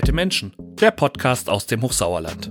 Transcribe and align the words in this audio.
Nette 0.00 0.14
Menschen, 0.14 0.56
der 0.80 0.92
Podcast 0.92 1.50
aus 1.50 1.66
dem 1.66 1.82
Hochsauerland. 1.82 2.50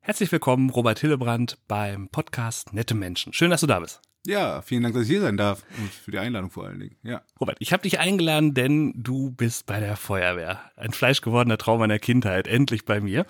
Herzlich 0.00 0.32
willkommen, 0.32 0.70
Robert 0.70 0.98
Hillebrand, 1.00 1.58
beim 1.68 2.08
Podcast 2.08 2.72
Nette 2.72 2.94
Menschen. 2.94 3.34
Schön, 3.34 3.50
dass 3.50 3.60
du 3.60 3.66
da 3.66 3.80
bist. 3.80 4.00
Ja, 4.26 4.62
vielen 4.62 4.82
Dank, 4.82 4.94
dass 4.94 5.04
ich 5.04 5.10
hier 5.10 5.20
sein 5.20 5.36
darf 5.36 5.62
und 5.78 5.90
für 5.90 6.10
die 6.10 6.18
Einladung 6.18 6.50
vor 6.50 6.66
allen 6.66 6.80
Dingen. 6.80 6.96
Ja. 7.02 7.22
Robert, 7.38 7.56
ich 7.60 7.72
habe 7.72 7.82
dich 7.82 7.98
eingeladen, 7.98 8.54
denn 8.54 8.92
du 8.94 9.30
bist 9.30 9.66
bei 9.66 9.78
der 9.80 9.96
Feuerwehr. 9.96 10.60
Ein 10.76 10.92
fleischgewordener 10.92 11.58
Traum 11.58 11.80
meiner 11.80 11.98
Kindheit, 11.98 12.46
endlich 12.46 12.86
bei 12.86 13.00
mir. 13.00 13.26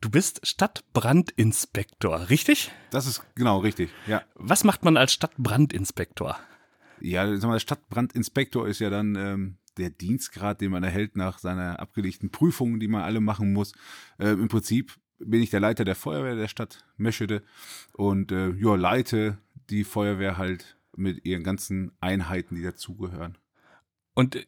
Du 0.00 0.08
bist 0.08 0.46
Stadtbrandinspektor, 0.46 2.30
richtig? 2.30 2.72
Das 2.90 3.06
ist 3.06 3.22
genau 3.34 3.58
richtig, 3.58 3.90
ja. 4.06 4.22
Was 4.34 4.64
macht 4.64 4.82
man 4.82 4.96
als 4.96 5.12
Stadtbrandinspektor? 5.12 6.38
Ja, 7.00 7.36
sag 7.36 7.48
mal, 7.48 7.54
der 7.54 7.60
Stadtbrandinspektor 7.60 8.66
ist 8.66 8.78
ja 8.78 8.88
dann 8.88 9.14
ähm, 9.14 9.58
der 9.76 9.90
Dienstgrad, 9.90 10.62
den 10.62 10.70
man 10.70 10.84
erhält 10.84 11.16
nach 11.16 11.38
seiner 11.38 11.80
abgelegten 11.80 12.30
Prüfung, 12.30 12.80
die 12.80 12.88
man 12.88 13.02
alle 13.02 13.20
machen 13.20 13.52
muss. 13.52 13.72
Äh, 14.18 14.30
Im 14.30 14.48
Prinzip 14.48 14.96
bin 15.18 15.42
ich 15.42 15.50
der 15.50 15.60
Leiter 15.60 15.84
der 15.84 15.96
Feuerwehr 15.96 16.34
der 16.34 16.48
Stadt 16.48 16.86
Meschede 16.96 17.42
und 17.92 18.32
äh, 18.32 18.54
ja, 18.54 18.76
leite 18.76 19.36
die 19.68 19.84
Feuerwehr 19.84 20.38
halt 20.38 20.78
mit 20.96 21.26
ihren 21.26 21.44
ganzen 21.44 21.92
Einheiten, 22.00 22.54
die 22.54 22.62
dazugehören. 22.62 23.36
Und 24.14 24.36
äh, 24.36 24.46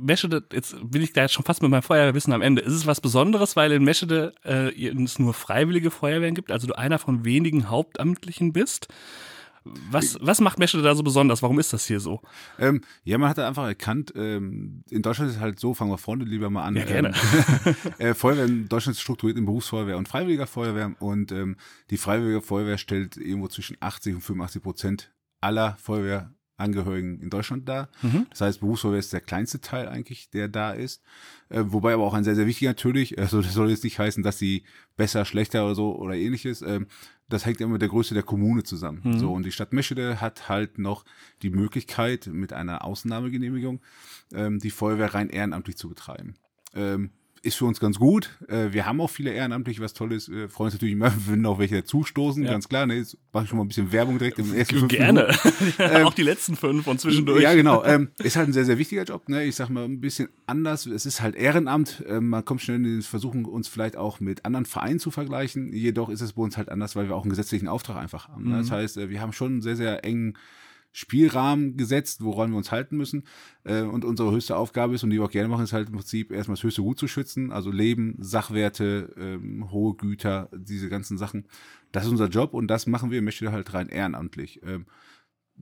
Meschede, 0.00 0.44
jetzt 0.52 0.76
bin 0.82 1.02
ich 1.02 1.12
da 1.12 1.22
jetzt 1.22 1.34
schon 1.34 1.44
fast 1.44 1.62
mit 1.62 1.70
meinem 1.70 1.82
Feuerwehrwissen 1.82 2.32
am 2.32 2.42
Ende. 2.42 2.62
Ist 2.62 2.72
es 2.72 2.86
was 2.86 3.00
Besonderes, 3.00 3.56
weil 3.56 3.72
in 3.72 3.84
Meschede 3.84 4.34
äh, 4.44 4.72
es 4.88 5.18
nur 5.18 5.34
freiwillige 5.34 5.90
Feuerwehren 5.90 6.34
gibt, 6.34 6.50
also 6.50 6.66
du 6.66 6.76
einer 6.76 6.98
von 6.98 7.24
wenigen 7.24 7.68
Hauptamtlichen 7.68 8.52
bist? 8.52 8.88
Was, 9.90 10.16
was 10.20 10.40
macht 10.40 10.58
Meschede 10.58 10.82
da 10.82 10.94
so 10.94 11.02
besonders? 11.02 11.42
Warum 11.42 11.58
ist 11.58 11.72
das 11.72 11.86
hier 11.86 12.00
so? 12.00 12.20
Ähm, 12.58 12.80
ja, 13.04 13.18
man 13.18 13.28
hat 13.28 13.38
einfach 13.38 13.66
erkannt, 13.66 14.12
ähm, 14.16 14.82
in 14.90 15.02
Deutschland 15.02 15.30
ist 15.30 15.36
es 15.36 15.42
halt 15.42 15.60
so, 15.60 15.74
fangen 15.74 15.90
wir 15.90 15.98
vorne 15.98 16.24
lieber 16.24 16.48
mal 16.48 16.64
an. 16.64 16.76
Ja, 16.76 16.84
gerne. 16.84 17.12
Ähm, 17.66 17.74
äh, 17.98 18.14
Feuerwehr 18.14 18.46
in 18.46 18.68
Deutschland 18.68 18.96
ist 18.96 19.02
strukturiert 19.02 19.38
in 19.38 19.44
Berufsfeuerwehr 19.44 19.98
und 19.98 20.08
Freiwilliger 20.08 20.46
Feuerwehr 20.46 20.94
und 21.00 21.32
ähm, 21.32 21.56
die 21.90 21.98
Freiwillige 21.98 22.40
Feuerwehr 22.40 22.78
stellt 22.78 23.16
irgendwo 23.16 23.48
zwischen 23.48 23.76
80 23.80 24.14
und 24.14 24.20
85 24.22 24.62
Prozent 24.62 25.12
aller 25.40 25.76
Feuerwehrangehörigen 26.58 27.20
in 27.20 27.30
Deutschland 27.30 27.68
dar. 27.68 27.88
Mhm. 28.02 28.26
Das 28.30 28.40
heißt, 28.40 28.60
Berufsfeuerwehr 28.60 28.98
ist 28.98 29.12
der 29.12 29.20
kleinste 29.20 29.60
Teil 29.60 29.88
eigentlich, 29.88 30.30
der 30.30 30.48
da 30.48 30.72
ist. 30.72 31.02
Äh, 31.48 31.64
wobei 31.66 31.94
aber 31.94 32.04
auch 32.04 32.14
ein 32.14 32.24
sehr, 32.24 32.34
sehr 32.34 32.46
wichtiger 32.46 32.70
natürlich, 32.70 33.18
also 33.18 33.40
das 33.40 33.54
soll 33.54 33.70
jetzt 33.70 33.84
nicht 33.84 33.98
heißen, 33.98 34.22
dass 34.22 34.38
sie 34.38 34.64
besser, 34.96 35.24
schlechter 35.24 35.64
oder 35.64 35.74
so 35.74 35.96
oder 35.96 36.14
ähnliches. 36.14 36.62
Ähm, 36.62 36.86
das 37.28 37.44
hängt 37.44 37.60
immer 37.60 37.72
mit 37.72 37.82
der 37.82 37.88
Größe 37.88 38.14
der 38.14 38.22
Kommune 38.22 38.62
zusammen. 38.62 39.02
Mhm. 39.04 39.18
So, 39.18 39.32
und 39.32 39.44
die 39.44 39.52
Stadt 39.52 39.72
Meschede 39.72 40.20
hat 40.20 40.48
halt 40.48 40.78
noch 40.78 41.04
die 41.42 41.50
Möglichkeit, 41.50 42.26
mit 42.26 42.52
einer 42.52 42.84
Ausnahmegenehmigung 42.84 43.80
ähm, 44.32 44.58
die 44.58 44.70
Feuerwehr 44.70 45.14
rein 45.14 45.28
ehrenamtlich 45.28 45.76
zu 45.76 45.88
betreiben. 45.88 46.34
Ähm, 46.74 47.10
ist 47.42 47.56
für 47.56 47.64
uns 47.64 47.80
ganz 47.80 47.98
gut. 47.98 48.30
Äh, 48.48 48.72
wir 48.72 48.86
haben 48.86 49.00
auch 49.00 49.10
viele 49.10 49.30
Ehrenamtliche, 49.32 49.80
was 49.80 49.94
toll 49.94 50.12
ist. 50.12 50.30
Wir 50.30 50.48
freuen 50.48 50.66
uns 50.66 50.74
natürlich 50.74 50.94
immer, 50.94 51.12
wenn 51.26 51.44
auch 51.46 51.58
welche 51.58 51.76
dazustoßen, 51.76 52.42
Ja. 52.44 52.50
ganz 52.52 52.68
klar. 52.68 52.86
Ne? 52.86 52.94
Jetzt 52.96 53.16
mache 53.32 53.44
ich 53.44 53.50
schon 53.50 53.58
mal 53.58 53.64
ein 53.64 53.68
bisschen 53.68 53.92
Werbung 53.92 54.18
direkt 54.18 54.38
im 54.38 54.54
ersten 54.54 54.76
fünf 54.78 54.88
Gerne. 54.92 55.28
Ähm, 55.78 56.06
Auch 56.06 56.14
die 56.14 56.22
letzten 56.22 56.56
fünf 56.56 56.86
und 56.86 57.00
zwischendurch. 57.00 57.42
ja, 57.42 57.54
genau. 57.54 57.84
Ähm, 57.84 58.10
ist 58.22 58.36
halt 58.36 58.48
ein 58.48 58.52
sehr, 58.52 58.64
sehr 58.64 58.78
wichtiger 58.78 59.04
Job. 59.04 59.28
Ne? 59.28 59.44
Ich 59.44 59.56
sag 59.56 59.68
mal 59.70 59.84
ein 59.84 60.00
bisschen 60.00 60.28
anders. 60.46 60.86
Es 60.86 61.06
ist 61.06 61.20
halt 61.22 61.36
Ehrenamt. 61.36 62.04
Ähm, 62.08 62.28
man 62.28 62.44
kommt 62.44 62.60
schnell 62.62 62.76
in 62.78 62.84
den 62.84 63.02
Versuchen, 63.02 63.44
uns 63.44 63.68
vielleicht 63.68 63.96
auch 63.96 64.20
mit 64.20 64.44
anderen 64.44 64.66
Vereinen 64.66 64.98
zu 64.98 65.10
vergleichen. 65.10 65.72
Jedoch 65.72 66.08
ist 66.08 66.20
es 66.20 66.32
bei 66.34 66.42
uns 66.42 66.56
halt 66.56 66.68
anders, 66.68 66.96
weil 66.96 67.08
wir 67.08 67.14
auch 67.16 67.22
einen 67.22 67.30
gesetzlichen 67.30 67.68
Auftrag 67.68 67.96
einfach 67.96 68.28
haben. 68.28 68.50
Ne? 68.50 68.58
Das 68.58 68.70
heißt, 68.70 68.96
äh, 68.98 69.10
wir 69.10 69.20
haben 69.20 69.32
schon 69.32 69.52
einen 69.52 69.62
sehr, 69.62 69.76
sehr 69.76 70.04
engen 70.04 70.34
Spielrahmen 70.98 71.76
gesetzt, 71.76 72.24
woran 72.24 72.50
wir 72.50 72.56
uns 72.56 72.72
halten 72.72 72.96
müssen. 72.96 73.22
Äh, 73.62 73.82
und 73.82 74.04
unsere 74.04 74.32
höchste 74.32 74.56
Aufgabe 74.56 74.96
ist, 74.96 75.04
und 75.04 75.10
die 75.10 75.18
wir 75.18 75.24
auch 75.24 75.30
gerne 75.30 75.48
machen, 75.48 75.62
ist 75.62 75.72
halt 75.72 75.90
im 75.90 75.94
Prinzip 75.94 76.32
erstmal 76.32 76.56
das 76.56 76.64
höchste 76.64 76.82
Gut 76.82 76.98
zu 76.98 77.06
schützen. 77.06 77.52
Also 77.52 77.70
Leben, 77.70 78.16
Sachwerte, 78.18 79.14
ähm, 79.16 79.70
hohe 79.70 79.94
Güter, 79.94 80.50
diese 80.52 80.88
ganzen 80.88 81.16
Sachen. 81.16 81.46
Das 81.92 82.04
ist 82.04 82.10
unser 82.10 82.26
Job 82.26 82.52
und 82.52 82.66
das 82.66 82.88
machen 82.88 83.12
wir, 83.12 83.22
möchte 83.22 83.52
halt 83.52 83.72
rein 83.74 83.88
ehrenamtlich. 83.88 84.60
Ähm, 84.64 84.86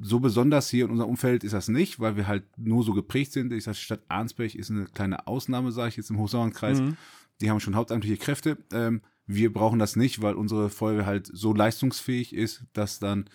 so 0.00 0.20
besonders 0.20 0.70
hier 0.70 0.86
in 0.86 0.90
unserem 0.90 1.10
Umfeld 1.10 1.44
ist 1.44 1.52
das 1.52 1.68
nicht, 1.68 2.00
weil 2.00 2.16
wir 2.16 2.26
halt 2.26 2.44
nur 2.56 2.82
so 2.82 2.94
geprägt 2.94 3.32
sind. 3.32 3.52
Ich 3.52 3.64
sage, 3.64 3.76
Stadt 3.76 4.04
Arnsberg 4.08 4.54
ist 4.54 4.70
eine 4.70 4.86
kleine 4.86 5.26
Ausnahme, 5.26 5.70
sage 5.70 5.90
ich 5.90 5.96
jetzt 5.98 6.08
im 6.08 6.18
Hochsauerlandkreis. 6.18 6.80
Mhm. 6.80 6.96
Die 7.42 7.50
haben 7.50 7.60
schon 7.60 7.76
hauptamtliche 7.76 8.16
Kräfte. 8.16 8.56
Ähm, 8.72 9.02
wir 9.26 9.52
brauchen 9.52 9.78
das 9.78 9.96
nicht, 9.96 10.22
weil 10.22 10.34
unsere 10.34 10.70
Feuerwehr 10.70 11.04
halt 11.04 11.28
so 11.30 11.52
leistungsfähig 11.52 12.34
ist, 12.34 12.64
dass 12.72 13.00
dann 13.00 13.28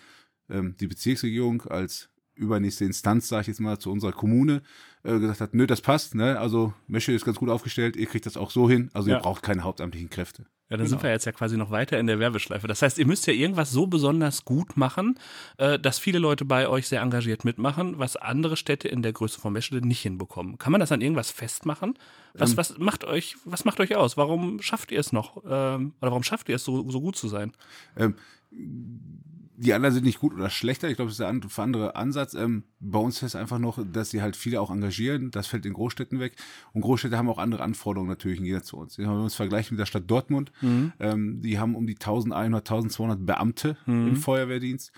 ähm, 0.50 0.76
die 0.80 0.86
Bezirksregierung 0.86 1.62
als 1.66 2.08
übernächste 2.34 2.84
Instanz, 2.86 3.28
sage 3.28 3.42
ich 3.42 3.46
jetzt 3.48 3.60
mal, 3.60 3.78
zu 3.78 3.90
unserer 3.92 4.12
Kommune 4.12 4.62
äh, 5.04 5.18
gesagt 5.18 5.40
hat, 5.42 5.54
nö, 5.54 5.66
das 5.66 5.80
passt, 5.82 6.14
ne? 6.14 6.38
Also 6.40 6.72
Mesche 6.86 7.12
ist 7.12 7.24
ganz 7.26 7.38
gut 7.38 7.50
aufgestellt, 7.50 7.94
ihr 7.96 8.06
kriegt 8.06 8.24
das 8.24 8.36
auch 8.38 8.50
so 8.50 8.68
hin, 8.70 8.90
also 8.94 9.10
Ja. 9.10 9.16
ihr 9.16 9.22
braucht 9.22 9.42
keine 9.42 9.64
hauptamtlichen 9.64 10.08
Kräfte. 10.08 10.46
Ja, 10.70 10.78
dann 10.78 10.86
sind 10.86 10.96
Genau. 10.98 11.02
wir 11.02 11.10
jetzt 11.10 11.26
ja 11.26 11.32
quasi 11.32 11.58
noch 11.58 11.70
weiter 11.70 11.98
in 12.00 12.06
der 12.06 12.18
Werbeschleife. 12.18 12.66
Das 12.66 12.80
heißt, 12.80 12.96
ihr 12.96 13.06
müsst 13.06 13.26
ja 13.26 13.34
irgendwas 13.34 13.70
so 13.70 13.86
besonders 13.86 14.46
gut 14.46 14.78
machen, 14.78 15.18
äh, 15.58 15.78
dass 15.78 15.98
viele 15.98 16.18
Leute 16.18 16.46
bei 16.46 16.66
euch 16.66 16.88
sehr 16.88 17.02
engagiert 17.02 17.44
mitmachen, 17.44 17.98
was 17.98 18.16
andere 18.16 18.56
Städte 18.56 18.88
in 18.88 19.02
der 19.02 19.12
Größe 19.12 19.38
von 19.38 19.52
Meschede 19.52 19.86
nicht 19.86 20.00
hinbekommen. 20.00 20.56
Kann 20.56 20.72
man 20.72 20.80
das 20.80 20.90
an 20.90 21.02
irgendwas 21.02 21.30
festmachen? 21.30 21.98
Was, 22.32 22.52
Ähm. 22.52 22.56
was 22.56 22.78
macht 22.78 23.04
euch, 23.04 23.36
was 23.44 23.66
macht 23.66 23.80
euch 23.80 23.94
aus? 23.96 24.16
Warum 24.16 24.62
schafft 24.62 24.90
ihr 24.92 25.00
es 25.00 25.12
noch? 25.12 25.36
Ähm, 25.44 25.92
oder 26.00 26.10
warum 26.10 26.22
schafft 26.22 26.48
ihr 26.48 26.56
es 26.56 26.64
so, 26.64 26.88
so 26.90 27.02
gut 27.02 27.16
zu 27.16 27.28
sein? 27.28 27.52
Ähm, 27.94 28.14
die 29.62 29.74
anderen 29.74 29.94
sind 29.94 30.04
nicht 30.04 30.18
gut 30.18 30.34
oder 30.34 30.50
schlechter. 30.50 30.88
Ich 30.88 30.96
glaube, 30.96 31.08
das 31.10 31.20
ist 31.20 31.20
der 31.20 31.62
andere 31.64 31.94
Ansatz. 31.94 32.34
Ähm, 32.34 32.64
bei 32.80 32.98
uns 32.98 33.16
ist 33.16 33.22
es 33.22 33.36
einfach 33.36 33.60
noch, 33.60 33.78
dass 33.92 34.10
sie 34.10 34.20
halt 34.20 34.34
viele 34.34 34.60
auch 34.60 34.70
engagieren. 34.70 35.30
Das 35.30 35.46
fällt 35.46 35.64
in 35.66 35.72
Großstädten 35.72 36.18
weg. 36.18 36.34
Und 36.72 36.80
Großstädte 36.80 37.16
haben 37.16 37.28
auch 37.28 37.38
andere 37.38 37.62
Anforderungen 37.62 38.10
natürlich 38.10 38.38
im 38.38 38.44
Gegensatz 38.44 38.66
zu 38.66 38.76
uns. 38.76 38.98
Wenn 38.98 39.06
wir 39.06 39.22
uns 39.22 39.36
vergleichen 39.36 39.76
mit 39.76 39.80
der 39.80 39.86
Stadt 39.86 40.10
Dortmund, 40.10 40.50
ähm, 40.98 41.40
die 41.42 41.60
haben 41.60 41.76
um 41.76 41.86
die 41.86 41.94
1100, 41.94 42.68
1200 42.68 43.24
Beamte 43.24 43.76
im 44.08 44.16
Feuerwehrdienst. 44.16 44.92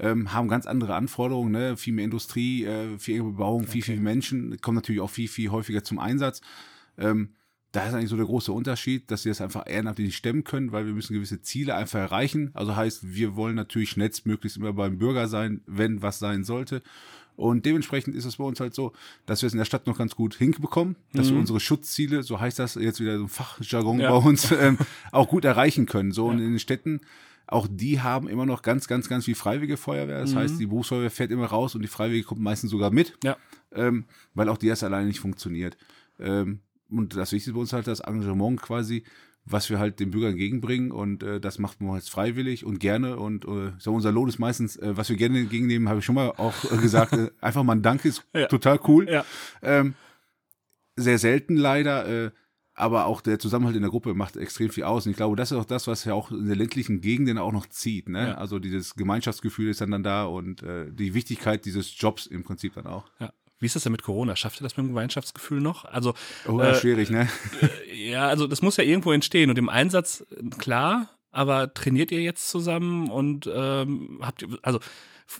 Ähm, 0.00 0.32
haben 0.32 0.48
ganz 0.48 0.66
andere 0.66 0.94
Anforderungen, 0.94 1.52
ne? 1.52 1.76
viel 1.76 1.92
mehr 1.92 2.04
Industrie, 2.04 2.64
äh, 2.64 2.98
viel 2.98 3.22
mehr 3.22 3.30
Bebauung, 3.32 3.66
viel, 3.66 3.82
viel 3.82 4.00
Menschen, 4.00 4.60
kommen 4.60 4.76
natürlich 4.76 5.00
auch 5.00 5.10
viel, 5.10 5.28
viel 5.28 5.50
häufiger 5.50 5.82
zum 5.82 5.98
Einsatz. 5.98 6.40
Ähm, 6.96 7.34
da 7.72 7.86
ist 7.86 7.94
eigentlich 7.94 8.08
so 8.08 8.16
der 8.16 8.24
große 8.26 8.50
Unterschied, 8.52 9.10
dass 9.10 9.22
sie 9.24 9.28
das 9.28 9.40
einfach 9.40 9.64
ehrenamtlich 9.66 10.06
nicht 10.06 10.16
stemmen 10.16 10.42
können, 10.44 10.72
weil 10.72 10.86
wir 10.86 10.94
müssen 10.94 11.12
gewisse 11.12 11.42
Ziele 11.42 11.74
einfach 11.74 11.98
erreichen. 11.98 12.50
Also 12.54 12.74
heißt, 12.76 13.12
wir 13.14 13.36
wollen 13.36 13.56
natürlich 13.56 13.90
schnellstmöglichst 13.90 14.56
immer 14.56 14.72
beim 14.72 14.98
Bürger 14.98 15.28
sein, 15.28 15.60
wenn 15.66 16.00
was 16.00 16.18
sein 16.18 16.44
sollte. 16.44 16.82
Und 17.36 17.66
dementsprechend 17.66 18.16
ist 18.16 18.24
es 18.24 18.36
bei 18.36 18.44
uns 18.44 18.58
halt 18.58 18.74
so, 18.74 18.92
dass 19.26 19.42
wir 19.42 19.46
es 19.46 19.52
in 19.52 19.58
der 19.58 19.64
Stadt 19.64 19.86
noch 19.86 19.96
ganz 19.98 20.16
gut 20.16 20.34
hinbekommen, 20.34 20.96
dass 21.12 21.30
wir 21.30 21.38
unsere 21.38 21.60
Schutzziele, 21.60 22.24
so 22.24 22.40
heißt 22.40 22.58
das 22.58 22.74
jetzt 22.74 22.98
wieder 23.00 23.16
so 23.18 23.24
ein 23.24 23.28
Fachjargon 23.28 24.00
Ja. 24.00 24.10
bei 24.10 24.16
uns, 24.26 24.50
ähm, 24.60 24.76
auch 25.12 25.28
gut 25.28 25.44
erreichen 25.44 25.86
können. 25.86 26.10
So 26.10 26.26
und 26.26 26.38
in 26.40 26.50
den 26.50 26.58
Städten, 26.58 27.00
auch 27.46 27.68
die 27.70 28.00
haben 28.00 28.28
immer 28.28 28.44
noch 28.44 28.62
ganz, 28.62 28.88
ganz, 28.88 29.08
ganz 29.08 29.26
viel 29.26 29.36
freiwillige 29.36 29.76
Feuerwehr. 29.76 30.18
Das 30.20 30.34
heißt, 30.34 30.58
die 30.58 30.66
Berufsfeuerwehr 30.66 31.10
fährt 31.12 31.30
immer 31.30 31.46
raus 31.46 31.74
und 31.76 31.82
die 31.82 31.88
Freiwillige 31.88 32.24
kommt 32.26 32.40
meistens 32.40 32.70
sogar 32.72 32.90
mit 32.90 33.16
Ja. 33.22 33.36
ähm, 33.72 34.06
weil 34.34 34.48
auch 34.48 34.58
die 34.58 34.66
erst 34.66 34.82
alleine 34.82 35.06
nicht 35.06 35.20
funktioniert. 35.20 35.76
Ähm, 36.18 36.58
und 36.90 37.16
das 37.16 37.32
Wichtigste 37.32 37.52
bei 37.54 37.60
uns 37.60 37.72
halt 37.72 37.86
das 37.86 38.00
Engagement 38.00 38.60
quasi, 38.62 39.04
was 39.44 39.70
wir 39.70 39.78
halt 39.78 39.98
den 39.98 40.10
Bürgern 40.10 40.32
entgegenbringen 40.32 40.92
und 40.92 41.22
äh, 41.22 41.40
das 41.40 41.58
macht 41.58 41.80
man 41.80 41.94
jetzt 41.96 42.10
freiwillig 42.10 42.64
und 42.66 42.80
gerne 42.80 43.16
und 43.18 43.46
äh, 43.46 43.72
sag, 43.78 43.94
unser 43.94 44.12
Lohn 44.12 44.28
ist 44.28 44.38
meistens, 44.38 44.76
äh, 44.76 44.96
was 44.96 45.08
wir 45.08 45.16
gerne 45.16 45.38
entgegennehmen, 45.38 45.88
habe 45.88 46.00
ich 46.00 46.04
schon 46.04 46.14
mal 46.16 46.30
auch 46.36 46.54
äh, 46.70 46.76
gesagt, 46.76 47.14
äh, 47.14 47.30
einfach 47.40 47.62
mal 47.62 47.74
ein 47.76 47.82
Danke 47.82 48.08
ist 48.08 48.24
Ja. 48.34 48.46
total 48.46 48.78
cool. 48.88 49.08
Ja. 49.08 49.24
Ähm, 49.62 49.94
sehr 50.96 51.18
selten 51.18 51.56
leider, 51.56 52.26
äh, 52.26 52.30
aber 52.74 53.06
auch 53.06 53.20
der 53.22 53.38
Zusammenhalt 53.38 53.74
in 53.76 53.82
der 53.82 53.90
Gruppe 53.90 54.14
macht 54.14 54.36
extrem 54.36 54.70
viel 54.70 54.84
aus. 54.84 55.04
Und 55.06 55.10
ich 55.12 55.16
glaube, 55.16 55.34
das 55.34 55.50
ist 55.50 55.56
auch 55.58 55.64
das, 55.64 55.86
was 55.86 56.04
ja 56.04 56.14
auch 56.14 56.30
in 56.30 56.46
der 56.46 56.54
ländlichen 56.56 57.00
Gegenden 57.00 57.38
auch 57.38 57.52
noch 57.52 57.66
zieht. 57.66 58.08
Ne? 58.08 58.28
Ja. 58.28 58.34
Also 58.34 58.58
dieses 58.60 58.94
Gemeinschaftsgefühl 58.94 59.70
ist 59.70 59.80
dann, 59.80 59.90
dann 59.90 60.02
da 60.04 60.24
und 60.26 60.62
äh, 60.62 60.90
die 60.92 61.14
Wichtigkeit 61.14 61.64
dieses 61.64 61.98
Jobs 61.98 62.26
im 62.26 62.44
Prinzip 62.44 62.74
dann 62.74 62.86
auch. 62.86 63.10
ja. 63.18 63.32
Wie 63.60 63.66
ist 63.66 63.74
das 63.76 63.82
denn 63.82 63.92
mit 63.92 64.02
Corona? 64.02 64.36
Schafft 64.36 64.60
ihr 64.60 64.64
das 64.64 64.76
mit 64.76 64.84
dem 64.86 64.88
Gemeinschaftsgefühl 64.88 65.60
noch? 65.60 65.84
Also, 65.84 66.14
Oh, 66.46 66.60
Äh, 66.60 66.74
schwierig, 66.76 67.10
ne? 67.10 67.28
ja, 67.94 68.28
also 68.28 68.46
das 68.46 68.62
muss 68.62 68.76
ja 68.76 68.84
irgendwo 68.84 69.12
entstehen 69.12 69.50
und 69.50 69.58
im 69.58 69.68
Einsatz, 69.68 70.24
äh, 70.30 70.48
klar, 70.58 71.08
aber 71.30 71.72
trainiert 71.74 72.10
ihr 72.10 72.20
jetzt 72.22 72.48
zusammen 72.48 73.10
und 73.10 73.48
ähm, 73.52 74.18
habt 74.22 74.42
ihr, 74.42 74.48
also 74.62 74.80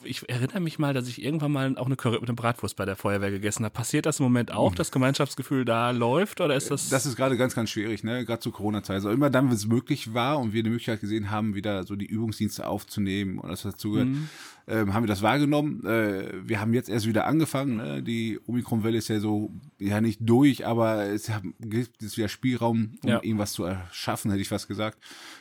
ich 0.05 0.29
erinnere 0.29 0.61
mich 0.61 0.79
mal, 0.79 0.93
dass 0.93 1.09
ich 1.09 1.23
irgendwann 1.25 1.51
mal 1.51 1.79
auch 1.79 1.87
eine 1.87 1.97
Curry 1.97 2.19
mit 2.21 2.29
einem 2.29 2.37
Bratwurst 2.37 2.77
bei 2.77 2.85
der 2.85 2.95
Feuerwehr 2.95 3.31
gegessen 3.31 3.65
habe. 3.65 3.73
Passiert 3.73 4.05
das 4.05 4.21
im 4.21 4.25
Moment 4.25 4.53
auch, 4.53 4.75
das 4.75 4.93
Gemeinschaftsgefühl 4.93 5.65
da 5.65 5.93
läuft 5.93 6.43
oder 6.43 6.55
ist 6.55 6.71
das? 6.71 6.91
Das 6.91 7.07
ist 7.07 7.17
gerade 7.17 7.39
ganz, 7.39 7.55
ganz 7.55 7.71
schwierig, 7.71 8.05
ne? 8.05 8.27
Gerade 8.27 8.41
zur 8.41 8.53
Corona-Zeit. 8.53 8.97
Also 8.97 9.09
immer 9.11 9.31
dann, 9.31 9.47
wenn 9.47 9.55
es 9.57 9.67
möglich 9.67 10.13
war 10.13 10.41
und 10.41 10.53
wir 10.53 10.63
die 10.63 10.69
Möglichkeit 10.69 11.01
gesehen 11.01 11.31
haben, 11.31 11.55
wieder 11.55 11.85
so 11.85 11.97
die 11.97 12.05
Übungsdienste 12.05 12.67
aufzunehmen 12.67 13.39
und 13.39 13.49
das 13.49 13.63
dazugehört, 13.63 14.09
mhm. 14.09 14.29
Ähm, 14.69 14.93
haben 14.93 15.05
wir 15.05 15.09
das 15.09 15.23
wahrgenommen. 15.23 15.85
Äh, 15.87 16.47
wir 16.47 16.61
haben 16.61 16.75
jetzt 16.75 16.91
erst 16.91 17.07
wieder 17.07 17.27
angefangen. 17.27 17.77
Ne? 17.77 18.03
Die 18.03 18.39
Omikron-Welle 18.47 18.99
ist 18.99 19.09
ja 19.09 19.19
so, 19.19 19.51
ja 19.79 20.01
nicht 20.01 20.21
durch, 20.23 20.67
aber 20.67 21.05
es 21.05 21.31
gibt 21.59 22.03
jetzt 22.03 22.19
wieder 22.19 22.29
Spielraum, 22.29 22.99
um 23.03 23.09
ja. 23.09 23.23
irgendwas 23.23 23.53
zu 23.53 23.65
erschaffen, 23.65 24.31
hätte 24.31 24.43
ich 24.43 24.49
fast 24.49 24.69
gesagt. 24.69 24.99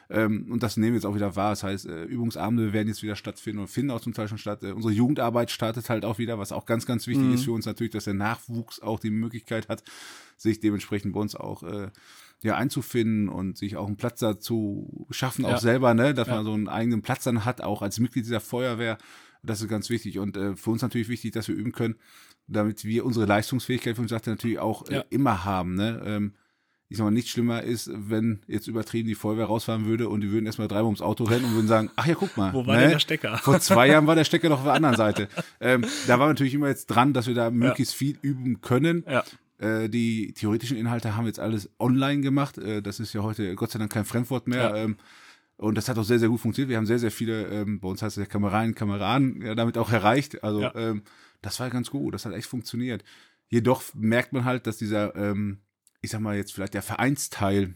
Ähm, 0.10 0.48
und 0.50 0.64
das 0.64 0.78
nehmen 0.78 0.94
wir 0.94 0.98
jetzt 0.98 1.06
auch 1.06 1.16
wieder 1.16 1.36
wahr. 1.36 1.50
Das 1.50 1.64
heißt, 1.64 1.88
äh, 1.88 2.04
Übungsabende 2.06 2.72
werden 2.72 2.88
jetzt 2.88 3.04
wieder 3.04 3.18
stattfinden 3.18 3.60
und 3.60 3.68
finden 3.68 3.92
auch 3.92 4.00
zum 4.00 4.14
Teil 4.14 4.30
schon 4.30 4.38
statt. 4.38 4.64
Äh, 4.64 4.72
unsere 4.72 4.94
Jugendarbeit 4.94 5.52
startet 5.52 5.90
halt 5.90 6.06
auch 6.06 6.20
wieder, 6.20 6.40
was 6.40 6.54
auch 6.54 6.66
ganz, 6.66 6.86
ganz 6.86 7.06
wichtig 7.08 7.26
mhm. 7.26 7.34
ist 7.34 7.44
für 7.44 7.52
uns 7.52 7.66
natürlich, 7.66 7.92
dass 7.92 8.06
der 8.06 8.14
Nachwuchs 8.14 8.80
auch 8.80 9.00
die 9.00 9.10
Möglichkeit 9.10 9.68
hat, 9.68 9.84
sich 10.38 10.62
dementsprechend 10.62 11.14
bei 11.14 11.20
uns 11.20 11.36
auch 11.36 11.64
äh, 11.64 11.90
ja, 12.44 12.56
einzufinden 12.56 13.30
und 13.30 13.58
sich 13.58 13.78
auch 13.78 13.88
einen 13.88 13.98
Platz 13.98 14.20
dazu 14.20 15.08
schaffen, 15.10 15.44
ja. 15.44 15.56
auch 15.56 15.60
selber, 15.60 15.94
ne, 15.94 16.14
dass 16.14 16.28
ja. 16.28 16.36
man 16.36 16.46
so 16.46 16.54
einen 16.54 16.68
eigenen 16.68 17.02
Platz 17.02 17.24
dann 17.24 17.46
hat, 17.46 17.62
auch 17.62 17.82
als 17.82 18.00
Mitglied 18.00 18.26
dieser 18.26 18.42
Feuerwehr. 18.42 18.98
Das 19.44 19.62
ist 19.62 19.70
ganz 19.70 19.90
wichtig. 19.90 20.20
Und 20.20 20.38
äh, 20.38 20.56
für 20.56 20.72
uns 20.72 20.82
natürlich 20.82 21.10
wichtig, 21.10 21.32
dass 21.32 21.48
wir 21.48 21.56
üben 21.56 21.72
können, 21.72 21.96
damit 22.48 22.86
wir 22.86 23.06
unsere 23.06 23.26
Leistungsfähigkeit, 23.26 23.98
wie 23.98 24.04
ich 24.04 24.10
sagte, 24.10 24.30
natürlich 24.30 24.60
auch 24.60 24.88
äh, 24.90 25.04
immer 25.10 25.46
haben. 25.46 25.76
Ne? 25.76 26.02
Ähm, 26.06 26.34
ich 26.90 26.98
sag 26.98 27.04
mal, 27.04 27.12
nicht 27.12 27.28
schlimmer 27.28 27.64
ist, 27.64 27.90
wenn 27.94 28.42
jetzt 28.48 28.68
übertrieben 28.68 29.10
die 29.10 29.16
Feuerwehr 29.16 29.46
rausfahren 29.46 29.86
würde 29.86 30.08
und 30.08 30.22
die 30.22 30.32
würden 30.32 30.46
erstmal 30.46 30.70
dreimal 30.70 30.86
ums 30.86 31.02
Auto 31.02 31.26
rennen 31.26 31.46
und 31.46 31.54
würden 31.54 31.68
sagen, 31.68 31.92
ach 31.98 32.06
ja, 32.06 32.16
guck 32.16 32.38
mal. 32.38 32.54
Wo 32.54 32.66
war 32.66 32.76
ne? 32.76 32.82
denn 32.84 32.92
der 32.92 33.00
Stecker? 33.00 33.38
Vor 33.38 33.60
zwei 33.60 33.88
Jahren 33.92 34.08
war 34.08 34.16
der 34.16 34.24
Stecker 34.24 34.48
doch 34.50 34.60
auf 34.60 34.64
der 34.64 34.74
anderen 34.74 34.96
Seite. 34.96 35.28
Ähm, 35.60 35.86
da 36.08 36.20
war 36.20 36.28
natürlich 36.28 36.54
immer 36.54 36.68
jetzt 36.68 36.88
dran, 36.88 37.14
dass 37.14 37.28
wir 37.28 37.36
da 37.36 37.52
möglichst 37.52 37.94
ja. 37.94 37.98
viel 37.98 38.18
üben 38.22 38.62
können. 38.62 39.04
Ja. 39.06 39.24
Äh, 39.60 39.90
die 39.90 40.34
theoretischen 40.34 40.78
Inhalte 40.78 41.16
haben 41.16 41.26
wir 41.26 41.30
jetzt 41.30 41.40
alles 41.40 41.70
online 41.80 42.22
gemacht. 42.22 42.58
Äh, 42.58 42.82
das 42.82 43.00
ist 43.00 43.14
ja 43.14 43.24
heute 43.24 43.56
Gott 43.56 43.72
sei 43.72 43.80
Dank 43.80 43.92
kein 43.92 44.06
Fremdwort 44.06 44.48
mehr. 44.48 44.70
Ja. 44.70 44.76
Ähm, 44.76 44.98
und 45.58 45.76
das 45.76 45.90
hat 45.90 45.98
auch 45.98 46.04
sehr, 46.04 46.20
sehr 46.20 46.30
gut 46.30 46.40
funktioniert. 46.40 46.70
Wir 46.70 46.78
haben 46.78 46.86
sehr, 46.86 47.00
sehr 47.00 47.12
viele, 47.12 47.48
ähm, 47.48 47.80
bei 47.80 47.88
uns 47.88 48.02
heißt 48.02 48.18
es 48.18 48.22
ja 48.22 48.28
Kameraden, 48.28 48.76
Kameraden, 48.76 49.42
ja, 49.42 49.56
damit 49.56 49.78
auch 49.78 49.92
erreicht. 49.92 50.44
Also 50.44 50.62
ja. 50.62 50.76
ähm, 50.76 51.02
das 51.42 51.60
war 51.60 51.70
ganz 51.70 51.90
gut, 51.90 52.14
das 52.14 52.26
hat 52.26 52.34
echt 52.34 52.48
funktioniert. 52.48 53.04
Jedoch 53.50 53.84
merkt 53.96 54.34
man 54.34 54.46
halt, 54.46 54.68
dass 54.68 54.78
dieser 54.78 55.16
ähm, 55.16 55.60
ich 56.02 56.12
sag 56.12 56.22
mal 56.22 56.36
jetzt 56.36 56.54
vielleicht 56.54 56.74
der 56.74 56.82
Vereinsteil, 56.82 57.76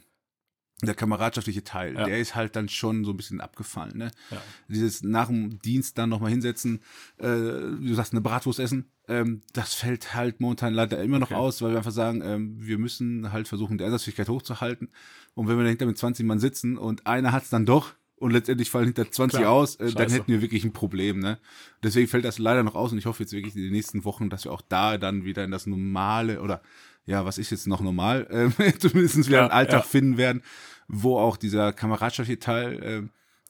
der 0.87 0.95
kameradschaftliche 0.95 1.63
Teil, 1.63 1.95
ja. 1.95 2.05
der 2.05 2.19
ist 2.19 2.35
halt 2.35 2.55
dann 2.55 2.69
schon 2.69 3.05
so 3.05 3.11
ein 3.11 3.17
bisschen 3.17 3.41
abgefallen. 3.41 3.97
Ne? 3.97 4.11
Ja. 4.31 4.41
Dieses 4.67 5.03
nach 5.03 5.27
dem 5.27 5.59
Dienst 5.59 5.97
dann 5.97 6.09
nochmal 6.09 6.31
hinsetzen, 6.31 6.81
äh, 7.17 7.27
wie 7.27 7.87
du 7.87 7.93
sagst, 7.93 8.13
eine 8.13 8.21
Bratwurst 8.21 8.59
essen, 8.59 8.89
ähm, 9.07 9.41
das 9.53 9.73
fällt 9.73 10.13
halt 10.13 10.39
momentan 10.39 10.73
leider 10.73 11.01
immer 11.03 11.19
noch 11.19 11.31
okay. 11.31 11.39
aus, 11.39 11.61
weil 11.61 11.71
wir 11.71 11.77
einfach 11.77 11.91
sagen, 11.91 12.21
ähm, 12.23 12.55
wir 12.59 12.77
müssen 12.77 13.31
halt 13.31 13.47
versuchen, 13.47 13.77
die 13.77 13.83
Einsatzfähigkeit 13.83 14.29
hochzuhalten. 14.29 14.89
Und 15.33 15.47
wenn 15.47 15.57
wir 15.57 15.63
dahinter 15.63 15.85
mit 15.85 15.97
20 15.97 16.25
Mann 16.25 16.39
sitzen 16.39 16.77
und 16.77 17.05
einer 17.07 17.31
hat 17.31 17.43
es 17.43 17.49
dann 17.49 17.65
doch, 17.65 17.93
und 18.21 18.31
letztendlich 18.31 18.69
fallen 18.69 18.85
hinter 18.85 19.09
20 19.09 19.39
Klar, 19.39 19.51
aus, 19.51 19.77
äh, 19.77 19.91
dann 19.91 20.11
hätten 20.11 20.27
wir 20.27 20.41
wirklich 20.41 20.63
ein 20.63 20.73
Problem. 20.73 21.19
Ne? 21.19 21.39
Deswegen 21.81 22.07
fällt 22.07 22.23
das 22.23 22.37
leider 22.37 22.61
noch 22.61 22.75
aus 22.75 22.91
und 22.91 22.99
ich 22.99 23.07
hoffe 23.07 23.23
jetzt 23.23 23.33
wirklich 23.33 23.55
in 23.55 23.63
den 23.63 23.71
nächsten 23.71 24.05
Wochen, 24.05 24.29
dass 24.29 24.45
wir 24.45 24.51
auch 24.51 24.61
da 24.61 24.99
dann 24.99 25.25
wieder 25.25 25.43
in 25.43 25.49
das 25.49 25.65
normale 25.65 26.39
oder 26.39 26.61
ja, 27.05 27.25
was 27.25 27.39
ist 27.39 27.49
jetzt 27.49 27.65
noch 27.67 27.81
normal, 27.81 28.27
äh, 28.59 28.73
zumindest 28.77 29.27
wieder 29.27 29.37
ja, 29.37 29.43
einen 29.45 29.51
Alltag 29.51 29.81
ja. 29.81 29.87
finden 29.87 30.17
werden, 30.17 30.43
wo 30.91 31.17
auch 31.17 31.37
dieser 31.37 31.73
kameradschaftliche 31.73 32.39
Teil 32.39 32.83
äh, 32.83 33.01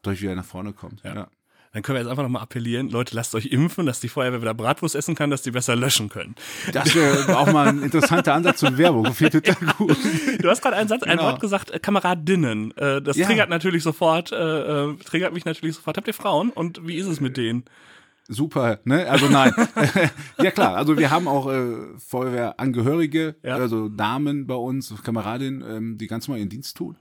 durch 0.03 0.21
wieder 0.21 0.35
nach 0.35 0.45
vorne 0.45 0.73
kommt. 0.73 1.03
Ja. 1.03 1.15
ja. 1.15 1.27
Dann 1.73 1.83
können 1.83 1.95
wir 1.95 2.01
jetzt 2.01 2.09
einfach 2.09 2.23
nochmal 2.23 2.41
appellieren, 2.41 2.89
Leute, 2.89 3.15
lasst 3.15 3.33
euch 3.33 3.45
impfen, 3.45 3.85
dass 3.85 4.01
die 4.01 4.09
Feuerwehr 4.09 4.41
wieder 4.41 4.53
Bratwurst 4.53 4.93
essen 4.93 5.15
kann, 5.15 5.29
dass 5.29 5.41
die 5.41 5.51
besser 5.51 5.77
löschen 5.77 6.09
können. 6.09 6.35
Das 6.73 6.93
wäre 6.93 7.37
auch 7.37 7.49
mal 7.49 7.69
ein 7.69 7.81
interessanter 7.81 8.33
Ansatz 8.33 8.59
zur 8.59 8.77
Werbung. 8.77 9.05
total 9.15 9.55
gut. 9.77 9.97
Du 10.39 10.49
hast 10.49 10.61
gerade 10.61 10.75
einen 10.75 10.89
Satz, 10.89 11.03
genau. 11.03 11.13
ein 11.13 11.19
Wort 11.19 11.39
gesagt, 11.39 11.71
äh, 11.71 11.79
Kameradinnen. 11.79 12.75
Äh, 12.75 13.01
das 13.01 13.15
ja. 13.15 13.25
triggert 13.25 13.49
natürlich 13.49 13.83
sofort, 13.83 14.33
äh, 14.33 14.35
äh, 14.35 14.97
triggert 14.97 15.33
mich 15.33 15.45
natürlich 15.45 15.77
sofort. 15.77 15.95
Habt 15.95 16.07
ihr 16.07 16.13
Frauen? 16.13 16.49
Und 16.49 16.85
wie 16.85 16.97
ist 16.97 17.07
es 17.07 17.21
mit 17.21 17.37
denen? 17.37 17.63
super, 18.31 18.79
ne? 18.85 19.07
Also 19.09 19.27
nein. 19.27 19.53
ja 20.41 20.51
klar, 20.51 20.75
also 20.77 20.97
wir 20.97 21.11
haben 21.11 21.27
auch 21.27 21.51
äh, 21.51 21.97
Feuerwehrangehörige, 21.97 23.35
ja. 23.43 23.55
also 23.55 23.89
Damen 23.89 24.47
bei 24.47 24.55
uns, 24.55 24.93
Kameradinnen, 25.03 25.63
ähm, 25.67 25.97
die 25.97 26.07
ganz 26.07 26.27
normal 26.27 26.39
ihren 26.39 26.49
Dienst 26.49 26.77
tun. 26.77 26.97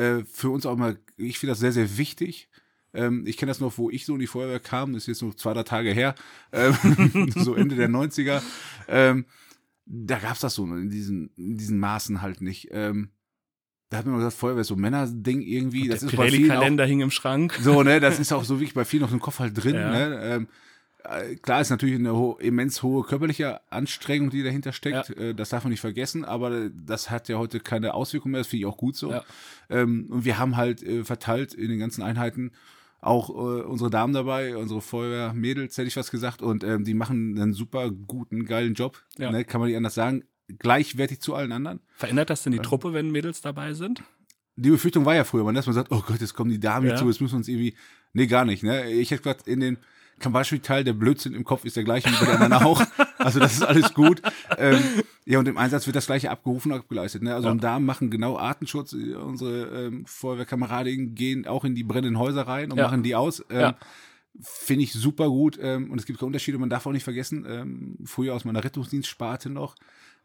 Äh, 0.00 0.24
für 0.24 0.50
uns 0.50 0.64
auch 0.64 0.76
mal, 0.76 0.98
ich 1.16 1.38
finde 1.38 1.52
das 1.52 1.60
sehr, 1.60 1.72
sehr 1.72 1.98
wichtig. 1.98 2.48
Ähm, 2.94 3.24
ich 3.26 3.36
kenne 3.36 3.50
das 3.50 3.60
noch, 3.60 3.76
wo 3.76 3.90
ich 3.90 4.06
so 4.06 4.14
in 4.14 4.20
die 4.20 4.26
Feuerwehr 4.26 4.60
kam, 4.60 4.94
das 4.94 5.02
ist 5.02 5.08
jetzt 5.08 5.22
noch 5.22 5.34
zwei, 5.34 5.52
drei 5.52 5.62
Tage 5.62 5.90
her, 5.90 6.14
ähm, 6.52 7.30
so 7.36 7.54
Ende 7.54 7.76
der 7.76 7.88
90er. 7.88 8.42
Ähm, 8.88 9.26
da 9.84 10.18
gab's 10.18 10.40
das 10.40 10.54
so 10.54 10.64
in 10.64 10.88
diesen, 10.88 11.30
in 11.36 11.56
diesen 11.56 11.78
Maßen 11.78 12.22
halt 12.22 12.40
nicht. 12.40 12.68
Ähm, 12.70 13.10
da 13.90 13.98
hat 13.98 14.06
man 14.06 14.16
gesagt, 14.16 14.34
Feuerwehr 14.34 14.62
ist 14.62 14.68
so 14.68 14.76
Männerding 14.76 15.42
irgendwie. 15.42 15.88
das 15.88 16.02
ist 16.02 16.16
bei 16.16 16.30
vielen 16.30 16.48
Kalender 16.48 16.86
hing 16.86 17.00
im 17.00 17.10
Schrank. 17.10 17.58
So, 17.60 17.82
ne, 17.82 18.00
das 18.00 18.20
ist 18.20 18.32
auch 18.32 18.44
so 18.44 18.56
wirklich 18.56 18.74
bei 18.74 18.84
vielen 18.84 19.02
noch 19.02 19.12
im 19.12 19.20
Kopf 19.20 19.40
halt 19.40 19.62
drin. 19.62 19.74
Ja. 19.74 19.90
Ne? 19.90 20.20
Ähm, 20.22 20.42
äh, 20.44 20.46
klar 21.42 21.60
ist 21.60 21.70
natürlich 21.70 21.96
eine 21.96 22.14
ho 22.14 22.38
immens 22.40 22.82
hohe 22.82 23.04
körperliche 23.04 23.60
Anstrengung, 23.70 24.30
die 24.30 24.42
dahinter 24.42 24.72
steckt. 24.72 25.10
Ja. 25.10 25.14
Äh, 25.16 25.34
das 25.34 25.50
darf 25.50 25.64
man 25.64 25.70
nicht 25.70 25.80
vergessen, 25.80 26.24
aber 26.24 26.70
das 26.70 27.10
hat 27.10 27.28
ja 27.28 27.38
heute 27.38 27.60
keine 27.60 27.94
Auswirkungen 27.94 28.32
mehr. 28.32 28.40
Das 28.40 28.48
finde 28.48 28.60
ich 28.60 28.66
auch 28.66 28.76
gut 28.76 28.96
so. 28.96 29.10
Ja. 29.10 29.24
Ähm, 29.68 30.06
und 30.10 30.24
wir 30.24 30.38
haben 30.38 30.56
halt 30.56 30.82
äh, 30.82 31.04
verteilt 31.04 31.54
in 31.54 31.68
den 31.68 31.78
ganzen 31.78 32.02
Einheiten 32.02 32.52
auch 33.02 33.30
unsere 33.30 33.88
Damen 33.88 34.12
dabei, 34.12 34.58
unsere 34.58 34.82
Feuerwehrmädels, 34.82 35.78
hätte 35.78 35.88
ich 35.88 35.96
was 35.96 36.10
gesagt, 36.10 36.42
und 36.42 36.62
ähm, 36.64 36.84
die 36.84 36.92
machen 36.92 37.40
einen 37.40 37.54
super 37.54 37.90
guten, 37.90 38.44
geilen 38.44 38.74
Job. 38.74 39.02
Ja. 39.16 39.30
Ne? 39.30 39.46
Kann 39.46 39.60
man 39.60 39.68
nicht 39.68 39.76
anders 39.78 39.94
sagen. 39.94 40.24
Gleichwertig 40.58 41.20
zu 41.20 41.34
allen 41.34 41.52
anderen. 41.52 41.80
Verändert 41.94 42.28
das 42.28 42.42
denn 42.42 42.52
die 42.52 42.58
Truppe, 42.58 42.92
wenn 42.92 43.10
Mädels 43.10 43.40
dabei 43.40 43.72
sind? 43.72 44.02
Die 44.56 44.68
Befürchtung 44.68 45.06
war 45.06 45.14
ja 45.14 45.24
früher, 45.24 45.44
man, 45.44 45.54
dass 45.54 45.64
man 45.64 45.74
sagt, 45.74 45.90
oh 45.90 46.02
Gott, 46.06 46.20
jetzt 46.20 46.34
kommen 46.34 46.50
die 46.50 46.60
Damen 46.60 46.88
ja. 46.88 46.96
zu, 46.96 47.06
jetzt 47.06 47.22
müssen 47.22 47.32
wir 47.32 47.38
uns 47.38 47.48
irgendwie. 47.48 47.74
Nee, 48.12 48.26
gar 48.26 48.44
nicht. 48.44 48.62
Ne? 48.62 48.90
Ich 48.90 49.10
hätte 49.10 49.22
gerade 49.22 49.48
in 49.50 49.60
den 49.60 49.78
kein 50.20 50.32
Beispielteil, 50.32 50.84
der 50.84 50.92
Blödsinn 50.92 51.34
im 51.34 51.44
Kopf 51.44 51.64
ist 51.64 51.76
der 51.76 51.84
gleiche 51.84 52.08
wie 52.10 52.24
bei 52.24 52.32
den 52.32 52.42
anderen 52.42 52.64
auch. 52.64 52.82
Also 53.18 53.40
das 53.40 53.54
ist 53.54 53.62
alles 53.62 53.92
gut. 53.94 54.22
Ähm, 54.56 54.80
ja, 55.26 55.38
und 55.38 55.48
im 55.48 55.58
Einsatz 55.58 55.86
wird 55.86 55.96
das 55.96 56.06
gleiche 56.06 56.30
abgerufen 56.30 56.72
und 56.72 56.78
abgeleistet. 56.78 57.22
Ne? 57.22 57.34
Also 57.34 57.48
ja. 57.48 57.52
und 57.52 57.62
da 57.62 57.78
machen 57.80 58.10
genau 58.10 58.38
Artenschutz. 58.38 58.92
Unsere 58.92 59.86
ähm, 59.86 60.06
Feuerwehrkameradinnen 60.06 61.14
gehen 61.14 61.46
auch 61.46 61.64
in 61.64 61.74
die 61.74 61.84
brennenden 61.84 62.18
Häuser 62.18 62.42
rein 62.42 62.70
und 62.70 62.78
ja. 62.78 62.84
machen 62.84 63.02
die 63.02 63.14
aus. 63.14 63.44
Ähm, 63.50 63.60
ja. 63.60 63.76
Finde 64.40 64.84
ich 64.84 64.92
super 64.92 65.28
gut. 65.28 65.58
Ähm, 65.60 65.90
und 65.90 65.98
es 65.98 66.06
gibt 66.06 66.18
keine 66.18 66.28
Unterschiede. 66.28 66.58
Man 66.58 66.70
darf 66.70 66.86
auch 66.86 66.92
nicht 66.92 67.04
vergessen, 67.04 67.44
ähm, 67.48 67.96
früher 68.04 68.34
aus 68.34 68.44
meiner 68.44 68.62
Rettungsdienstsparte 68.62 69.50
noch, 69.50 69.76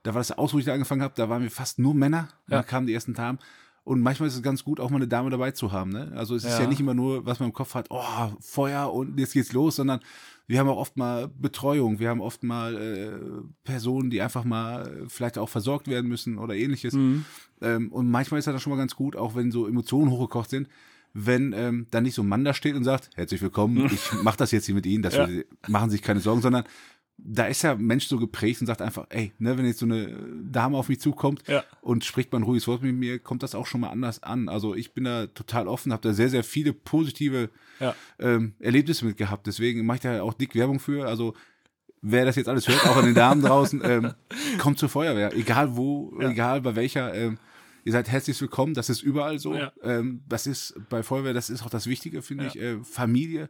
da 0.06 0.14
war 0.14 0.20
das 0.20 0.32
aus, 0.32 0.54
wo 0.54 0.60
ich 0.60 0.66
da 0.66 0.74
angefangen 0.74 1.02
habe, 1.02 1.16
da 1.18 1.30
waren 1.30 1.42
wir 1.42 1.50
fast 1.50 1.80
nur 1.80 1.96
Männer. 1.96 2.28
Ja. 2.48 2.58
Da 2.58 2.64
kamen 2.64 2.86
die 2.86 2.94
ersten 2.94 3.16
Damen. 3.16 3.40
Und 3.86 4.02
manchmal 4.02 4.28
ist 4.28 4.36
es 4.36 4.42
ganz 4.42 4.64
gut, 4.64 4.80
auch 4.80 4.90
mal 4.90 4.96
eine 4.98 5.08
Dame 5.08 5.30
dabei 5.30 5.52
zu 5.52 5.72
haben. 5.72 5.92
Ne? 5.92 6.12
Also 6.16 6.36
es 6.36 6.44
ist 6.44 6.54
ja. 6.54 6.62
ja 6.62 6.68
nicht 6.68 6.80
immer 6.80 6.96
nur, 6.96 7.28
was 7.28 7.40
man 7.40 7.50
im 7.50 7.54
Kopf 7.54 7.76
hat, 7.76 7.86
oh, 7.92 8.34
Feuer 8.42 8.92
und 8.92 9.20
jetzt 9.20 9.34
geht's 9.34 9.54
los, 9.54 9.76
sondern 9.76 10.00
wir 10.48 10.60
haben 10.60 10.68
auch 10.68 10.78
oft 10.78 10.98
mal 10.98 11.28
Betreuung, 11.28 12.00
wir 12.00 12.10
haben 12.10 12.20
oft 12.20 12.44
mal 12.44 12.76
äh, 12.76 13.12
Personen, 13.64 14.10
die 14.10 14.24
einfach 14.24 14.44
mal 14.44 14.88
äh, 14.88 15.08
vielleicht 15.08 15.38
auch 15.38 15.50
versorgt 15.50 15.88
werden 15.88 16.08
müssen 16.08 16.40
oder 16.40 16.56
ähnliches. 16.56 16.96
Mhm. 16.96 17.26
Ähm, 17.62 17.92
und 17.92 18.10
manchmal 18.10 18.40
ist 18.40 18.48
das 18.48 18.60
schon 18.60 18.72
mal 18.72 18.78
ganz 18.78 18.96
gut, 18.96 19.16
auch 19.16 19.36
wenn 19.36 19.52
so 19.52 19.68
Emotionen 19.68 20.10
hochgekocht 20.10 20.50
sind, 20.50 20.68
wenn 21.14 21.54
ähm, 21.54 21.86
dann 21.92 22.04
nicht 22.04 22.16
so 22.16 22.24
ein 22.24 22.28
Mann 22.28 22.44
da 22.44 22.56
steht 22.56 22.76
und 22.76 22.84
sagt, 22.84 23.12
herzlich 23.16 23.42
willkommen, 23.44 23.86
ich 23.94 24.14
mache 24.24 24.38
das 24.38 24.50
jetzt 24.50 24.66
hier 24.66 24.76
mit 24.76 24.88
Ihnen, 24.88 25.04
dass 25.04 25.16
ja. 25.16 25.28
machen 25.68 25.92
sich 25.92 26.02
keine 26.02 26.22
Sorgen, 26.22 26.42
sondern 26.42 26.64
da 27.18 27.46
ist 27.46 27.62
ja 27.64 27.76
Mensch 27.76 28.08
so 28.08 28.18
geprägt 28.18 28.62
und 28.62 28.68
sagt 28.68 28.82
einfach, 28.82 29.06
ey, 29.10 29.32
ne, 29.40 29.58
wenn 29.58 29.66
jetzt 29.66 29.80
so 29.80 29.86
eine 29.86 30.18
Dame 30.44 30.78
auf 30.78 30.90
mich 30.90 31.00
zukommt 31.00 31.44
ja. 31.48 31.64
und 31.82 32.04
spricht 32.04 32.32
mal 32.32 32.40
ein 32.40 32.44
ruhiges 32.44 32.68
Wort 32.68 32.82
mit 32.82 32.96
mir, 32.96 33.20
kommt 33.20 33.42
das 33.42 33.56
auch 33.56 33.66
schon 33.66 33.82
mal 33.82 33.90
anders 33.90 34.22
an. 34.22 34.50
Also 34.50 34.76
ich 34.76 34.94
bin 34.94 35.06
da 35.06 35.28
total 35.28 35.68
offen, 35.68 35.94
habe 35.94 36.02
da 36.02 36.14
sehr, 36.14 36.30
sehr 36.30 36.44
viele 36.44 36.74
positive 36.74 37.50
ja. 37.80 37.96
ähm, 38.20 38.54
Erlebnisse 38.60 39.06
mit 39.06 39.18
gehabt. 39.18 39.48
Deswegen 39.48 39.86
mache 39.86 39.96
ich 39.96 40.02
da 40.02 40.22
auch 40.22 40.34
dick 40.34 40.56
Werbung 40.56 40.80
für. 40.80 41.08
Also 41.08 41.34
wer 42.02 42.26
das 42.26 42.36
jetzt 42.36 42.50
alles 42.50 42.68
hört, 42.68 42.86
auch 42.86 42.98
an 42.98 43.06
den 43.06 43.16
Damen 43.16 43.42
draußen, 43.42 43.82
ähm, 43.84 44.14
kommt 44.60 44.78
zur 44.78 44.90
Feuerwehr. 44.90 45.34
Egal 45.34 45.76
wo, 45.78 46.14
ja. 46.20 46.30
egal 46.30 46.62
bei 46.62 46.76
welcher. 46.76 47.14
Ähm, 47.14 47.38
ihr 47.86 47.94
seid 47.94 48.10
herzlich 48.10 48.40
willkommen. 48.42 48.74
Das 48.74 48.90
ist 48.90 49.02
überall 49.02 49.40
so. 49.40 49.58
Ähm, 49.82 50.22
das 50.28 50.48
ist 50.48 50.76
bei 50.90 51.02
Feuerwehr, 51.02 51.34
das 51.34 51.50
ist 51.50 51.64
auch 51.64 51.70
das 51.70 51.88
Wichtige, 51.88 52.22
finde 52.22 52.48
ich. 52.48 52.60
Äh, 52.60 52.84
Familie 52.84 53.50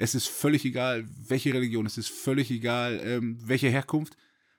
es 0.00 0.14
ist 0.14 0.28
völlig 0.28 0.64
egal, 0.64 1.04
welche 1.28 1.52
Religion, 1.52 1.84
es 1.84 1.98
ist 1.98 2.08
völlig 2.08 2.50
egal, 2.50 3.00
ähm, 3.04 3.36
welche 3.44 3.68
Herkunft. 3.68 4.16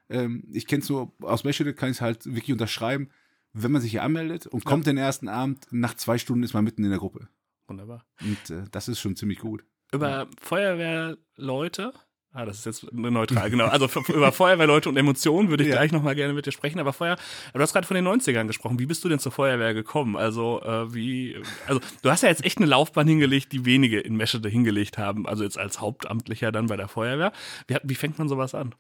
Ähm, 0.08 0.44
ich 0.54 0.68
kenne 0.68 0.84
es 0.84 0.90
nur 0.90 1.14
aus 1.22 1.44
Meschede, 1.44 1.74
kann 1.74 1.90
ich 1.90 1.98
es 1.98 2.02
halt 2.02 2.26
wirklich 2.28 2.52
unterschreiben. 2.52 3.10
Wenn 3.52 3.72
man 3.72 3.82
sich 3.82 3.92
hier 3.92 4.04
anmeldet 4.04 4.46
und 4.46 4.64
kommt 4.66 4.86
den 4.86 4.98
ersten 4.98 5.28
Abend, 5.28 5.66
nach 5.72 5.96
zwei 5.96 6.20
Stunden 6.20 6.44
ist 6.44 6.54
man 6.54 6.64
mitten 6.64 6.84
in 6.84 6.92
der 6.92 7.00
Gruppe. 7.00 7.28
Wunderbar. 7.68 8.06
Und 8.22 8.50
äh, 8.52 8.66
das 8.72 8.88
ist 8.88 9.00
schon 9.00 9.16
ziemlich 9.16 9.40
gut. 9.40 9.66
Über 9.92 10.10
ja. 10.10 10.28
Feuerwehrleute 10.40 11.92
Ah, 12.34 12.46
das 12.46 12.60
ist 12.60 12.66
jetzt 12.66 12.94
neutral, 12.94 13.50
genau. 13.50 13.66
Also 13.66 13.90
über 14.08 14.32
Feuerwehrleute 14.32 14.88
und 14.88 14.96
Emotionen 14.96 15.50
würde 15.50 15.64
ich 15.64 15.70
ja. 15.70 15.76
gleich 15.76 15.92
nochmal 15.92 16.16
gerne 16.16 16.34
mit 16.34 16.46
dir 16.46 16.54
sprechen. 16.54 16.80
Aber 16.80 16.94
vorher, 16.94 17.18
du 17.54 17.60
hast 17.60 17.74
gerade 17.74 17.86
von 17.86 17.96
den 17.96 18.08
90ern 18.08 18.48
gesprochen. 18.48 18.80
Wie 18.80 18.86
bist 18.86 19.04
du 19.04 19.10
denn 19.10 19.20
zur 19.20 19.34
Feuerwehr 19.34 19.74
gekommen? 19.74 20.16
Also, 20.16 20.62
äh, 20.64 20.94
wie, 20.94 21.36
also 21.68 21.82
du 22.02 22.10
hast 22.10 22.24
ja 22.24 22.30
jetzt 22.30 22.46
echt 22.46 22.58
eine 22.58 22.68
Laufbahn 22.68 23.06
hingelegt, 23.06 23.52
die 23.52 23.66
wenige 23.66 24.00
in 24.00 24.16
Meschede 24.16 24.48
hingelegt 24.48 24.98
haben. 24.98 25.28
Also 25.28 25.44
jetzt 25.44 25.58
als 25.58 25.82
Hauptamtlicher 25.82 26.54
dann 26.54 26.68
bei 26.68 26.78
der 26.78 26.88
Feuerwehr. 26.88 27.34
Wie, 27.68 27.76
wie 27.84 27.96
fängt 27.96 28.18
man 28.18 28.30
sowas 28.30 28.56
an? 28.56 28.74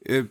Äh, 0.00 0.24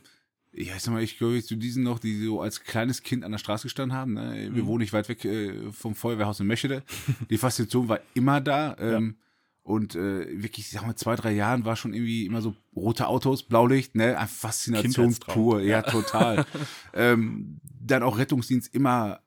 ja, 0.51 0.75
ich 0.75 0.81
sag 0.81 0.93
mal, 0.93 1.01
ich 1.01 1.17
gehöre 1.17 1.41
zu 1.41 1.55
diesen 1.55 1.83
noch, 1.83 1.99
die 1.99 2.25
so 2.25 2.41
als 2.41 2.61
kleines 2.65 3.03
Kind 3.03 3.23
an 3.23 3.31
der 3.31 3.39
Straße 3.39 3.63
gestanden 3.63 3.97
haben. 3.97 4.13
Ne? 4.15 4.49
Wir 4.51 4.63
mhm. 4.63 4.67
wohnen 4.67 4.81
nicht 4.81 4.91
weit 4.91 5.07
weg 5.07 5.23
äh, 5.23 5.71
vom 5.71 5.95
Feuerwehrhaus 5.95 6.41
in 6.41 6.47
Meschede. 6.47 6.83
Die 7.29 7.37
Faszination 7.37 7.87
war 7.87 8.01
immer 8.15 8.41
da. 8.41 8.75
Ähm, 8.79 9.15
ja 9.17 9.24
und 9.65 9.95
äh, 9.95 10.27
wirklich, 10.43 10.67
ich 10.67 10.71
sag 10.73 10.85
mal, 10.85 10.95
zwei, 10.95 11.15
drei 11.15 11.31
Jahren 11.31 11.65
war 11.65 11.75
schon 11.75 11.95
irgendwie 11.95 12.27
immer 12.27 12.43
so 12.43 12.55
rote 12.75 13.07
Autos, 13.07 13.41
Blaulicht, 13.41 13.95
ne? 13.95 14.15
Eine 14.15 14.27
Faszination 14.27 15.15
pur, 15.15 15.59
ja, 15.59 15.81
total. 15.81 16.45
ähm, 16.93 17.59
dann 17.81 18.03
auch 18.03 18.19
Rettungsdienst 18.19 18.75
immer 18.75 19.21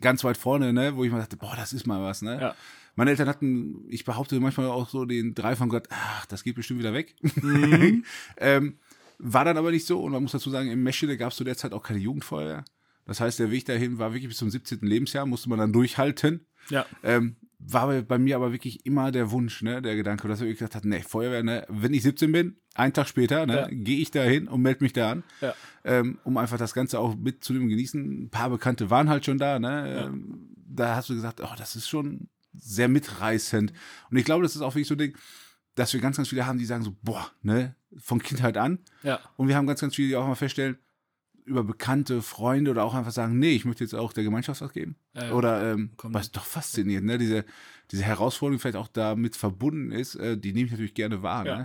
ganz 0.00 0.24
weit 0.24 0.38
vorne, 0.38 0.72
ne? 0.72 0.96
Wo 0.96 1.04
ich 1.04 1.12
mal 1.12 1.20
dachte, 1.20 1.36
boah, 1.36 1.54
das 1.54 1.72
ist 1.72 1.86
mal 1.86 2.02
was, 2.02 2.20
ne? 2.20 2.40
Ja. 2.40 2.54
Meine 2.96 3.12
Eltern 3.12 3.28
hatten, 3.28 3.84
ich 3.88 4.04
behaupte 4.04 4.40
manchmal 4.40 4.66
auch 4.66 4.88
so 4.88 5.04
den 5.04 5.34
Dreifach 5.36 5.66
gesagt, 5.66 5.86
ach, 5.92 6.26
das 6.26 6.42
geht 6.42 6.56
bestimmt 6.56 6.80
wieder 6.80 6.92
weg. 6.92 7.14
Mhm. 7.22 8.04
ähm, 8.38 8.80
war 9.18 9.44
dann 9.44 9.56
aber 9.56 9.70
nicht 9.70 9.86
so 9.86 10.02
und 10.02 10.10
man 10.10 10.20
muss 10.20 10.32
dazu 10.32 10.50
sagen, 10.50 10.68
im 10.68 10.82
Meschede 10.82 11.16
gab 11.16 11.30
es 11.30 11.36
zu 11.36 11.44
der 11.44 11.56
Zeit 11.56 11.72
auch 11.72 11.84
keine 11.84 12.00
Jugendfeuerwehr. 12.00 12.64
Das 13.04 13.20
heißt, 13.20 13.38
der 13.38 13.52
Weg 13.52 13.66
dahin 13.66 13.98
war 13.98 14.12
wirklich 14.12 14.30
bis 14.30 14.38
zum 14.38 14.50
17. 14.50 14.80
Lebensjahr, 14.80 15.26
musste 15.26 15.48
man 15.48 15.60
dann 15.60 15.72
durchhalten. 15.72 16.44
Ja. 16.70 16.86
Ähm, 17.04 17.36
war 17.68 18.02
bei 18.02 18.18
mir 18.18 18.36
aber 18.36 18.52
wirklich 18.52 18.86
immer 18.86 19.10
der 19.10 19.30
Wunsch, 19.30 19.62
ne, 19.62 19.82
der 19.82 19.96
Gedanke, 19.96 20.28
dass 20.28 20.40
ich 20.40 20.52
gesagt 20.52 20.76
habe, 20.76 20.88
ne, 20.88 21.02
Feuerwehr, 21.02 21.42
ne, 21.42 21.66
wenn 21.68 21.94
ich 21.94 22.02
17 22.02 22.30
bin, 22.30 22.56
einen 22.74 22.92
Tag 22.92 23.08
später, 23.08 23.46
ne, 23.46 23.54
ja. 23.54 23.68
gehe 23.70 23.98
ich 23.98 24.10
da 24.10 24.22
hin 24.22 24.46
und 24.48 24.62
melde 24.62 24.84
mich 24.84 24.92
da 24.92 25.10
an, 25.10 25.24
ja. 25.40 25.54
ähm, 25.84 26.18
um 26.24 26.36
einfach 26.36 26.58
das 26.58 26.74
Ganze 26.74 27.00
auch 27.00 27.16
mit 27.16 27.42
zu 27.42 27.52
dem 27.52 27.68
genießen. 27.68 28.24
Ein 28.24 28.30
paar 28.30 28.50
Bekannte 28.50 28.90
waren 28.90 29.08
halt 29.08 29.24
schon 29.24 29.38
da, 29.38 29.58
ne, 29.58 29.68
ja. 29.68 30.06
ähm, 30.06 30.54
da 30.68 30.96
hast 30.96 31.10
du 31.10 31.14
gesagt, 31.14 31.40
oh, 31.40 31.54
das 31.58 31.74
ist 31.74 31.88
schon 31.88 32.28
sehr 32.52 32.88
mitreißend. 32.88 33.72
Und 34.10 34.16
ich 34.16 34.24
glaube, 34.24 34.42
das 34.42 34.54
ist 34.54 34.62
auch 34.62 34.74
wirklich 34.74 34.88
so 34.88 34.94
ein 34.94 34.98
Ding, 34.98 35.16
dass 35.74 35.92
wir 35.92 36.00
ganz, 36.00 36.16
ganz 36.16 36.28
viele 36.28 36.46
haben, 36.46 36.58
die 36.58 36.64
sagen 36.64 36.84
so, 36.84 36.94
boah, 37.02 37.30
ne, 37.42 37.74
von 37.98 38.22
Kindheit 38.22 38.56
an. 38.56 38.78
Ja. 39.02 39.20
Und 39.36 39.48
wir 39.48 39.56
haben 39.56 39.66
ganz, 39.66 39.80
ganz 39.80 39.94
viele, 39.94 40.08
die 40.08 40.16
auch 40.16 40.26
mal 40.26 40.34
feststellen, 40.34 40.78
über 41.46 41.64
bekannte 41.64 42.22
Freunde 42.22 42.70
oder 42.70 42.84
auch 42.84 42.94
einfach 42.94 43.12
sagen, 43.12 43.38
nee, 43.38 43.52
ich 43.52 43.64
möchte 43.64 43.84
jetzt 43.84 43.94
auch 43.94 44.12
der 44.12 44.24
Gemeinschaft 44.24 44.60
was 44.60 44.72
geben. 44.72 44.96
Ja. 45.14 45.32
Oder 45.32 45.72
ähm, 45.72 45.90
was 46.02 46.30
doch 46.32 46.44
faszinierend, 46.44 47.06
ne? 47.06 47.18
Diese, 47.18 47.44
diese 47.90 48.02
Herausforderung 48.02 48.58
vielleicht 48.58 48.76
auch 48.76 48.88
damit 48.88 49.36
verbunden 49.36 49.92
ist, 49.92 50.16
äh, 50.16 50.36
die 50.36 50.52
nehme 50.52 50.66
ich 50.66 50.72
natürlich 50.72 50.94
gerne 50.94 51.22
wahr. 51.22 51.46
Ja. 51.46 51.58
Ne? 51.58 51.64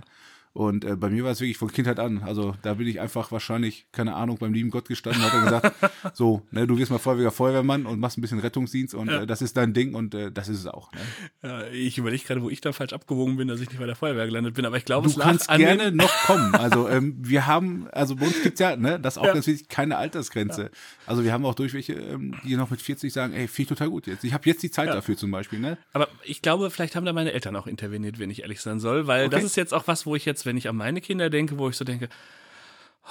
Und 0.54 0.84
äh, 0.84 0.96
bei 0.96 1.08
mir 1.08 1.24
war 1.24 1.30
es 1.30 1.40
wirklich 1.40 1.56
von 1.56 1.72
Kindheit 1.72 1.98
an. 1.98 2.22
Also 2.22 2.54
da 2.60 2.74
bin 2.74 2.86
ich 2.86 3.00
einfach 3.00 3.32
wahrscheinlich, 3.32 3.86
keine 3.90 4.14
Ahnung, 4.14 4.36
beim 4.38 4.52
lieben 4.52 4.70
Gott 4.70 4.86
gestanden 4.86 5.22
und 5.24 5.32
hat 5.32 5.44
gesagt, 5.44 6.16
so, 6.16 6.42
ne, 6.50 6.66
du 6.66 6.76
wirst 6.76 6.90
mal 6.90 6.98
Feuerwehr 6.98 7.30
Feuerwehrmann 7.30 7.86
und 7.86 7.98
machst 7.98 8.18
ein 8.18 8.20
bisschen 8.20 8.38
Rettungsdienst 8.38 8.94
und 8.94 9.08
ja. 9.08 9.22
äh, 9.22 9.26
das 9.26 9.40
ist 9.40 9.56
dein 9.56 9.72
Ding 9.72 9.94
und 9.94 10.14
äh, 10.14 10.30
das 10.30 10.48
ist 10.48 10.58
es 10.58 10.66
auch. 10.66 10.92
Ne? 10.92 11.00
Ja, 11.42 11.66
ich 11.68 11.96
überlege 11.96 12.22
gerade, 12.22 12.42
wo 12.42 12.50
ich 12.50 12.60
da 12.60 12.72
falsch 12.72 12.92
abgewogen 12.92 13.38
bin, 13.38 13.48
dass 13.48 13.60
ich 13.60 13.68
nicht 13.68 13.78
bei 13.78 13.86
der 13.86 13.96
Feuerwehr 13.96 14.26
gelandet 14.26 14.52
bin, 14.52 14.66
aber 14.66 14.76
ich 14.76 14.84
glaube, 14.84 15.08
du 15.08 15.14
es 15.14 15.18
kannst 15.18 15.48
gerne 15.48 15.90
noch 15.92 16.12
kommen. 16.26 16.52
Also 16.62 16.88
ähm, 16.88 17.16
wir 17.18 17.46
haben, 17.46 17.88
also 17.92 18.14
bei 18.14 18.26
uns 18.26 18.42
gibt's 18.42 18.60
ja, 18.60 18.76
ne, 18.76 19.00
das 19.00 19.18
auch 19.18 19.24
ja. 19.24 19.32
ganz 19.32 19.46
wichtig, 19.46 19.68
keine 19.68 19.96
Altersgrenze. 19.96 20.70
Also 21.06 21.24
wir 21.24 21.32
haben 21.32 21.44
auch 21.44 21.54
durch 21.54 21.72
welche, 21.74 21.94
ähm, 21.94 22.34
die 22.44 22.56
noch 22.56 22.70
mit 22.70 22.80
40 22.80 23.12
sagen, 23.12 23.32
ey, 23.32 23.48
finde 23.48 23.62
ich 23.62 23.68
total 23.68 23.90
gut 23.90 24.06
jetzt. 24.06 24.22
Ich 24.22 24.32
habe 24.32 24.48
jetzt 24.48 24.62
die 24.62 24.70
Zeit 24.70 24.88
dafür 24.88 25.16
zum 25.16 25.30
Beispiel. 25.30 25.58
Ne? 25.58 25.78
Aber 25.92 26.08
ich 26.24 26.42
glaube, 26.42 26.70
vielleicht 26.70 26.94
haben 26.94 27.04
da 27.04 27.12
meine 27.12 27.32
Eltern 27.32 27.56
auch 27.56 27.66
interveniert, 27.66 28.18
wenn 28.18 28.30
ich 28.30 28.42
ehrlich 28.42 28.60
sein 28.60 28.80
soll, 28.80 29.06
weil 29.06 29.26
okay. 29.26 29.36
das 29.36 29.44
ist 29.44 29.56
jetzt 29.56 29.74
auch 29.74 29.86
was, 29.86 30.06
wo 30.06 30.14
ich 30.14 30.24
jetzt, 30.24 30.41
wenn 30.46 30.56
ich 30.56 30.68
an 30.68 30.76
meine 30.76 31.00
Kinder 31.00 31.12
Kinder 31.22 31.30
denke, 31.30 31.58
wo 31.58 31.68
ich 31.68 31.76
so 31.76 31.84
denke, 31.84 32.08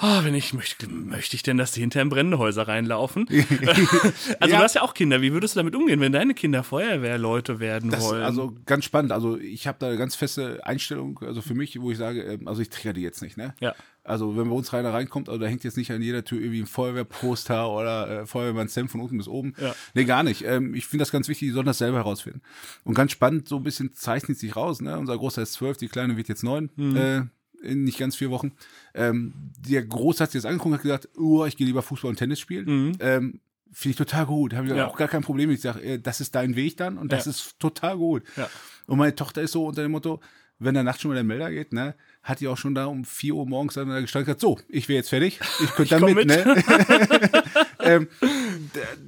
oh, 0.00 0.24
wenn 0.24 0.34
ich 0.34 0.54
möchte, 0.54 0.88
möchte 0.88 1.36
ich 1.36 1.42
denn, 1.42 1.58
dass 1.58 1.72
die 1.72 1.80
hinter 1.80 2.00
in 2.00 2.08
brennende 2.08 2.38
Häuser 2.38 2.66
reinlaufen? 2.66 3.26
also 4.40 4.54
ja. 4.54 4.58
du 4.58 4.64
hast 4.64 4.74
ja 4.74 4.82
auch 4.82 4.94
Kinder. 4.94 5.20
Wie 5.20 5.32
würdest 5.32 5.54
du 5.54 5.60
damit 5.60 5.74
umgehen, 5.74 6.00
wenn 6.00 6.12
deine 6.12 6.34
Kinder 6.34 6.62
Feuerwehrleute 6.62 7.60
werden 7.60 7.90
das, 7.90 8.04
wollen? 8.04 8.22
Also 8.22 8.54
ganz 8.64 8.84
spannend. 8.84 9.12
Also 9.12 9.38
ich 9.38 9.66
habe 9.66 9.78
da 9.80 9.88
eine 9.88 9.98
ganz 9.98 10.14
feste 10.14 10.64
Einstellung, 10.64 11.20
also 11.22 11.42
für 11.42 11.54
mich, 11.54 11.80
wo 11.80 11.90
ich 11.90 11.98
sage, 11.98 12.22
ähm, 12.22 12.48
also 12.48 12.62
ich 12.62 12.70
trigger 12.70 12.92
die 12.92 13.02
jetzt 13.02 13.22
nicht, 13.22 13.36
ne? 13.36 13.54
Ja. 13.60 13.74
Also 14.04 14.36
wenn 14.36 14.48
bei 14.48 14.56
uns 14.56 14.72
reiner 14.72 14.92
reinkommt, 14.92 15.28
also 15.28 15.40
da 15.40 15.46
hängt 15.46 15.62
jetzt 15.62 15.76
nicht 15.76 15.92
an 15.92 16.02
jeder 16.02 16.24
Tür 16.24 16.40
irgendwie 16.40 16.60
ein 16.60 16.66
Feuerwehrposter 16.66 17.70
oder 17.70 18.22
äh, 18.22 18.26
Feuerwehrmann 18.26 18.68
Sam 18.68 18.88
von 18.88 19.00
unten 19.00 19.16
bis 19.16 19.28
oben. 19.28 19.54
Ja. 19.60 19.74
Nee, 19.94 20.04
gar 20.04 20.24
nicht. 20.24 20.44
Ähm, 20.44 20.74
ich 20.74 20.86
finde 20.86 21.02
das 21.02 21.12
ganz 21.12 21.28
wichtig, 21.28 21.48
die 21.48 21.52
sollen 21.52 21.66
das 21.66 21.78
selber 21.78 21.98
herausfinden. 21.98 22.42
Und 22.84 22.94
ganz 22.94 23.12
spannend, 23.12 23.46
so 23.46 23.56
ein 23.56 23.62
bisschen 23.62 23.92
zeichnet 23.92 24.38
sich 24.38 24.56
raus, 24.56 24.80
ne? 24.80 24.98
Unser 24.98 25.16
Großer 25.16 25.42
ist 25.42 25.52
zwölf, 25.52 25.76
die 25.76 25.88
Kleine 25.88 26.16
wird 26.16 26.28
jetzt 26.28 26.42
neun. 26.42 26.70
Mhm. 26.74 26.96
Äh, 26.96 27.22
in 27.62 27.84
nicht 27.84 27.98
ganz 27.98 28.16
vier 28.16 28.30
Wochen. 28.30 28.52
Ähm, 28.94 29.32
der 29.58 29.84
Groß 29.84 30.20
hat 30.20 30.30
sich 30.32 30.42
das 30.42 30.48
angeguckt 30.48 30.72
und 30.72 30.74
hat 30.74 30.82
gesagt, 30.82 31.08
oh, 31.16 31.44
ich 31.44 31.56
gehe 31.56 31.66
lieber 31.66 31.82
Fußball 31.82 32.10
und 32.10 32.16
Tennis 32.16 32.40
spielen. 32.40 32.64
Mhm. 32.66 32.92
Ähm, 33.00 33.40
Finde 33.74 33.92
ich 33.92 33.96
total 33.96 34.26
gut. 34.26 34.52
Habe 34.52 34.66
ich 34.66 34.74
ja. 34.74 34.86
auch 34.86 34.96
gar 34.96 35.08
kein 35.08 35.22
Problem. 35.22 35.50
Ich 35.50 35.62
sage, 35.62 35.80
äh, 35.80 35.98
das 35.98 36.20
ist 36.20 36.34
dein 36.34 36.56
Weg 36.56 36.76
dann 36.76 36.98
und 36.98 37.10
das 37.10 37.24
ja. 37.24 37.30
ist 37.30 37.58
total 37.58 37.96
gut. 37.96 38.22
Ja. 38.36 38.50
Und 38.86 38.98
meine 38.98 39.14
Tochter 39.14 39.40
ist 39.40 39.52
so 39.52 39.66
unter 39.66 39.82
dem 39.82 39.92
Motto, 39.92 40.20
wenn 40.58 40.74
der 40.74 40.82
Nacht 40.82 41.00
schon 41.00 41.10
mal 41.10 41.14
der 41.14 41.24
Melder 41.24 41.50
geht, 41.50 41.72
ne, 41.72 41.94
hat 42.22 42.40
die 42.40 42.48
auch 42.48 42.56
schon 42.56 42.74
da 42.74 42.86
um 42.86 43.04
4 43.04 43.34
Uhr 43.34 43.46
morgens 43.46 43.74
dann 43.74 43.88
gestanden 43.88 44.26
gesagt, 44.26 44.40
so, 44.40 44.58
ich 44.68 44.88
wäre 44.88 44.98
jetzt 44.98 45.08
fertig, 45.08 45.40
ich 45.62 45.70
könnte 45.70 45.98
dann 45.98 46.04
mit, 46.04 46.14
mit, 46.14 46.26
ne? 46.28 46.44
ähm, 47.82 48.08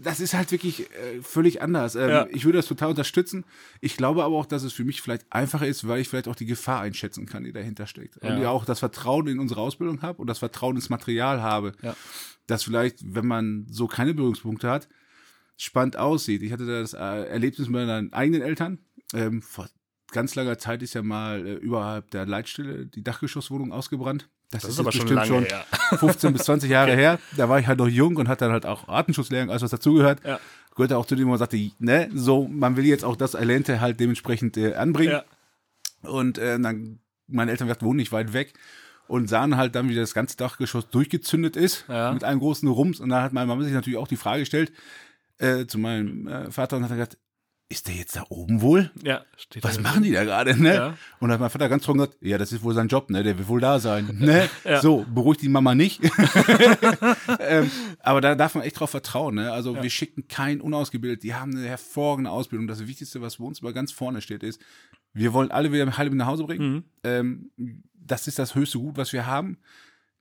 das 0.03 0.21
ist 0.21 0.35
halt 0.35 0.53
wirklich 0.53 0.91
äh, 0.91 1.23
völlig 1.23 1.63
anders. 1.63 1.95
Ähm, 1.95 2.11
ja. 2.11 2.27
Ich 2.31 2.45
würde 2.45 2.59
das 2.59 2.67
total 2.67 2.91
unterstützen. 2.91 3.45
Ich 3.81 3.97
glaube 3.97 4.25
aber 4.25 4.35
auch, 4.37 4.47
dass 4.47 4.63
es 4.63 4.73
für 4.73 4.85
mich 4.85 5.01
vielleicht 5.03 5.25
einfacher 5.31 5.67
ist, 5.67 5.87
weil 5.87 6.01
ich 6.01 6.09
vielleicht 6.09 6.29
auch 6.29 6.37
die 6.37 6.47
Gefahr 6.47 6.81
einschätzen 6.81 7.27
kann, 7.27 7.45
die 7.45 7.53
dahinter 7.53 7.87
steckt. 7.87 8.23
Ja. 8.23 8.35
Und 8.35 8.43
ja 8.43 8.51
auch 8.51 8.65
das 8.65 8.79
Vertrauen 8.79 9.27
in 9.27 9.39
unsere 9.39 9.61
Ausbildung 9.61 10.03
habe 10.03 10.21
und 10.21 10.27
das 10.27 10.39
Vertrauen 10.39 10.77
ins 10.77 10.91
Material 10.91 11.43
habe. 11.43 11.73
Ja. 11.83 11.97
Dass 12.47 12.65
vielleicht, 12.65 12.99
wenn 13.03 13.27
man 13.27 13.67
so 13.71 13.87
keine 13.87 14.15
Berührungspunkte 14.15 14.69
hat, 14.71 14.89
spannend 15.57 15.97
aussieht. 15.97 16.43
Ich 16.43 16.53
hatte 16.53 16.67
das 16.67 16.95
äh, 16.95 16.99
Erlebnis 16.99 17.69
mit 17.69 17.87
meinen 17.87 18.13
eigenen 18.13 18.43
Eltern. 18.43 18.79
Ähm, 19.13 19.41
vor 19.41 19.69
ganz 20.11 20.35
langer 20.35 20.59
Zeit 20.59 20.83
ist 20.83 20.95
ja 20.95 21.03
mal 21.03 21.47
äh, 21.47 21.55
überhalb 21.55 22.11
der 22.11 22.27
Leitstelle 22.27 22.87
die 22.87 23.03
Dachgeschosswohnung 23.03 23.73
ausgebrannt. 23.73 24.29
Das, 24.55 24.63
das 24.63 24.71
ist, 24.71 24.77
ist 24.77 24.81
aber 24.81 24.93
schon 24.93 25.09
lange 25.09 25.27
schon 25.27 25.45
her. 25.45 25.65
15 25.99 26.33
bis 26.33 26.45
20 26.45 26.71
Jahre 26.71 26.93
okay. 26.93 27.01
her. 27.01 27.19
Da 27.37 27.49
war 27.49 27.59
ich 27.59 27.67
halt 27.67 27.79
noch 27.79 27.89
jung 27.89 28.17
und 28.17 28.29
hatte 28.29 28.45
dann 28.45 28.53
halt 28.53 28.67
auch 28.67 28.87
Artenschutzlehrgang, 28.89 29.51
alles 29.51 29.63
was 29.63 29.71
dazugehört. 29.73 30.21
Ja. 30.25 30.39
Gehörte 30.77 30.97
auch 30.97 31.07
zu 31.07 31.17
dem, 31.17 31.27
wo 31.27 31.31
man 31.31 31.39
sagte, 31.39 31.59
ne, 31.79 32.09
so, 32.15 32.47
man 32.47 32.77
will 32.77 32.85
jetzt 32.85 33.05
auch 33.05 33.17
das 33.17 33.35
Erlernte 33.35 33.81
halt 33.81 33.99
dementsprechend 33.99 34.57
äh, 34.57 34.75
anbringen. 34.75 35.13
Ja. 35.13 36.09
Und 36.09 36.39
äh, 36.39 36.59
dann, 36.59 37.01
meine 37.27 37.51
Eltern 37.51 37.67
gesagt, 37.67 37.83
wohnen 37.83 37.97
nicht 37.97 38.13
weit 38.13 38.33
weg 38.33 38.55
und 39.09 39.29
sahen 39.29 39.57
halt 39.57 39.75
dann, 39.75 39.89
wie 39.89 39.95
das 39.95 40.15
ganze 40.15 40.37
Dachgeschoss 40.37 40.89
durchgezündet 40.89 41.57
ist 41.57 41.85
ja. 41.89 42.13
mit 42.13 42.23
einem 42.23 42.39
großen 42.39 42.69
Rums. 42.69 43.01
Und 43.01 43.09
dann 43.09 43.23
hat 43.23 43.33
meine 43.33 43.47
Mama 43.47 43.65
sich 43.65 43.73
natürlich 43.73 43.99
auch 43.99 44.09
die 44.09 44.17
Frage 44.17 44.41
gestellt 44.41 44.73
äh, 45.39 45.67
zu 45.67 45.79
meinem 45.79 46.29
äh, 46.29 46.51
Vater 46.51 46.77
und 46.77 46.85
hat 46.85 46.91
gesagt, 46.91 47.19
ist 47.69 47.89
der 47.89 47.95
jetzt 47.95 48.15
da 48.15 48.25
oben 48.29 48.61
wohl? 48.61 48.91
Ja, 49.03 49.25
steht 49.37 49.65
Was 49.65 49.81
machen 49.81 50.03
die 50.03 50.13
da 50.13 50.25
gerade, 50.25 50.61
ne? 50.61 50.75
Ja. 50.75 50.87
Und 51.19 51.29
dann 51.29 51.33
hat 51.33 51.41
mein 51.41 51.51
Vater 51.51 51.69
ganz 51.69 51.83
trocken 51.83 52.01
gesagt, 52.01 52.19
ja, 52.21 52.37
das 52.37 52.53
ist 52.53 52.63
wohl 52.63 52.75
sein 52.75 52.89
Job, 52.89 53.11
ne? 53.11 53.23
Der 53.23 53.39
will 53.39 53.49
wohl 53.49 53.61
da 53.61 53.81
sein, 53.81 54.17
ne? 54.21 54.49
Ja. 54.65 54.81
So, 54.83 55.07
beruhigt 55.13 55.41
die 55.43 55.49
Mama 55.49 55.75
nicht. 55.75 56.03
ähm, 57.41 57.71
aber 58.01 58.21
da 58.21 58.35
darf 58.35 58.55
man 58.55 58.65
echt 58.65 58.79
drauf 58.79 58.91
vertrauen, 58.91 59.37
ne? 59.37 59.51
Also 59.51 59.75
ja. 59.75 59.83
wir 59.83 59.91
schicken 59.91 60.29
keinen 60.29 60.61
unausgebildet, 60.61 61.23
die 61.23 61.35
haben 61.35 61.53
eine 61.53 61.67
hervorragende 61.67 62.31
Ausbildung. 62.31 62.69
Das 62.69 62.87
Wichtigste, 62.87 63.23
was 63.23 63.39
bei 63.39 63.45
uns 63.45 63.63
mal 63.63 63.73
ganz 63.73 63.93
vorne 63.93 64.21
steht, 64.21 64.43
ist, 64.43 64.61
wir 65.15 65.33
wollen 65.33 65.51
alle 65.51 65.73
wieder 65.73 65.97
halb 65.97 66.13
nach 66.13 66.27
Hause 66.27 66.45
bringen. 66.45 66.73
Mhm. 66.73 66.85
Ähm, 67.03 67.83
das 67.95 68.27
ist 68.27 68.39
das 68.39 68.55
höchste 68.55 68.79
Gut, 68.79 68.97
was 68.97 69.13
wir 69.13 69.27
haben. 69.27 69.59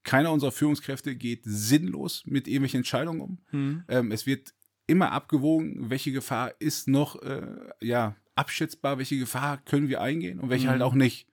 Keiner 0.04 0.32
unserer 0.32 0.52
Führungskräfte 0.52 1.16
geht 1.16 1.42
sinnlos 1.44 2.24
mit 2.26 2.48
irgendwelchen 2.48 2.80
Entscheidungen 2.80 3.22
um. 3.22 3.38
Mhm. 3.52 3.84
Ähm, 3.88 4.12
es 4.12 4.26
wird 4.26 4.54
immer 4.94 5.12
abgewogen, 5.12 5.90
welche 5.90 6.12
Gefahr 6.12 6.54
ist 6.60 6.88
noch 6.88 7.22
äh, 7.22 7.42
ja 7.82 8.16
abschätzbar, 8.36 8.98
welche 8.98 9.18
Gefahr 9.18 9.58
können 9.66 9.90
wir 9.90 10.02
eingehen 10.02 10.40
und 10.40 10.50
welche 10.50 10.68
halt 10.68 10.78
mhm. 10.78 10.84
halt 10.84 10.92
auch 10.94 10.96
nicht. 10.96 11.28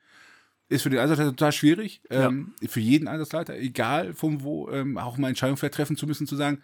Ist 0.68 0.82
für 0.82 0.90
den 0.90 1.00
Einsatzleiter 1.00 1.30
total 1.30 1.52
schwierig, 1.52 2.00
ähm, 2.10 2.54
ja. 2.60 2.68
für 2.68 2.78
jeden 2.80 3.08
Einsatzleiter, 3.08 3.56
egal 3.56 4.14
von 4.14 4.42
wo, 4.42 4.70
ähm, 4.70 4.98
auch 4.98 5.18
mal 5.18 5.28
Entscheidungen 5.28 5.56
vielleicht 5.56 5.74
treffen 5.74 5.96
zu 5.96 6.06
müssen, 6.06 6.28
zu 6.28 6.36
sagen, 6.36 6.62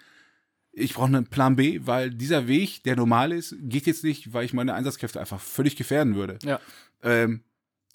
ich 0.71 0.95
brauche 0.95 1.09
einen 1.09 1.27
Plan 1.27 1.57
B, 1.57 1.81
weil 1.85 2.11
dieser 2.11 2.47
Weg, 2.47 2.85
der 2.85 2.95
normal 2.95 3.33
ist, 3.33 3.57
geht 3.63 3.87
jetzt 3.87 4.05
nicht, 4.05 4.33
weil 4.33 4.45
ich 4.45 4.53
meine 4.53 4.75
Einsatzkräfte 4.75 5.19
einfach 5.19 5.41
völlig 5.41 5.75
gefährden 5.75 6.15
würde. 6.15 6.39
Ja. 6.45 6.61
Ähm, 7.03 7.43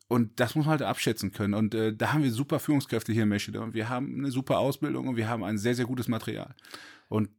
und 0.09 0.41
das 0.41 0.55
muss 0.55 0.65
man 0.65 0.71
halt 0.71 0.81
abschätzen 0.81 1.31
können. 1.31 1.53
Und 1.53 1.73
äh, 1.73 1.95
da 1.95 2.11
haben 2.11 2.23
wir 2.23 2.31
super 2.31 2.59
Führungskräfte 2.59 3.13
hier 3.13 3.23
in 3.23 3.29
Meschede 3.29 3.61
und 3.61 3.73
wir 3.73 3.87
haben 3.87 4.17
eine 4.17 4.31
super 4.31 4.59
Ausbildung 4.59 5.07
und 5.07 5.15
wir 5.15 5.29
haben 5.29 5.43
ein 5.45 5.57
sehr, 5.57 5.75
sehr 5.75 5.85
gutes 5.85 6.09
Material. 6.09 6.53
Und 7.07 7.29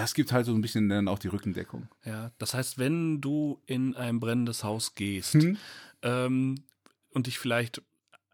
das 0.00 0.14
gibt 0.14 0.32
halt 0.32 0.46
so 0.46 0.54
ein 0.54 0.60
bisschen 0.60 0.88
dann 0.88 1.08
auch 1.08 1.18
die 1.18 1.28
Rückendeckung. 1.28 1.88
Ja, 2.04 2.32
das 2.38 2.54
heißt, 2.54 2.78
wenn 2.78 3.20
du 3.20 3.60
in 3.66 3.96
ein 3.96 4.20
brennendes 4.20 4.64
Haus 4.64 4.94
gehst 4.94 5.36
mhm. 5.36 5.56
ähm, 6.02 6.64
und 7.10 7.26
dich 7.26 7.38
vielleicht 7.38 7.82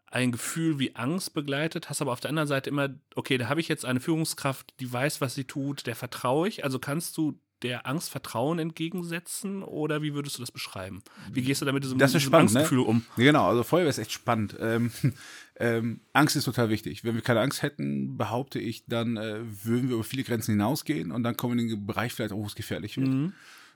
ein 0.07 0.31
Gefühl 0.31 0.79
wie 0.79 0.95
Angst 0.95 1.33
begleitet, 1.33 1.89
hast 1.89 2.01
aber 2.01 2.13
auf 2.13 2.21
der 2.21 2.29
anderen 2.29 2.47
Seite 2.47 2.69
immer, 2.69 2.89
okay, 3.15 3.37
da 3.37 3.49
habe 3.49 3.59
ich 3.59 3.67
jetzt 3.67 3.85
eine 3.85 3.99
Führungskraft, 3.99 4.73
die 4.79 4.91
weiß, 4.91 5.19
was 5.19 5.35
sie 5.35 5.43
tut, 5.43 5.87
der 5.87 5.95
vertraue 5.95 6.47
ich. 6.47 6.63
Also 6.63 6.79
kannst 6.79 7.17
du 7.17 7.37
der 7.65 7.87
Angst 7.87 8.11
Vertrauen 8.11 8.59
entgegensetzen 8.59 9.63
oder 9.63 10.03
wie 10.03 10.13
würdest 10.13 10.37
du 10.37 10.41
das 10.41 10.51
beschreiben? 10.51 11.01
Wie 11.31 11.41
gehst 11.41 11.61
du 11.61 11.65
damit 11.65 11.83
diesem, 11.83 11.97
Das 11.97 12.11
ist 12.11 12.21
diesem 12.21 12.29
spannend, 12.29 12.53
ne? 12.53 12.59
Angstgefühl 12.59 12.85
um? 12.85 13.03
Genau, 13.17 13.49
also 13.49 13.63
Feuerwehr 13.63 13.89
ist 13.89 13.97
echt 13.97 14.11
spannend. 14.11 14.55
Ähm, 14.59 14.91
ähm, 15.59 16.01
Angst 16.13 16.35
ist 16.35 16.45
total 16.45 16.69
wichtig. 16.69 17.03
Wenn 17.03 17.15
wir 17.15 17.21
keine 17.21 17.41
Angst 17.41 17.63
hätten, 17.63 18.17
behaupte 18.17 18.59
ich, 18.59 18.85
dann 18.85 19.17
äh, 19.17 19.39
würden 19.63 19.89
wir 19.89 19.95
über 19.95 20.03
viele 20.03 20.23
Grenzen 20.23 20.51
hinausgehen 20.51 21.11
und 21.11 21.23
dann 21.23 21.35
kommen 21.35 21.57
wir 21.57 21.63
in 21.63 21.69
den 21.69 21.85
Bereich 21.87 22.13
vielleicht 22.13 22.31
auch, 22.31 22.37
wo 22.37 22.45
es 22.45 22.55
gefährlich 22.55 22.97
wird. 22.97 23.07
Mhm. 23.07 23.33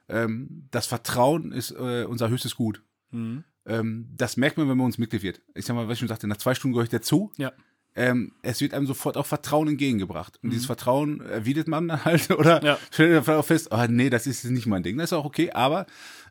Ähm, 0.07 0.67
das 0.71 0.85
Vertrauen 0.85 1.51
ist 1.51 1.71
äh, 1.71 2.05
unser 2.07 2.29
höchstes 2.29 2.55
Gut. 2.55 2.83
Mhm. 3.11 3.43
Ähm, 3.65 4.07
das 4.15 4.37
merkt 4.37 4.57
man, 4.57 4.69
wenn 4.69 4.77
man 4.77 4.85
uns 4.85 4.97
Mitglied 4.97 5.23
wird. 5.23 5.41
Ich 5.55 5.65
sag 5.65 5.75
mal, 5.75 5.87
was 5.87 5.93
ich 5.93 5.99
schon 5.99 6.07
sagte, 6.07 6.27
nach 6.27 6.37
zwei 6.37 6.55
Stunden 6.55 6.73
gehöre 6.73 6.85
ich 6.85 6.89
dazu. 6.89 7.31
Ja. 7.37 7.51
Ähm, 7.95 8.33
es 8.43 8.61
wird 8.61 8.73
einem 8.73 8.85
sofort 8.87 9.17
auch 9.17 9.25
Vertrauen 9.25 9.67
entgegengebracht. 9.67 10.39
Und 10.43 10.51
dieses 10.51 10.65
Vertrauen 10.67 11.21
erwidert 11.21 11.67
man 11.67 11.87
dann 11.87 12.05
halt 12.05 12.29
oder 12.31 12.59
Mhm. 12.61 12.65
Ja. 12.65 12.79
stellt 12.91 13.27
dann 13.27 13.35
auch 13.37 13.45
fest, 13.45 13.69
oh, 13.71 13.85
nee, 13.89 14.09
das 14.09 14.27
ist 14.27 14.45
nicht 14.45 14.67
mein 14.67 14.83
Ding. 14.83 14.97
Das 14.97 15.11
ist 15.11 15.13
auch 15.17 15.25
okay, 15.25 15.51
aber 15.51 15.85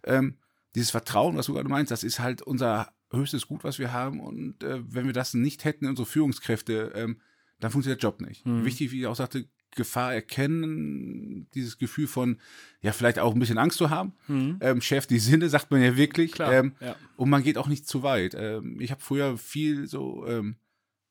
ähm, 0.04 0.36
dieses 0.74 0.90
Vertrauen, 0.90 1.36
was 1.36 1.46
du 1.46 1.54
gerade 1.54 1.68
meinst, 1.68 1.90
das 1.90 2.04
ist 2.04 2.20
halt 2.20 2.42
unser 2.42 2.92
höchstes 3.10 3.46
Gut, 3.48 3.64
was 3.64 3.78
wir 3.78 3.92
haben. 3.92 4.20
Und 4.20 4.62
äh, 4.62 4.80
wenn 4.86 5.06
wir 5.06 5.12
das 5.12 5.34
nicht 5.34 5.64
hätten, 5.64 5.86
unsere 5.86 6.06
Führungskräfte, 6.06 6.92
ähm, 6.94 7.20
dann 7.60 7.70
funktioniert 7.72 8.02
der 8.02 8.08
Job 8.10 8.20
nicht. 8.20 8.46
Mhm. 8.46 8.64
Wichtig, 8.64 8.92
wie 8.92 9.00
ich 9.00 9.06
auch 9.06 9.16
sagte, 9.16 9.46
Gefahr 9.74 10.14
erkennen, 10.14 11.48
dieses 11.54 11.78
Gefühl 11.78 12.06
von, 12.06 12.38
ja, 12.80 12.92
vielleicht 12.92 13.18
auch 13.18 13.34
ein 13.34 13.38
bisschen 13.40 13.58
Angst 13.58 13.78
zu 13.78 13.90
haben. 13.90 14.12
Ähm, 14.60 14.80
Chef, 14.80 15.06
die 15.06 15.18
Sinne, 15.18 15.48
sagt 15.48 15.70
man 15.70 15.82
ja 15.82 15.96
wirklich. 15.96 16.30
Mhm. 16.32 16.34
Klar, 16.34 16.52
Ähm, 16.52 16.72
ja. 16.80 16.96
Und 17.16 17.28
man 17.30 17.42
geht 17.42 17.58
auch 17.58 17.66
nicht 17.68 17.86
zu 17.86 18.02
weit. 18.02 18.34
Ähm, 18.38 18.80
ich 18.80 18.90
habe 18.90 19.02
früher 19.02 19.36
viel 19.36 19.86
so 19.86 20.26
ähm, 20.26 20.56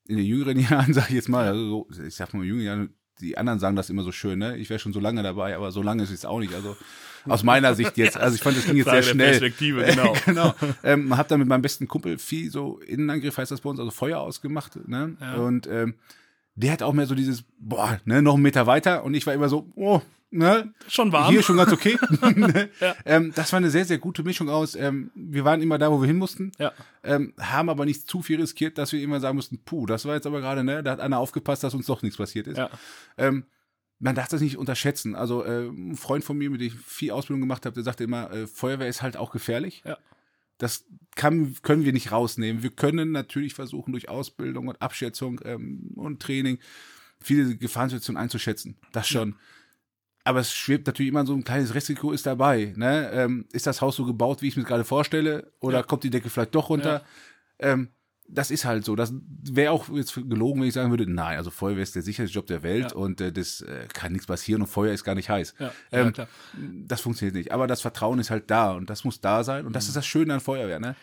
in 0.08 0.16
den 0.16 0.26
jüngeren 0.26 0.58
Jahren, 0.70 0.92
sag 0.92 1.08
ich 1.08 1.14
jetzt 1.14 1.28
mal, 1.28 1.46
also 1.46 1.86
so, 1.90 2.02
ich 2.02 2.14
sag 2.14 2.34
mal 2.34 2.44
jüngeren 2.44 2.66
Jahren, 2.66 2.94
die 3.20 3.36
anderen 3.36 3.58
sagen 3.58 3.76
das 3.76 3.90
immer 3.90 4.02
so 4.02 4.12
schön, 4.12 4.38
ne? 4.38 4.56
Ich 4.56 4.70
wäre 4.70 4.78
schon 4.78 4.92
so 4.92 5.00
lange 5.00 5.22
dabei, 5.22 5.56
aber 5.56 5.72
so 5.72 5.82
lange 5.82 6.02
ist 6.02 6.10
es 6.10 6.24
auch 6.24 6.38
nicht. 6.38 6.54
Also 6.54 6.76
aus 7.26 7.42
meiner 7.42 7.74
Sicht 7.74 7.96
jetzt. 7.96 8.16
Also 8.18 8.36
ich 8.36 8.42
fand 8.42 8.56
das 8.56 8.64
ging 8.64 8.76
jetzt 8.76 8.84
sehr 8.84 9.02
Frage 9.02 9.14
schnell. 9.14 9.30
Perspektive, 9.30 9.84
genau. 9.88 10.14
genau. 10.24 10.54
Ähm, 10.82 11.16
hab 11.16 11.28
dann 11.28 11.40
mit 11.40 11.48
meinem 11.48 11.62
besten 11.62 11.88
Kumpel 11.88 12.18
viel 12.18 12.50
so 12.50 12.78
Innenangriff 12.78 13.36
heißt 13.36 13.50
das 13.50 13.60
bei 13.60 13.70
uns, 13.70 13.80
also 13.80 13.90
Feuer 13.90 14.20
ausgemacht. 14.20 14.78
Ne? 14.88 15.16
Ja. 15.20 15.34
Und 15.34 15.66
ähm, 15.66 15.94
der 16.54 16.72
hat 16.72 16.82
auch 16.82 16.92
mehr 16.92 17.06
so 17.06 17.14
dieses, 17.14 17.44
boah, 17.58 18.00
ne, 18.04 18.22
noch 18.22 18.34
einen 18.34 18.42
Meter 18.42 18.66
weiter. 18.66 19.04
Und 19.04 19.14
ich 19.14 19.26
war 19.26 19.34
immer 19.34 19.48
so, 19.48 19.70
oh, 19.76 20.00
ne, 20.30 20.72
Schon 20.88 21.12
warm. 21.12 21.30
hier 21.30 21.42
schon 21.42 21.56
ganz 21.56 21.72
okay. 21.72 21.98
Ja. 22.80 22.94
ähm, 23.04 23.32
das 23.34 23.52
war 23.52 23.58
eine 23.58 23.70
sehr, 23.70 23.84
sehr 23.84 23.98
gute 23.98 24.22
Mischung 24.22 24.48
aus. 24.48 24.74
Ähm, 24.74 25.10
wir 25.14 25.44
waren 25.44 25.62
immer 25.62 25.78
da, 25.78 25.90
wo 25.90 26.00
wir 26.00 26.06
hin 26.06 26.16
mussten, 26.18 26.52
Ja. 26.58 26.72
ähm, 27.02 27.34
haben 27.38 27.68
aber 27.68 27.84
nicht 27.84 28.08
zu 28.08 28.22
viel 28.22 28.40
riskiert, 28.40 28.78
dass 28.78 28.92
wir 28.92 29.00
immer 29.02 29.20
sagen 29.20 29.36
mussten, 29.36 29.58
puh, 29.64 29.86
das 29.86 30.04
war 30.04 30.14
jetzt 30.14 30.26
aber 30.26 30.40
gerade, 30.40 30.64
ne, 30.64 30.82
da 30.82 30.92
hat 30.92 31.00
einer 31.00 31.18
aufgepasst, 31.18 31.64
dass 31.64 31.74
uns 31.74 31.86
doch 31.86 32.02
nichts 32.02 32.16
passiert 32.16 32.46
ist. 32.46 32.58
Ja. 32.58 32.70
Ähm, 33.16 33.44
man 34.00 34.14
darf 34.14 34.28
das 34.28 34.40
nicht 34.40 34.56
unterschätzen. 34.58 35.16
Also 35.16 35.44
äh, 35.44 35.66
ein 35.68 35.96
Freund 35.96 36.22
von 36.24 36.38
mir, 36.38 36.50
mit 36.50 36.60
dem 36.60 36.68
ich 36.68 36.74
viel 36.74 37.10
Ausbildung 37.10 37.40
gemacht 37.40 37.66
habe, 37.66 37.74
der 37.74 37.82
sagte 37.82 38.04
immer, 38.04 38.30
äh, 38.30 38.46
Feuerwehr 38.46 38.86
ist 38.88 39.02
halt 39.02 39.16
auch 39.16 39.32
gefährlich. 39.32 39.82
Ja. 39.84 39.98
Das 40.58 40.84
kann, 41.16 41.54
können 41.62 41.84
wir 41.84 41.92
nicht 41.92 42.12
rausnehmen. 42.12 42.62
Wir 42.62 42.70
können 42.70 43.10
natürlich 43.12 43.54
versuchen, 43.54 43.92
durch 43.92 44.08
Ausbildung 44.08 44.68
und 44.68 44.80
Abschätzung 44.82 45.40
ähm, 45.44 45.90
und 45.96 46.20
Training 46.20 46.58
viele 47.20 47.56
Gefahrensituationen 47.56 48.20
einzuschätzen. 48.22 48.76
Das 48.92 49.08
schon. 49.08 49.34
Aber 50.28 50.40
es 50.40 50.52
schwebt 50.52 50.86
natürlich 50.86 51.08
immer 51.10 51.24
so 51.24 51.32
ein 51.34 51.42
kleines 51.42 51.74
Risiko 51.74 52.12
ist 52.12 52.26
dabei. 52.26 52.74
Ne? 52.76 53.10
Ähm, 53.12 53.46
ist 53.52 53.66
das 53.66 53.80
Haus 53.80 53.96
so 53.96 54.04
gebaut, 54.04 54.42
wie 54.42 54.48
ich 54.48 54.56
mir 54.58 54.64
gerade 54.64 54.84
vorstelle? 54.84 55.50
Oder 55.60 55.78
Ja. 55.78 55.82
kommt 55.84 56.04
die 56.04 56.10
Decke 56.10 56.28
vielleicht 56.28 56.54
doch 56.54 56.68
runter? 56.68 57.02
Ähm, 57.58 57.88
das 58.30 58.50
ist 58.50 58.66
halt 58.66 58.84
so. 58.84 58.94
Das 58.94 59.10
wäre 59.50 59.72
auch 59.72 59.88
jetzt 59.88 60.12
gelogen, 60.14 60.60
wenn 60.60 60.68
ich 60.68 60.74
sagen 60.74 60.90
würde, 60.90 61.10
nein, 61.10 61.38
also 61.38 61.50
Feuerwehr 61.50 61.82
ist 61.82 61.94
der 61.94 62.02
sicherste 62.02 62.30
Job 62.34 62.46
der 62.46 62.62
Welt 62.62 62.90
Ja. 62.90 62.96
und 62.98 63.22
äh, 63.22 63.32
das 63.32 63.62
äh, 63.62 63.86
kann 63.94 64.12
nichts 64.12 64.26
passieren 64.26 64.60
und 64.60 64.68
Feuer 64.68 64.92
ist 64.92 65.02
gar 65.02 65.14
nicht 65.14 65.30
heiß. 65.30 65.54
Ja, 65.58 65.72
ja, 65.90 65.98
Ähm, 66.00 66.12
klar. 66.12 66.28
Das 66.86 67.00
funktioniert 67.00 67.34
nicht. 67.34 67.52
Aber 67.52 67.66
das 67.66 67.80
Vertrauen 67.80 68.18
ist 68.18 68.30
halt 68.30 68.50
da 68.50 68.72
und 68.72 68.90
das 68.90 69.04
muss 69.04 69.22
da 69.22 69.44
sein 69.44 69.64
und 69.64 69.74
das 69.74 69.84
Mhm. 69.84 69.88
ist 69.88 69.96
das 69.96 70.06
Schöne 70.06 70.34
an 70.34 70.40
Feuerwehr. 70.40 70.78
Ne? 70.78 70.94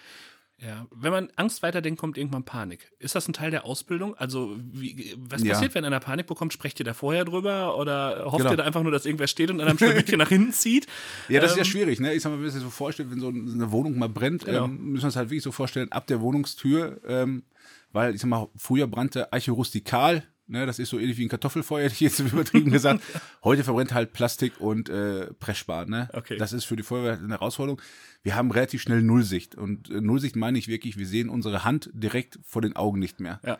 Ja, 0.61 0.87
wenn 0.89 1.11
man 1.11 1.29
Angst 1.35 1.63
weiterdenkt, 1.63 1.99
kommt 1.99 2.17
irgendwann 2.17 2.45
Panik. 2.45 2.89
Ist 2.97 3.13
das 3.13 3.27
ein 3.27 3.33
Teil 3.33 3.51
der 3.51 3.65
Ausbildung? 3.65 4.15
Also, 4.15 4.55
wie, 4.57 5.13
was 5.17 5.43
Ja. 5.43 5.51
passiert, 5.53 5.75
wenn 5.75 5.83
einer 5.83 5.99
Panik 5.99 6.27
bekommt? 6.27 6.53
Sprecht 6.53 6.79
ihr 6.79 6.85
da 6.85 6.93
vorher 6.93 7.25
drüber 7.25 7.77
oder 7.77 8.23
hofft 8.25 8.37
Genau. 8.37 8.51
ihr 8.51 8.57
da 8.57 8.63
einfach 8.63 8.81
nur, 8.81 8.91
dass 8.93 9.05
irgendwer 9.05 9.27
steht 9.27 9.51
und 9.51 9.59
einem 9.59 9.77
Schlüsselchen 9.77 10.17
nach 10.19 10.29
hinten 10.29 10.53
zieht? 10.53 10.87
Ja, 11.27 11.41
das 11.41 11.51
ist 11.51 11.57
ja 11.57 11.63
Ähm, 11.63 11.69
schwierig. 11.69 11.99
Ne? 11.99 12.13
Ich 12.13 12.21
sag 12.23 12.29
mal, 12.29 12.37
wenn 12.37 12.43
man 12.43 12.51
sich 12.51 12.61
das 12.61 12.63
so 12.63 12.69
vorstellt, 12.75 13.11
wenn 13.11 13.19
so 13.19 13.27
eine 13.27 13.71
Wohnung 13.71 13.97
mal 13.99 14.07
brennt, 14.07 14.45
Genau. 14.45 14.63
ähm, 14.65 14.91
müssen 14.91 15.03
wir 15.03 15.07
uns 15.07 15.15
halt 15.17 15.29
wirklich 15.29 15.43
so 15.43 15.51
vorstellen, 15.51 15.91
ab 15.91 16.07
der 16.07 16.21
Wohnungstür, 16.21 17.01
ähm, 17.05 17.43
weil 17.91 18.15
ich 18.15 18.21
sag 18.21 18.29
mal, 18.29 18.47
früher 18.55 18.87
brannte 18.87 19.33
Eiche 19.33 19.51
rustikal. 19.51 20.23
Ne, 20.47 20.65
das 20.67 20.77
ist 20.77 20.89
so 20.89 20.99
ähnlich 20.99 21.17
wie 21.17 21.25
ein 21.25 21.29
Kartoffelfeuer, 21.29 21.83
hätte 21.85 21.93
ich 21.93 21.99
jetzt 22.01 22.19
übertrieben 22.19 22.71
gesagt. 22.71 23.01
Heute 23.43 23.63
verbrennt 23.63 23.93
halt 23.93 24.13
Plastik 24.13 24.59
und 24.61 24.89
äh, 24.89 25.33
Pressspan. 25.39 25.89
Ne? 25.89 26.09
Okay. 26.13 26.37
Das 26.37 26.53
ist 26.53 26.65
für 26.65 26.75
die 26.75 26.83
Feuerwehr 26.83 27.13
eine 27.17 27.29
Herausforderung. 27.29 27.81
Wir 28.21 28.35
haben 28.35 28.51
relativ 28.51 28.81
schnell 28.81 29.01
Nullsicht. 29.01 29.55
Und 29.55 29.89
äh, 29.89 30.01
Nullsicht 30.01 30.35
meine 30.35 30.57
ich 30.59 30.67
wirklich, 30.67 30.97
wir 30.97 31.07
sehen 31.07 31.29
unsere 31.29 31.63
Hand 31.63 31.89
direkt 31.93 32.39
vor 32.43 32.61
den 32.61 32.75
Augen 32.75 32.99
nicht 32.99 33.19
mehr. 33.19 33.39
Ja. 33.43 33.57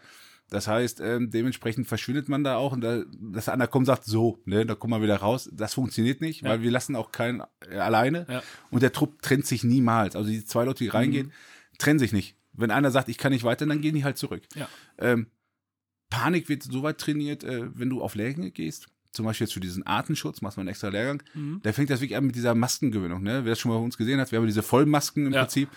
Das 0.52 0.68
heißt, 0.68 1.00
ähm, 1.02 1.32
dementsprechend 1.32 1.88
verschwindet 1.88 2.30
man 2.30 2.44
da 2.44 2.58
auch 2.58 2.72
und 2.74 2.82
da, 2.82 3.02
dass 3.20 3.50
einer 3.50 3.66
kommt 3.66 3.82
und 3.84 3.86
sagt, 3.88 4.04
so, 4.06 4.40
ne, 4.46 4.64
da 4.68 4.76
kommen 4.76 4.94
wir 4.94 5.02
wieder 5.02 5.18
raus. 5.18 5.50
Das 5.52 5.74
funktioniert 5.74 6.22
nicht, 6.22 6.44
Ja. 6.44 6.50
weil 6.50 6.62
wir 6.62 6.70
lassen 6.70 6.96
auch 6.96 7.12
keinen 7.12 7.42
äh, 7.68 7.78
alleine 7.80 8.28
Ja. 8.30 8.44
und 8.70 8.84
der 8.84 8.92
Trupp 8.92 9.24
trennt 9.24 9.48
sich 9.48 9.64
niemals. 9.64 10.16
Also 10.16 10.30
die 10.30 10.46
zwei 10.46 10.64
Leute, 10.66 10.84
die 10.84 10.90
reingehen, 10.90 11.32
trennen 11.80 11.98
sich 11.98 12.14
nicht. 12.14 12.36
Wenn 12.54 12.70
einer 12.70 12.92
sagt, 12.92 13.10
ich 13.10 13.18
kann 13.18 13.32
nicht 13.32 13.44
weiter, 13.44 13.66
dann 13.66 13.82
gehen 13.82 13.96
die 13.96 14.04
halt 14.04 14.20
zurück. 14.20 14.44
Ja. 14.54 14.70
Ähm, 15.00 15.26
Panik 16.16 16.48
wird 16.50 16.64
so 16.64 16.84
weit 16.84 16.98
trainiert, 16.98 17.44
äh, 17.44 17.64
wenn 17.78 17.90
du 17.90 18.02
auf 18.02 18.16
Lehrgänge 18.16 18.52
gehst. 18.52 18.88
Zum 19.12 19.26
Beispiel 19.26 19.46
jetzt 19.46 19.54
für 19.54 19.60
diesen 19.60 19.84
Artenschutz, 19.86 20.42
machst 20.42 20.58
du 20.58 20.62
einen 20.62 20.70
extra 20.70 20.90
Lehrgang. 20.90 21.24
Mhm. 21.34 21.60
Da 21.64 21.72
fängt 21.74 21.90
das 21.90 22.02
wirklich 22.02 22.18
an 22.18 22.26
mit 22.26 22.36
dieser 22.36 22.54
Maskengewöhnung. 22.56 23.24
Ne? 23.24 23.46
Wer 23.46 23.52
das 23.52 23.60
schon 23.60 23.72
mal 23.72 23.78
bei 23.78 23.84
uns 23.84 23.98
gesehen 23.98 24.20
hat, 24.20 24.32
wir 24.32 24.40
haben 24.40 24.46
diese 24.48 24.64
Vollmasken 24.64 25.28
im 25.28 25.34
Ja. 25.34 25.42
Prinzip. 25.42 25.70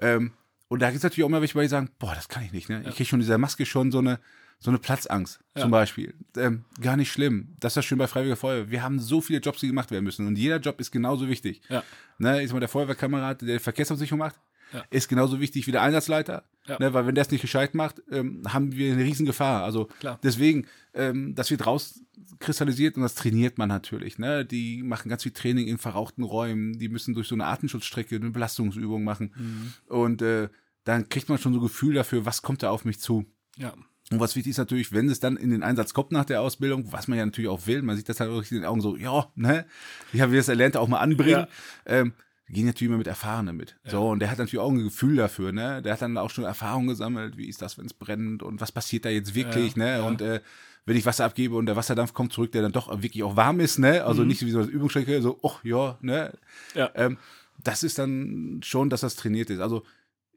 Ähm, 0.00 0.32
und 0.68 0.80
da 0.80 0.86
gibt 0.88 0.98
es 0.98 1.02
natürlich 1.02 1.24
auch 1.24 1.28
immer 1.28 1.40
welche, 1.40 1.58
die 1.60 1.68
sagen, 1.68 1.90
boah, 1.98 2.14
das 2.14 2.28
kann 2.28 2.42
ich 2.44 2.52
nicht. 2.52 2.68
Ne? 2.68 2.82
Ja. 2.82 2.88
Ich 2.88 2.96
kriege 2.96 3.08
schon 3.08 3.20
dieser 3.20 3.38
Maske 3.38 3.64
schon 3.66 3.92
so 3.92 3.98
eine, 3.98 4.18
so 4.58 4.70
eine 4.70 4.78
Platzangst 4.78 5.40
Ja. 5.54 5.62
zum 5.62 5.70
Beispiel. 5.70 6.14
Ähm, 6.36 6.64
gar 6.80 6.96
nicht 6.96 7.12
schlimm. 7.12 7.54
Das 7.60 7.72
ist 7.72 7.76
das 7.76 7.84
schön 7.84 7.98
bei 7.98 8.06
Freiwilliger 8.06 8.36
Feuerwehr. 8.36 8.70
Wir 8.70 8.82
haben 8.82 8.98
so 8.98 9.20
viele 9.20 9.40
Jobs, 9.40 9.60
die 9.60 9.66
gemacht 9.68 9.90
werden 9.90 10.04
müssen. 10.04 10.26
Und 10.26 10.36
jeder 10.36 10.58
Job 10.58 10.80
ist 10.80 10.90
genauso 10.90 11.28
wichtig. 11.28 11.60
Ja. 11.68 11.82
Ne, 12.18 12.46
sag 12.46 12.54
mal, 12.54 12.60
der 12.60 12.68
Feuerwehrkamerad, 12.70 13.42
der 13.42 13.60
Verkehrsversicherung 13.60 14.18
macht, 14.20 14.36
Ja. 14.72 14.84
ist 14.90 15.08
genauso 15.08 15.40
wichtig 15.40 15.66
wie 15.66 15.72
der 15.72 15.82
Einsatzleiter. 15.82 16.44
Ja. 16.66 16.78
Ne, 16.80 16.92
weil 16.92 17.06
wenn 17.06 17.14
der 17.14 17.22
es 17.22 17.30
nicht 17.30 17.42
gescheit 17.42 17.74
macht, 17.74 18.02
ähm, 18.10 18.42
haben 18.48 18.72
wir 18.72 18.92
eine 18.92 19.04
riesen 19.04 19.26
Gefahr. 19.26 19.62
Also 19.62 19.86
Klar. 20.00 20.18
deswegen, 20.22 20.66
ähm, 20.94 21.34
das 21.34 21.50
wird 21.50 21.64
rauskristallisiert 21.64 22.96
und 22.96 23.02
das 23.02 23.14
trainiert 23.14 23.58
man 23.58 23.68
natürlich. 23.68 24.18
Ne? 24.18 24.44
Die 24.44 24.82
machen 24.82 25.08
ganz 25.08 25.22
viel 25.22 25.32
Training 25.32 25.68
in 25.68 25.78
verrauchten 25.78 26.24
Räumen, 26.24 26.78
die 26.78 26.88
müssen 26.88 27.14
durch 27.14 27.28
so 27.28 27.36
eine 27.36 27.46
Artenschutzstrecke 27.46 28.16
eine 28.16 28.30
Belastungsübung 28.30 29.04
machen. 29.04 29.32
Mhm. 29.36 29.72
Und 29.86 30.22
äh, 30.22 30.48
dann 30.84 31.08
kriegt 31.08 31.28
man 31.28 31.38
schon 31.38 31.52
so 31.52 31.60
ein 31.60 31.62
Gefühl 31.62 31.94
dafür, 31.94 32.26
was 32.26 32.42
kommt 32.42 32.62
da 32.62 32.70
auf 32.70 32.84
mich 32.84 32.98
zu. 32.98 33.26
Ja. 33.56 33.74
Und 34.10 34.20
was 34.20 34.36
wichtig 34.36 34.52
ist 34.52 34.58
natürlich, 34.58 34.92
wenn 34.92 35.08
es 35.08 35.18
dann 35.18 35.36
in 35.36 35.50
den 35.50 35.64
Einsatz 35.64 35.92
kommt 35.92 36.12
nach 36.12 36.24
der 36.24 36.40
Ausbildung, 36.40 36.92
was 36.92 37.08
man 37.08 37.18
ja 37.18 37.26
natürlich 37.26 37.50
auch 37.50 37.66
will, 37.66 37.82
man 37.82 37.96
sieht 37.96 38.08
das 38.08 38.20
halt 38.20 38.30
auch 38.30 38.38
richtig 38.38 38.56
in 38.56 38.62
den 38.62 38.68
Augen 38.68 38.80
so, 38.80 38.96
ja, 38.96 39.26
ne, 39.34 39.66
ich 40.12 40.20
habe 40.20 40.36
das 40.36 40.48
erlernt 40.48 40.76
auch 40.76 40.86
mal 40.86 41.00
anbringen. 41.00 41.46
Ähm, 41.86 42.12
wir 42.12 42.25
gehen 42.48 42.66
natürlich 42.66 42.88
immer 42.88 42.98
mit 42.98 43.06
Erfahrenen 43.06 43.56
mit. 43.56 43.76
So, 43.84 44.08
und 44.08 44.20
der 44.20 44.30
hat 44.30 44.38
natürlich 44.38 44.58
auch 44.60 44.70
ein 44.70 44.78
Gefühl 44.82 45.16
dafür, 45.16 45.52
ne? 45.52 45.82
Der 45.82 45.92
hat 45.94 46.02
dann 46.02 46.16
auch 46.16 46.30
schon 46.30 46.44
Erfahrung 46.44 46.86
gesammelt, 46.86 47.36
wie 47.36 47.48
ist 47.48 47.60
das, 47.62 47.76
wenn 47.78 47.86
es 47.86 47.94
brennt 47.94 48.42
und 48.42 48.60
was 48.60 48.70
passiert 48.72 49.04
da 49.04 49.08
jetzt 49.08 49.34
wirklich, 49.34 49.74
Ja, 49.76 49.84
ne? 49.84 49.90
ja. 49.98 50.02
Und 50.02 50.20
äh, 50.22 50.40
wenn 50.84 50.96
ich 50.96 51.04
Wasser 51.04 51.24
abgebe 51.24 51.56
und 51.56 51.66
der 51.66 51.74
Wasserdampf 51.74 52.12
kommt 52.14 52.32
zurück, 52.32 52.52
der 52.52 52.62
dann 52.62 52.70
doch 52.72 52.88
wirklich 53.02 53.22
auch 53.24 53.34
warm 53.36 53.58
ist, 53.60 53.78
ne? 53.78 54.04
Also 54.04 54.22
Mhm. 54.22 54.28
nicht 54.28 54.46
wie 54.46 54.50
so 54.52 54.60
eine 54.60 54.68
Übungsstrecke, 54.68 55.20
so, 55.22 55.38
oh 55.42 55.54
ja, 55.64 55.98
ne? 56.00 56.32
Ja. 56.74 56.90
Ähm, 56.94 57.18
das 57.64 57.82
ist 57.82 57.98
dann 57.98 58.60
schon, 58.62 58.90
dass 58.90 59.00
das 59.00 59.16
trainiert 59.16 59.50
ist. 59.50 59.58
Also 59.60 59.82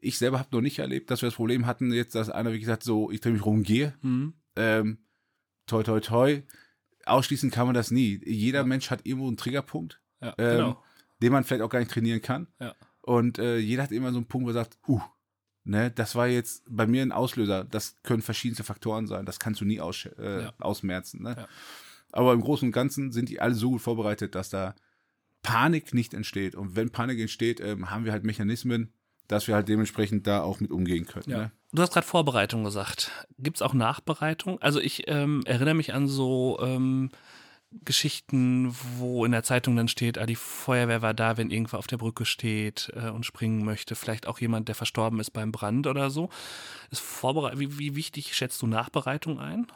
ich 0.00 0.18
selber 0.18 0.38
habe 0.40 0.48
noch 0.52 0.62
nicht 0.62 0.78
erlebt, 0.80 1.10
dass 1.10 1.22
wir 1.22 1.28
das 1.28 1.36
Problem 1.36 1.66
hatten, 1.66 1.92
jetzt, 1.92 2.14
dass 2.16 2.30
einer, 2.30 2.52
wie 2.52 2.58
gesagt, 2.60 2.82
so, 2.82 3.10
ich 3.12 3.20
drehe 3.20 3.32
mich 3.34 3.44
rum 3.44 3.62
gehe. 3.62 3.94
Mhm. 4.02 4.32
Ähm, 4.56 4.98
toi, 5.66 5.82
toi, 5.84 6.00
toi. 6.00 6.42
Ausschließen 7.06 7.50
kann 7.50 7.66
man 7.66 7.74
das 7.74 7.90
nie. 7.90 8.20
Jeder 8.24 8.64
Mensch 8.64 8.90
hat 8.90 9.00
irgendwo 9.04 9.28
einen 9.28 9.36
Triggerpunkt, 9.36 10.00
Ja, 10.20 10.34
Ähm, 10.38 10.56
genau. 10.56 10.82
Den 11.22 11.32
man 11.32 11.44
vielleicht 11.44 11.62
auch 11.62 11.70
gar 11.70 11.78
nicht 11.80 11.90
trainieren 11.90 12.22
kann. 12.22 12.46
Ja. 12.60 12.74
Und 13.02 13.38
äh, 13.38 13.58
jeder 13.58 13.82
hat 13.82 13.92
immer 13.92 14.12
so 14.12 14.18
einen 14.18 14.26
Punkt, 14.28 14.46
wo 14.46 14.50
er 14.50 14.54
sagt, 14.54 14.78
huh, 14.86 15.00
ne, 15.64 15.90
das 15.90 16.14
war 16.14 16.26
jetzt 16.28 16.64
bei 16.68 16.86
mir 16.86 17.02
ein 17.02 17.12
Auslöser. 17.12 17.64
Das 17.64 17.96
können 18.02 18.22
verschiedenste 18.22 18.64
Faktoren 18.64 19.06
sein. 19.06 19.26
Das 19.26 19.38
kannst 19.38 19.60
du 19.60 19.64
nie 19.64 19.80
aus, 19.80 20.06
äh, 20.18 20.42
Ja. 20.44 20.52
ausmerzen. 20.58 21.22
Ne? 21.22 21.34
Ja. 21.38 21.48
Aber 22.12 22.32
im 22.32 22.40
Großen 22.40 22.66
und 22.68 22.72
Ganzen 22.72 23.12
sind 23.12 23.28
die 23.28 23.40
alle 23.40 23.54
so 23.54 23.70
gut 23.70 23.80
vorbereitet, 23.80 24.34
dass 24.34 24.50
da 24.50 24.74
Panik 25.42 25.94
nicht 25.94 26.12
entsteht. 26.12 26.54
Und 26.54 26.76
wenn 26.76 26.90
Panik 26.90 27.18
entsteht, 27.18 27.60
ähm, 27.60 27.90
haben 27.90 28.04
wir 28.04 28.12
halt 28.12 28.24
Mechanismen, 28.24 28.92
dass 29.28 29.46
wir 29.46 29.54
halt 29.54 29.68
dementsprechend 29.68 30.26
da 30.26 30.42
auch 30.42 30.60
mit 30.60 30.70
umgehen 30.70 31.06
können. 31.06 31.30
Ja. 31.30 31.38
Ne? 31.38 31.52
Du 31.72 31.82
hast 31.82 31.92
gerade 31.92 32.06
Vorbereitung 32.06 32.64
gesagt. 32.64 33.10
Gibt 33.38 33.56
es 33.58 33.62
auch 33.62 33.72
Nachbereitung? 33.72 34.60
Also 34.60 34.80
ich 34.80 35.04
ähm, 35.06 35.42
erinnere 35.46 35.74
mich 35.74 35.94
an 35.94 36.08
so 36.08 36.58
ähm, 36.60 37.10
Geschichten, 37.84 38.74
wo 38.98 39.24
in 39.24 39.32
der 39.32 39.42
Zeitung 39.42 39.76
dann 39.76 39.88
steht, 39.88 40.18
ah, 40.18 40.26
die 40.26 40.36
Feuerwehr 40.36 41.02
war 41.02 41.14
da, 41.14 41.36
wenn 41.36 41.50
irgendwer 41.50 41.78
auf 41.78 41.86
der 41.86 41.98
Brücke 41.98 42.24
steht 42.24 42.92
äh, 42.94 43.10
und 43.10 43.24
springen 43.24 43.64
möchte. 43.64 43.94
Vielleicht 43.94 44.26
auch 44.26 44.40
jemand, 44.40 44.68
der 44.68 44.74
verstorben 44.74 45.20
ist 45.20 45.30
beim 45.30 45.52
Brand 45.52 45.86
oder 45.86 46.10
so. 46.10 46.30
Ist 46.90 47.02
wie, 47.22 47.78
wie 47.78 47.94
wichtig 47.96 48.34
schätzt 48.34 48.60
du 48.62 48.66
Nachbereitung 48.66 49.38
ein? 49.38 49.66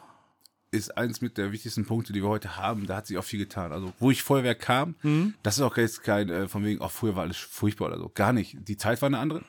ist 0.71 0.97
eins 0.97 1.21
mit 1.21 1.37
der 1.37 1.53
wichtigsten 1.53 1.85
Punkte, 1.85 2.11
die 2.11 2.21
wir 2.21 2.27
heute 2.27 2.57
haben. 2.57 2.85
Da 2.85 2.97
hat 2.97 3.07
sich 3.07 3.17
auch 3.17 3.23
viel 3.23 3.39
getan. 3.39 3.71
Also, 3.71 3.93
wo 3.97 4.11
ich 4.11 4.23
Feuerwehr 4.23 4.55
kam, 4.55 4.95
das 5.41 5.55
ist 5.55 5.61
auch 5.61 5.77
jetzt 5.77 6.03
kein, 6.03 6.29
äh, 6.29 6.47
von 6.49 6.65
wegen, 6.65 6.81
auch 6.81 6.91
früher 6.91 7.15
war 7.15 7.23
alles 7.23 7.37
furchtbar 7.37 7.87
oder 7.87 7.97
so. 7.97 8.09
Gar 8.13 8.33
nicht. 8.33 8.57
Die 8.67 8.75
Zeit 8.75 9.01
war 9.01 9.07
eine 9.07 9.19
andere. 9.19 9.43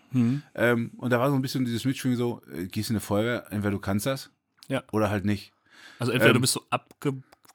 Ähm, 0.54 0.92
und 0.96 1.10
da 1.10 1.18
war 1.18 1.30
so 1.30 1.34
ein 1.34 1.42
bisschen 1.42 1.64
dieses 1.64 1.84
Mitschwingen 1.84 2.16
so, 2.16 2.42
äh, 2.52 2.66
gehst 2.68 2.90
in 2.90 2.96
eine 2.96 3.00
Feuerwehr, 3.00 3.46
entweder 3.50 3.72
du 3.72 3.80
kannst 3.80 4.06
das 4.06 4.30
Ja. 4.68 4.84
oder 4.92 5.10
halt 5.10 5.24
nicht. 5.24 5.52
Also 5.98 6.12
entweder 6.12 6.30
Ähm, 6.30 6.34
du 6.34 6.40
bist 6.42 6.52
so 6.52 6.62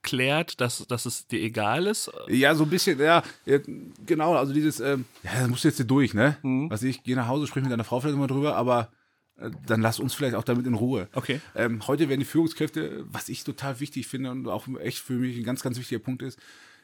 abgeklärt, 0.01 0.59
dass, 0.59 0.85
dass 0.87 1.05
es 1.05 1.27
dir 1.27 1.41
egal 1.41 1.87
ist. 1.87 2.11
Ja, 2.27 2.55
so 2.55 2.63
ein 2.63 2.69
bisschen, 2.69 2.99
ja, 2.99 3.23
ja 3.45 3.59
genau, 4.05 4.35
also 4.35 4.53
dieses, 4.53 4.79
ähm, 4.79 5.05
ja, 5.23 5.31
das 5.41 5.49
musst 5.49 5.63
du 5.63 5.67
jetzt 5.67 5.77
hier 5.77 5.85
durch, 5.85 6.13
ne? 6.13 6.37
Mhm. 6.41 6.69
Was 6.69 6.83
ich, 6.83 7.03
geh 7.03 7.15
nach 7.15 7.27
Hause, 7.27 7.47
sprich 7.47 7.63
mit 7.63 7.71
deiner 7.71 7.83
Frau 7.83 7.99
vielleicht 7.99 8.17
mal 8.17 8.27
drüber, 8.27 8.55
aber 8.55 8.91
äh, 9.37 9.51
dann 9.65 9.81
lass 9.81 9.99
uns 9.99 10.13
vielleicht 10.13 10.35
auch 10.35 10.43
damit 10.43 10.65
in 10.65 10.73
Ruhe. 10.73 11.07
Okay. 11.13 11.39
Ähm, 11.55 11.85
heute 11.87 12.09
werden 12.09 12.19
die 12.19 12.25
Führungskräfte, 12.25 13.05
was 13.11 13.29
ich 13.29 13.43
total 13.43 13.79
wichtig 13.79 14.07
finde 14.07 14.31
und 14.31 14.47
auch 14.47 14.67
echt 14.79 14.99
für 14.99 15.13
mich 15.13 15.37
ein 15.37 15.43
ganz, 15.43 15.61
ganz 15.61 15.77
wichtiger 15.77 15.99
Punkt 15.99 16.21
ist, 16.23 16.39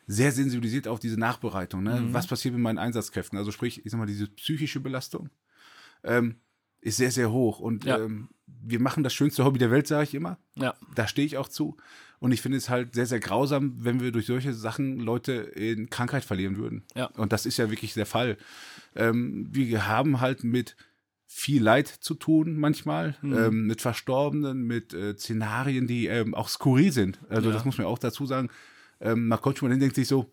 sehr 0.05 0.31
sensibilisiert 0.31 0.87
auf 0.87 0.99
diese 0.99 1.19
Nachbereitung. 1.19 1.83
Ne? 1.83 1.99
Mhm. 1.99 2.13
Was 2.13 2.27
passiert 2.27 2.53
mit 2.53 2.63
meinen 2.63 2.77
Einsatzkräften? 2.77 3.37
Also 3.37 3.51
sprich, 3.51 3.85
ich 3.85 3.91
sag 3.91 3.97
mal, 3.97 4.05
diese 4.05 4.27
psychische 4.27 4.79
Belastung 4.79 5.29
ähm, 6.03 6.35
ist 6.81 6.97
sehr, 6.97 7.11
sehr 7.11 7.31
hoch. 7.31 7.59
Und 7.59 7.83
Ja. 7.83 7.97
ähm, 7.97 8.29
wir 8.45 8.79
machen 8.79 9.03
das 9.03 9.13
schönste 9.13 9.43
Hobby 9.43 9.59
der 9.59 9.71
Welt, 9.71 9.87
sage 9.87 10.03
ich 10.03 10.15
immer. 10.15 10.37
Ja. 10.55 10.75
Da 10.95 11.07
stehe 11.07 11.25
ich 11.25 11.37
auch 11.37 11.49
zu. 11.49 11.75
Und 12.19 12.31
ich 12.31 12.41
finde 12.41 12.57
es 12.57 12.67
halt 12.69 12.95
sehr, 12.95 13.05
sehr 13.05 13.19
grausam, 13.19 13.75
wenn 13.77 13.99
wir 13.99 14.11
durch 14.11 14.25
solche 14.25 14.53
Sachen 14.53 14.99
Leute 14.99 15.33
in 15.33 15.89
Krankheit 15.89 16.25
verlieren 16.25 16.57
würden. 16.57 16.83
Ja. 16.95 17.05
Und 17.15 17.31
das 17.31 17.45
ist 17.45 17.57
ja 17.57 17.69
wirklich 17.69 17.93
der 17.93 18.07
Fall. 18.07 18.37
Ähm, 18.95 19.47
wir 19.51 19.87
haben 19.87 20.19
halt 20.19 20.43
mit 20.43 20.75
viel 21.27 21.61
Leid 21.61 21.87
zu 21.87 22.15
tun 22.15 22.57
manchmal, 22.57 23.15
Mhm. 23.21 23.37
ähm, 23.37 23.67
mit 23.67 23.81
Verstorbenen, 23.81 24.65
mit 24.65 24.93
äh, 24.93 25.15
Szenarien, 25.15 25.85
die 25.85 26.07
ähm, 26.07 26.33
auch 26.33 26.49
skurril 26.49 26.91
sind. 26.91 27.19
Also 27.29 27.49
Ja. 27.49 27.53
das 27.55 27.65
muss 27.65 27.77
man 27.77 27.85
auch 27.87 27.99
dazu 27.99 28.25
sagen. 28.25 28.49
Man 28.99 29.39
kommt 29.41 29.59
schon 29.59 29.67
mal 29.67 29.73
hin, 29.73 29.79
denkt 29.79 29.95
sich 29.95 30.07
so, 30.07 30.31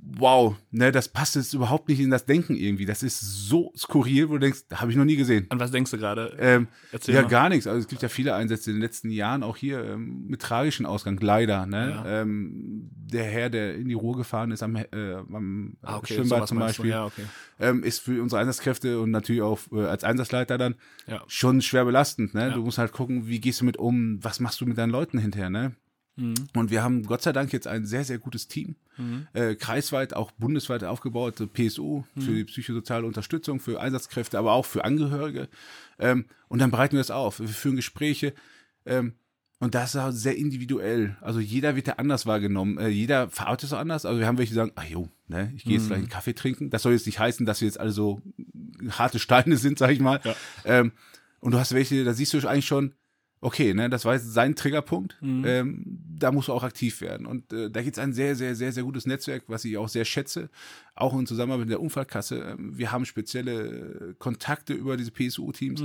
wow, 0.00 0.56
ne, 0.70 0.90
das 0.90 1.08
passt 1.08 1.36
jetzt 1.36 1.54
überhaupt 1.54 1.88
nicht 1.88 2.00
in 2.00 2.10
das 2.10 2.24
Denken 2.26 2.54
irgendwie. 2.56 2.86
Das 2.86 3.02
ist 3.02 3.20
so 3.20 3.72
skurril, 3.76 4.28
wo 4.28 4.34
du 4.34 4.38
denkst, 4.40 4.60
habe 4.74 4.90
ich 4.90 4.96
noch 4.96 5.04
nie 5.04 5.16
gesehen. 5.16 5.46
An 5.50 5.60
was 5.60 5.70
denkst 5.70 5.90
du 5.90 5.98
gerade? 5.98 6.36
Ähm, 6.38 6.68
ja, 7.06 7.22
mal. 7.22 7.28
gar 7.28 7.48
nichts. 7.48 7.66
Also 7.66 7.80
es 7.80 7.88
gibt 7.88 8.02
ja 8.02 8.08
viele 8.08 8.34
Einsätze 8.34 8.70
in 8.70 8.76
den 8.76 8.82
letzten 8.82 9.10
Jahren, 9.10 9.42
auch 9.42 9.56
hier 9.56 9.84
ähm, 9.84 10.26
mit 10.26 10.40
tragischem 10.42 10.86
Ausgang, 10.86 11.18
leider. 11.20 11.66
Ne? 11.66 11.90
Ja. 11.90 12.22
Ähm, 12.22 12.90
der 12.92 13.24
Herr, 13.24 13.50
der 13.50 13.74
in 13.76 13.88
die 13.88 13.94
Ruhr 13.94 14.16
gefahren 14.16 14.50
ist 14.50 14.62
am, 14.62 14.76
äh, 14.76 14.86
am 15.14 15.76
Ah, 15.82 15.96
okay, 15.98 16.14
Schwimmbad 16.14 16.48
zum. 16.48 16.58
Beispiel, 16.58 16.90
Ja, 16.90 17.04
okay. 17.06 17.22
ähm, 17.60 17.82
ist 17.82 18.00
für 18.00 18.20
unsere 18.22 18.40
Einsatzkräfte 18.40 19.00
und 19.00 19.10
natürlich 19.10 19.42
auch 19.42 19.60
äh, 19.72 19.84
als 19.84 20.04
Einsatzleiter 20.04 20.58
dann 20.58 20.74
Ja. 21.06 21.22
schon 21.26 21.60
schwer 21.62 21.84
belastend. 21.84 22.34
Ne? 22.34 22.52
Du 22.52 22.62
musst 22.62 22.78
halt 22.78 22.92
gucken, 22.92 23.26
wie 23.28 23.40
gehst 23.40 23.60
du 23.60 23.64
mit 23.64 23.76
um, 23.76 24.18
was 24.22 24.40
machst 24.40 24.60
du 24.60 24.66
mit 24.66 24.78
deinen 24.78 24.90
Leuten 24.90 25.18
hinterher. 25.18 25.50
Ne? 25.50 25.74
Mhm. 26.18 26.34
Und 26.54 26.70
wir 26.70 26.82
haben 26.82 27.04
Gott 27.04 27.22
sei 27.22 27.32
Dank 27.32 27.52
jetzt 27.52 27.66
ein 27.66 27.86
sehr, 27.86 28.04
sehr 28.04 28.18
gutes 28.18 28.48
Team, 28.48 28.76
äh, 29.32 29.54
kreisweit, 29.54 30.14
auch 30.14 30.32
bundesweit 30.32 30.82
aufgebaut, 30.82 31.40
äh, 31.40 31.46
PSU 31.46 32.02
für 32.18 32.34
die 32.34 32.44
psychosoziale 32.44 33.06
Unterstützung, 33.06 33.60
für 33.60 33.80
Einsatzkräfte, 33.80 34.38
aber 34.38 34.52
auch 34.52 34.66
für 34.66 34.84
Angehörige. 34.84 35.48
Ähm, 35.98 36.26
und 36.48 36.60
dann 36.60 36.70
bereiten 36.70 36.94
wir 36.94 37.00
das 37.00 37.12
auf. 37.12 37.38
Wir 37.38 37.48
führen 37.48 37.76
Gespräche. 37.76 38.34
Ähm, 38.84 39.14
und 39.60 39.74
das 39.74 39.94
ist 39.94 40.00
auch 40.00 40.10
sehr 40.10 40.36
individuell. 40.36 41.16
Also 41.20 41.40
jeder 41.40 41.74
wird 41.74 41.88
ja 41.88 41.94
anders 41.94 42.26
wahrgenommen. 42.26 42.78
Äh, 42.78 42.88
jeder 42.88 43.28
verarbeitet 43.28 43.68
es 43.68 43.72
auch 43.72 43.78
anders. 43.78 44.04
Also 44.04 44.20
wir 44.20 44.26
haben 44.26 44.38
welche, 44.38 44.50
die 44.50 44.56
sagen, 44.56 44.72
ach 44.76 44.84
jo, 44.84 45.08
ne, 45.26 45.52
ich 45.56 45.64
gehe 45.64 45.74
jetzt 45.74 45.88
gleich 45.88 45.98
einen 45.98 46.08
Kaffee 46.08 46.34
trinken. 46.34 46.70
Das 46.70 46.82
soll 46.82 46.92
jetzt 46.92 47.06
nicht 47.06 47.18
heißen, 47.18 47.44
dass 47.44 47.60
wir 47.60 47.66
jetzt 47.66 47.80
alle 47.80 47.90
so 47.90 48.22
harte 48.90 49.18
Steine 49.18 49.56
sind, 49.58 49.78
sag 49.78 49.90
ich 49.90 50.00
mal. 50.00 50.20
Ja. 50.24 50.34
Ähm, 50.64 50.92
und 51.40 51.52
du 51.52 51.58
hast 51.58 51.72
welche, 51.74 52.04
da 52.04 52.14
siehst 52.14 52.34
du 52.34 52.48
eigentlich 52.48 52.66
schon, 52.66 52.94
okay, 53.40 53.74
ne, 53.74 53.88
das 53.88 54.04
war 54.04 54.14
jetzt 54.14 54.32
sein 54.32 54.54
Triggerpunkt. 54.56 55.16
Ähm, 55.44 55.84
da 56.18 56.32
musst 56.32 56.48
du 56.48 56.52
auch 56.52 56.64
aktiv 56.64 57.00
werden. 57.00 57.26
Und 57.26 57.52
äh, 57.52 57.70
da 57.70 57.82
gibt 57.82 57.96
es 57.96 58.02
ein 58.02 58.12
sehr, 58.12 58.34
sehr, 58.34 58.54
sehr, 58.54 58.72
sehr 58.72 58.82
gutes 58.82 59.06
Netzwerk, 59.06 59.44
was 59.46 59.64
ich 59.64 59.76
auch 59.76 59.88
sehr 59.88 60.04
schätze, 60.04 60.50
auch 60.96 61.16
in 61.16 61.26
Zusammenarbeit 61.26 61.66
mit 61.66 61.70
der 61.70 61.80
Unfallkasse. 61.80 62.56
Ähm, 62.58 62.76
wir 62.76 62.90
haben 62.90 63.04
spezielle 63.04 64.10
äh, 64.10 64.14
Kontakte 64.18 64.74
über 64.74 64.96
diese 64.96 65.12
PSU-Teams, 65.12 65.80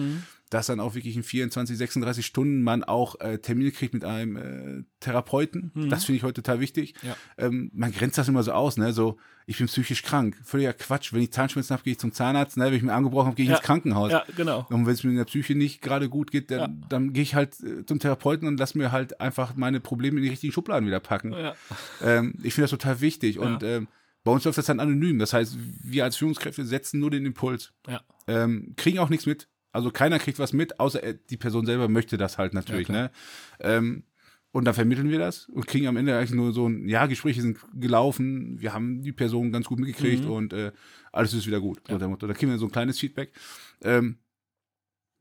dass 0.53 0.67
dann 0.67 0.79
auch 0.79 0.95
wirklich 0.95 1.15
in 1.15 1.23
24, 1.23 1.77
36 1.77 2.25
Stunden 2.25 2.61
man 2.61 2.83
auch 2.83 3.19
äh, 3.19 3.39
Termine 3.39 3.71
kriegt 3.71 3.93
mit 3.93 4.05
einem 4.05 4.35
äh, 4.35 4.83
Therapeuten. 4.99 5.71
Das 5.89 6.05
finde 6.05 6.17
ich 6.17 6.23
heute 6.23 6.41
total 6.41 6.59
wichtig. 6.59 6.93
Ja. 7.01 7.15
Ähm, 7.37 7.71
man 7.73 7.91
grenzt 7.91 8.17
das 8.17 8.27
immer 8.27 8.43
so 8.43 8.51
aus, 8.51 8.77
ne? 8.77 8.93
So, 8.93 9.17
ich 9.45 9.57
bin 9.57 9.67
psychisch 9.67 10.03
krank. 10.03 10.37
Völliger 10.43 10.73
Quatsch. 10.73 11.11
Wenn 11.13 11.21
ich 11.21 11.31
Zahnschmerzen 11.31 11.73
habe, 11.73 11.83
gehe 11.83 11.93
ich 11.93 11.99
zum 11.99 12.11
Zahnarzt. 12.13 12.55
Ne? 12.57 12.65
Wenn 12.65 12.73
ich 12.75 12.83
mir 12.83 12.93
angebrochen 12.93 13.27
habe, 13.27 13.35
gehe 13.35 13.43
ich 13.45 13.49
Ja. 13.49 13.57
ins 13.57 13.65
Krankenhaus. 13.65 14.11
Ja, 14.11 14.23
genau. 14.35 14.65
Und 14.69 14.85
wenn 14.85 14.93
es 14.93 15.03
mir 15.03 15.09
in 15.11 15.17
der 15.17 15.25
Psyche 15.25 15.55
nicht 15.55 15.81
gerade 15.81 16.07
gut 16.09 16.31
geht, 16.31 16.51
dann, 16.51 16.85
dann 16.89 17.13
gehe 17.13 17.23
ich 17.23 17.35
halt 17.35 17.59
äh, 17.61 17.85
zum 17.85 17.99
Therapeuten 17.99 18.47
und 18.47 18.57
lass 18.59 18.75
mir 18.75 18.91
halt 18.91 19.19
einfach 19.19 19.55
meine 19.55 19.79
Probleme 19.79 20.17
in 20.17 20.23
die 20.23 20.29
richtigen 20.29 20.53
Schubladen 20.53 20.87
wieder 20.87 20.99
packen. 20.99 21.33
Ja. 21.33 21.55
Ähm, 22.01 22.35
ich 22.43 22.53
finde 22.53 22.65
das 22.65 22.71
total 22.71 23.01
wichtig. 23.01 23.39
Und 23.39 23.63
ähm, 23.63 23.87
bei 24.23 24.31
uns 24.31 24.45
läuft 24.45 24.57
das 24.57 24.67
dann 24.67 24.79
anonym. 24.79 25.19
Das 25.19 25.33
heißt, 25.33 25.57
wir 25.83 26.03
als 26.05 26.15
Führungskräfte 26.15 26.63
setzen 26.65 26.99
nur 26.99 27.11
den 27.11 27.25
Impuls. 27.25 27.73
Ja. 27.87 28.01
Ähm, 28.27 28.73
kriegen 28.77 28.99
auch 28.99 29.09
nichts 29.09 29.25
mit. 29.25 29.49
Also 29.73 29.91
keiner 29.91 30.19
kriegt 30.19 30.39
was 30.39 30.53
mit, 30.53 30.79
außer 30.79 31.03
er, 31.03 31.13
die 31.13 31.37
Person 31.37 31.65
selber 31.65 31.89
möchte 31.89 32.17
das 32.17 32.37
halt 32.37 32.53
natürlich. 32.53 32.87
Ja, 32.87 32.93
ne? 32.93 33.11
ähm, 33.59 34.03
und 34.51 34.65
dann 34.65 34.75
vermitteln 34.75 35.09
wir 35.09 35.17
das 35.17 35.49
und 35.49 35.65
kriegen 35.65 35.87
am 35.87 35.97
Ende 35.97 36.15
eigentlich 36.15 36.31
nur 36.31 36.53
so 36.53 36.69
ein, 36.69 36.87
ja, 36.87 37.07
Gespräche 37.07 37.41
sind 37.41 37.57
gelaufen, 37.73 38.61
wir 38.61 38.71
haben 38.71 39.01
die 39.01 39.11
Person 39.11 39.51
ganz 39.51 39.65
gut 39.65 39.79
mitgekriegt 39.79 40.25
und 40.25 40.53
äh, 40.53 40.71
alles 41.11 41.33
ist 41.33 41.47
wieder 41.47 41.59
gut. 41.59 41.81
So 41.89 41.97
der 41.97 42.07
Motto. 42.07 42.27
Da 42.27 42.33
kriegen 42.33 42.51
wir 42.51 42.59
so 42.59 42.67
ein 42.67 42.71
kleines 42.71 42.99
Feedback. 42.99 43.33
Ähm, 43.81 44.19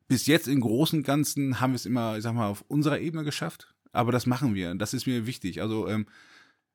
bis 0.06 0.26
jetzt 0.26 0.48
im 0.48 0.60
Großen 0.60 0.98
und 0.98 1.06
Ganzen 1.06 1.60
haben 1.60 1.72
wir 1.72 1.76
es 1.76 1.86
immer, 1.86 2.18
ich 2.18 2.22
sag 2.22 2.34
mal, 2.34 2.48
auf 2.48 2.62
unserer 2.68 3.00
Ebene 3.00 3.24
geschafft. 3.24 3.74
Aber 3.92 4.12
das 4.12 4.26
machen 4.26 4.54
wir. 4.54 4.74
Das 4.74 4.92
ist 4.92 5.06
mir 5.06 5.26
wichtig. 5.26 5.62
Also 5.62 5.88
ähm, 5.88 6.06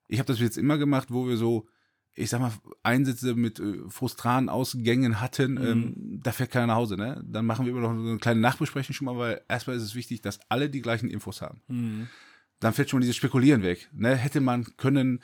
ich 0.08 0.18
habe 0.18 0.26
das 0.26 0.40
jetzt 0.40 0.58
immer 0.58 0.78
gemacht, 0.78 1.12
wo 1.12 1.28
wir 1.28 1.36
so, 1.36 1.68
ich 2.18 2.30
sag 2.30 2.40
mal, 2.40 2.52
Einsätze 2.82 3.34
mit 3.34 3.60
äh, 3.60 3.78
frustranen 3.88 4.48
Ausgängen 4.48 5.20
hatten. 5.20 5.56
Ähm, 5.56 6.20
da 6.22 6.32
fährt 6.32 6.50
keiner 6.50 6.66
nach 6.68 6.74
Hause. 6.76 6.96
Ne? 6.96 7.22
Dann 7.24 7.46
machen 7.46 7.64
wir 7.66 7.72
immer 7.72 7.80
noch 7.82 7.94
so 7.94 8.08
eine 8.08 8.18
kleine 8.18 8.40
Nachbesprechung 8.40 8.94
schon 8.94 9.04
mal, 9.06 9.16
weil 9.16 9.40
erstmal 9.48 9.76
ist 9.76 9.82
es 9.82 9.94
wichtig, 9.94 10.20
dass 10.20 10.40
alle 10.48 10.68
die 10.68 10.80
gleichen 10.82 11.08
Infos 11.08 11.40
haben. 11.42 11.60
Mhm. 11.68 12.08
Dann 12.60 12.72
fällt 12.72 12.90
schon 12.90 12.98
mal 12.98 13.02
dieses 13.02 13.16
Spekulieren 13.16 13.62
weg. 13.62 13.88
Ne? 13.92 14.16
Hätte 14.16 14.40
man 14.40 14.64
können, 14.76 15.20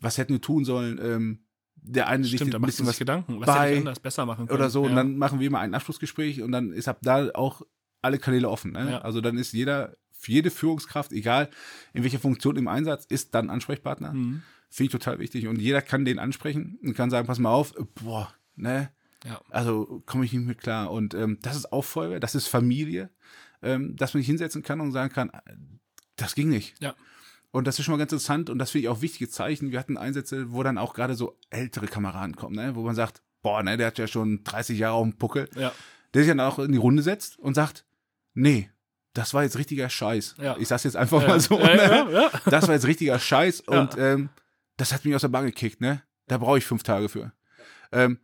was 0.00 0.16
hätten 0.18 0.32
wir 0.32 0.40
tun 0.40 0.64
sollen? 0.64 0.98
Ähm, 1.02 1.40
der 1.74 2.08
eine 2.08 2.24
Stimmt, 2.24 2.40
sich 2.40 2.50
da 2.50 2.58
ein 2.58 2.62
bisschen 2.62 2.86
was 2.86 2.98
Gedanken. 2.98 3.40
Was 3.40 3.46
bei- 3.46 3.68
hätte 3.70 3.78
anders 3.80 4.00
besser 4.00 4.26
machen 4.26 4.46
können? 4.46 4.58
oder 4.58 4.68
so 4.70 4.84
Ja. 4.84 4.90
und 4.90 4.96
dann 4.96 5.16
machen 5.16 5.38
wir 5.40 5.46
immer 5.46 5.60
ein 5.60 5.74
Abschlussgespräch 5.74 6.42
und 6.42 6.50
dann 6.52 6.72
ist 6.72 6.88
ab 6.88 6.98
da 7.02 7.30
auch 7.34 7.62
alle 8.02 8.18
Kanäle 8.18 8.48
offen. 8.48 8.72
Ne? 8.72 8.90
Ja. 8.92 8.98
Also 9.02 9.20
dann 9.20 9.36
ist 9.38 9.52
jeder, 9.52 9.96
jede 10.26 10.50
Führungskraft, 10.50 11.12
egal 11.12 11.48
in 11.92 12.02
welcher 12.02 12.18
Funktion 12.18 12.56
im 12.56 12.66
Einsatz, 12.68 13.04
ist 13.04 13.34
dann 13.34 13.50
Ansprechpartner. 13.50 14.12
Mhm. 14.14 14.42
Finde 14.70 14.86
ich 14.86 14.92
total 14.92 15.18
wichtig 15.18 15.46
und 15.46 15.60
jeder 15.60 15.80
kann 15.80 16.04
den 16.04 16.18
ansprechen 16.18 16.78
und 16.82 16.94
kann 16.94 17.10
sagen, 17.10 17.26
pass 17.26 17.38
mal 17.38 17.50
auf, 17.52 17.72
boah, 17.94 18.32
ne, 18.56 18.90
Ja. 19.24 19.40
also 19.50 20.02
komme 20.06 20.24
ich 20.24 20.32
nicht 20.32 20.46
mit 20.46 20.58
klar 20.58 20.90
und 20.90 21.14
ähm, 21.14 21.38
das 21.42 21.56
ist 21.56 21.72
auch 21.72 21.84
Feuerwehr, 21.84 22.20
das 22.20 22.34
ist 22.34 22.48
Familie, 22.48 23.10
ähm, 23.62 23.96
dass 23.96 24.12
man 24.14 24.20
sich 24.20 24.26
hinsetzen 24.26 24.62
kann 24.62 24.80
und 24.80 24.92
sagen 24.92 25.12
kann, 25.12 25.30
das 26.16 26.34
ging 26.34 26.48
nicht. 26.48 26.74
Ja. 26.82 26.94
Und 27.50 27.66
das 27.66 27.78
ist 27.78 27.86
schon 27.86 27.92
mal 27.92 27.98
ganz 27.98 28.12
interessant 28.12 28.50
und 28.50 28.58
das 28.58 28.70
finde 28.72 28.82
ich 28.82 28.88
auch 28.90 29.00
wichtige 29.00 29.30
Zeichen. 29.30 29.70
Wir 29.70 29.78
hatten 29.78 29.96
Einsätze, 29.96 30.52
wo 30.52 30.62
dann 30.62 30.76
auch 30.76 30.92
gerade 30.92 31.14
so 31.14 31.38
ältere 31.48 31.86
Kameraden 31.86 32.36
kommen, 32.36 32.54
ne? 32.56 32.74
wo 32.74 32.82
man 32.82 32.94
sagt, 32.94 33.22
boah, 33.40 33.62
ne, 33.62 33.78
der 33.78 33.86
hat 33.86 33.96
ja 33.98 34.06
schon 34.06 34.44
30 34.44 34.78
Jahre 34.78 34.96
auf 34.96 35.04
dem 35.08 35.16
Puckel, 35.16 35.48
Ja. 35.56 35.72
der 36.12 36.22
sich 36.24 36.28
dann 36.30 36.40
auch 36.40 36.58
in 36.58 36.72
die 36.72 36.78
Runde 36.78 37.02
setzt 37.02 37.38
und 37.38 37.54
sagt, 37.54 37.86
nee, 38.34 38.68
das 39.18 39.34
war 39.34 39.42
jetzt 39.42 39.58
richtiger 39.58 39.88
Scheiß. 39.90 40.36
Ja. 40.40 40.56
Ich 40.58 40.68
sag's 40.68 40.84
jetzt 40.84 40.96
einfach 40.96 41.20
Ja. 41.22 41.28
mal 41.28 41.40
so. 41.40 41.58
Ne? 41.58 42.30
Das 42.46 42.66
war 42.68 42.74
jetzt 42.74 42.86
richtiger 42.86 43.18
Scheiß 43.18 43.60
und 43.62 43.96
ähm, 43.98 44.28
das 44.76 44.92
hat 44.92 45.04
mich 45.04 45.14
aus 45.14 45.22
der 45.22 45.28
Bahn 45.28 45.44
gekickt, 45.44 45.80
ne? 45.80 46.02
Da 46.28 46.38
brauche 46.38 46.58
ich 46.58 46.64
fünf 46.64 46.82
Tage 46.84 47.08
für. 47.08 47.32
Ähm, 47.90 48.18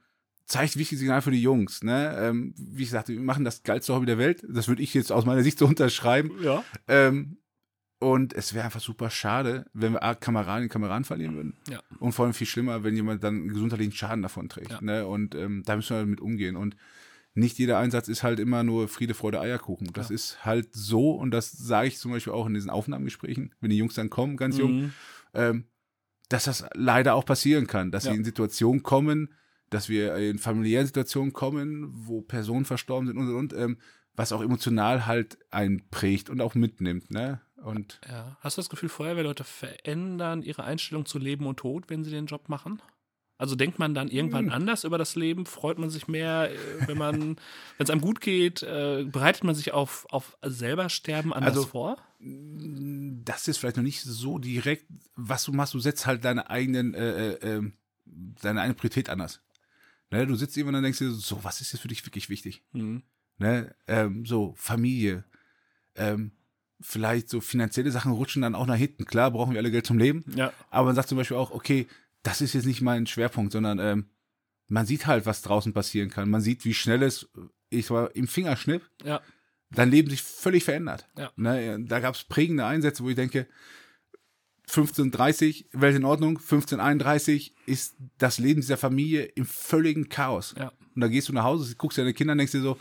zeigt 0.46 0.76
wichtiges 0.76 1.00
Signal 1.00 1.20
für 1.22 1.30
die 1.32 1.42
Jungs, 1.42 1.82
ne? 1.82 2.16
Ähm, 2.18 2.54
wie 2.56 2.84
ich 2.84 2.90
sagte, 2.90 3.12
wir 3.12 3.20
machen 3.20 3.44
das 3.44 3.62
geilste 3.64 3.92
Hobby 3.94 4.06
der 4.06 4.18
Welt. 4.18 4.44
Das 4.48 4.68
würde 4.68 4.82
ich 4.82 4.94
jetzt 4.94 5.10
aus 5.10 5.24
meiner 5.24 5.42
Sicht 5.42 5.58
so 5.58 5.66
unterschreiben. 5.66 6.30
ja. 6.42 6.62
Ähm, 6.86 7.38
und 8.00 8.34
es 8.34 8.52
wäre 8.52 8.66
einfach 8.66 8.80
super 8.82 9.08
schade, 9.08 9.64
wenn 9.72 9.92
wir 9.94 10.02
A, 10.02 10.14
Kameraden 10.14 10.68
Kameraden 10.68 11.04
verlieren 11.04 11.36
würden. 11.36 11.56
Ja. 11.70 11.80
Und 12.00 12.12
vor 12.12 12.26
allem 12.26 12.34
viel 12.34 12.46
schlimmer, 12.46 12.84
wenn 12.84 12.94
jemand 12.94 13.24
dann 13.24 13.34
einen 13.36 13.48
gesundheitlichen 13.48 13.92
Schaden 13.94 14.20
davon 14.22 14.48
trägt. 14.50 14.72
Ja. 14.72 14.80
Ne? 14.82 15.06
Und 15.06 15.34
ähm, 15.34 15.62
da 15.64 15.74
müssen 15.76 15.96
wir 15.96 16.04
mit 16.04 16.20
umgehen. 16.20 16.56
Und 16.56 16.76
nicht 17.34 17.58
jeder 17.58 17.78
Einsatz 17.78 18.08
ist 18.08 18.22
halt 18.22 18.38
immer 18.38 18.62
nur 18.62 18.88
Friede, 18.88 19.14
Freude, 19.14 19.40
Eierkuchen. 19.40 19.92
Das 19.92 20.08
Ja. 20.08 20.14
ist 20.14 20.44
halt 20.44 20.68
so, 20.72 21.10
und 21.12 21.30
das 21.32 21.50
sage 21.50 21.88
ich 21.88 21.98
zum 21.98 22.12
Beispiel 22.12 22.32
auch 22.32 22.46
in 22.46 22.54
diesen 22.54 22.70
Aufnahmegesprächen, 22.70 23.54
wenn 23.60 23.70
die 23.70 23.76
Jungs 23.78 23.94
dann 23.94 24.08
kommen, 24.10 24.36
ganz 24.36 24.56
jung, 24.56 24.72
Mhm. 24.74 24.92
ähm, 25.34 25.64
dass 26.28 26.44
das 26.44 26.64
leider 26.74 27.14
auch 27.14 27.24
passieren 27.24 27.66
kann, 27.66 27.90
dass 27.90 28.04
Ja. 28.04 28.12
sie 28.12 28.16
in 28.16 28.24
Situationen 28.24 28.82
kommen, 28.82 29.34
dass 29.70 29.88
wir 29.88 30.14
in 30.16 30.38
familiären 30.38 30.86
Situationen 30.86 31.32
kommen, 31.32 31.88
wo 31.92 32.22
Personen 32.22 32.64
verstorben 32.64 33.08
sind 33.08 33.18
und 33.18 33.28
und 33.28 33.36
und, 33.36 33.52
ähm, 33.52 33.78
was 34.16 34.30
auch 34.32 34.42
emotional 34.42 35.06
halt 35.06 35.38
einen 35.50 35.88
prägt 35.90 36.30
und 36.30 36.40
auch 36.40 36.54
mitnimmt, 36.54 37.10
ne? 37.10 37.40
Und 37.56 37.98
Ja. 38.08 38.36
Hast 38.40 38.56
du 38.56 38.60
das 38.60 38.68
Gefühl, 38.68 38.88
Feuerwehrleute 38.88 39.42
verändern 39.42 40.42
ihre 40.42 40.62
Einstellung 40.64 41.04
zu 41.06 41.18
Leben 41.18 41.46
und 41.46 41.56
Tod, 41.56 41.90
wenn 41.90 42.04
sie 42.04 42.10
den 42.10 42.26
Job 42.26 42.48
machen? 42.48 42.80
Also 43.36 43.56
denkt 43.56 43.78
man 43.80 43.94
dann 43.94 44.08
irgendwann 44.08 44.46
Hm. 44.46 44.52
anders 44.52 44.84
über 44.84 44.96
das 44.96 45.16
Leben? 45.16 45.44
Freut 45.44 45.78
man 45.78 45.90
sich 45.90 46.06
mehr, 46.06 46.50
äh, 46.52 46.88
wenn 46.88 46.96
man, 46.98 47.20
wenn 47.78 47.84
es 47.84 47.90
einem 47.90 48.00
gut 48.00 48.20
geht? 48.20 48.62
Äh, 48.62 49.06
bereitet 49.10 49.42
man 49.44 49.54
sich 49.54 49.72
auf, 49.72 50.06
auf 50.10 50.36
selber 50.42 50.88
Sterben 50.88 51.32
anders 51.32 51.56
Also, 51.56 51.66
vor? 51.66 51.96
das 52.20 53.48
ist 53.48 53.58
vielleicht 53.58 53.76
noch 53.76 53.82
nicht 53.84 54.00
so 54.02 54.38
direkt, 54.38 54.86
was 55.14 55.44
du 55.44 55.52
machst. 55.52 55.74
Du 55.74 55.78
setzt 55.80 56.06
halt 56.06 56.24
deine 56.24 56.48
eigenen, 56.48 56.94
äh, 56.94 57.32
äh, 57.32 57.56
ähm, 57.56 57.74
deine 58.04 58.60
eigene 58.60 58.74
Priorität 58.74 59.10
anders. 59.10 59.40
Ne? 60.10 60.26
Du 60.26 60.34
sitzt 60.36 60.56
irgendwann 60.56 60.76
und 60.76 60.82
denkst 60.84 60.98
dir 61.00 61.10
so, 61.10 61.42
was 61.42 61.60
ist 61.60 61.72
jetzt 61.72 61.82
für 61.82 61.88
dich 61.88 62.06
wirklich 62.06 62.28
wichtig? 62.30 62.62
Mhm. 62.72 63.02
Ne? 63.38 63.74
Ähm, 63.88 64.24
so, 64.24 64.54
Familie, 64.56 65.24
ähm, 65.96 66.32
vielleicht 66.80 67.28
so 67.28 67.40
finanzielle 67.40 67.90
Sachen 67.90 68.12
rutschen 68.12 68.42
dann 68.42 68.54
auch 68.54 68.66
nach 68.66 68.76
hinten. 68.76 69.04
Klar, 69.04 69.30
brauchen 69.30 69.52
wir 69.52 69.58
alle 69.60 69.70
Geld 69.70 69.86
zum 69.86 69.98
Leben. 69.98 70.24
Ja. 70.36 70.52
Aber 70.70 70.86
man 70.86 70.94
sagt 70.94 71.08
zum 71.08 71.18
Beispiel 71.18 71.36
auch, 71.36 71.50
okay, 71.50 71.86
das 72.24 72.40
ist 72.40 72.54
jetzt 72.54 72.66
nicht 72.66 72.80
mein 72.82 73.06
Schwerpunkt, 73.06 73.52
sondern 73.52 73.78
ähm, 73.78 74.06
man 74.66 74.86
sieht 74.86 75.06
halt, 75.06 75.24
was 75.26 75.42
draußen 75.42 75.72
passieren 75.72 76.10
kann. 76.10 76.28
Man 76.28 76.40
sieht, 76.40 76.64
wie 76.64 76.74
schnell 76.74 77.02
es, 77.04 77.28
ich 77.70 77.90
war 77.90 78.14
im 78.16 78.26
Fingerschnipp, 78.26 78.82
Ja. 79.04 79.20
dein 79.70 79.90
Leben 79.90 80.10
sich 80.10 80.22
völlig 80.22 80.64
verändert. 80.64 81.06
Ja. 81.16 81.30
Ne, 81.36 81.78
da 81.86 82.00
gab 82.00 82.14
es 82.16 82.24
prägende 82.24 82.64
Einsätze, 82.66 83.04
wo 83.04 83.08
ich 83.10 83.16
denke, 83.16 83.46
1530, 84.66 85.68
Welt 85.72 85.96
in 85.96 86.04
Ordnung, 86.04 86.38
1531 86.38 87.54
ist 87.66 87.96
das 88.18 88.38
Leben 88.38 88.60
dieser 88.62 88.78
Familie 88.78 89.24
im 89.24 89.44
völligen 89.44 90.08
Chaos. 90.08 90.54
Ja. 90.58 90.72
Und 90.94 91.00
da 91.00 91.08
gehst 91.08 91.28
du 91.28 91.32
nach 91.34 91.44
Hause, 91.44 91.74
guckst 91.76 91.98
dir 91.98 92.02
deine 92.02 92.14
Kinder 92.14 92.32
und 92.32 92.38
denkst 92.38 92.52
dir 92.52 92.62
so, 92.62 92.78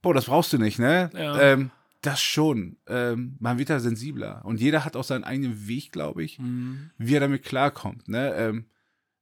boah, 0.00 0.14
das 0.14 0.24
brauchst 0.26 0.52
du 0.54 0.58
nicht, 0.58 0.78
ne? 0.78 1.10
Ja. 1.14 1.38
Ähm, 1.40 1.70
das 2.06 2.20
schon. 2.22 2.76
Ähm, 2.86 3.36
man 3.40 3.58
wird 3.58 3.70
da 3.70 3.80
sensibler. 3.80 4.44
Und 4.44 4.60
jeder 4.60 4.84
hat 4.84 4.96
auch 4.96 5.04
seinen 5.04 5.24
eigenen 5.24 5.66
Weg, 5.68 5.92
glaube 5.92 6.22
ich, 6.24 6.38
Mhm. 6.38 6.90
wie 6.98 7.14
er 7.14 7.20
damit 7.20 7.42
klarkommt. 7.42 8.08
Ne? 8.08 8.34
Ähm, 8.34 8.64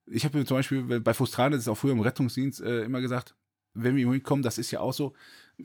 ich 0.07 0.25
habe 0.25 0.39
mir 0.39 0.45
zum 0.45 0.57
Beispiel 0.57 1.01
bei 1.01 1.15
Frustrane, 1.15 1.55
das 1.57 1.65
ist 1.65 1.69
auch 1.69 1.79
früher 1.79 1.93
im 1.93 2.01
Rettungsdienst, 2.01 2.61
äh, 2.61 2.83
immer 2.85 3.01
gesagt, 3.01 3.35
wenn 3.75 3.97
wir 3.97 4.03
irgendwo 4.03 4.21
kommen, 4.23 4.43
das 4.43 4.59
ist 4.59 4.71
ja 4.71 4.81
auch 4.81 4.93
so, 4.93 5.15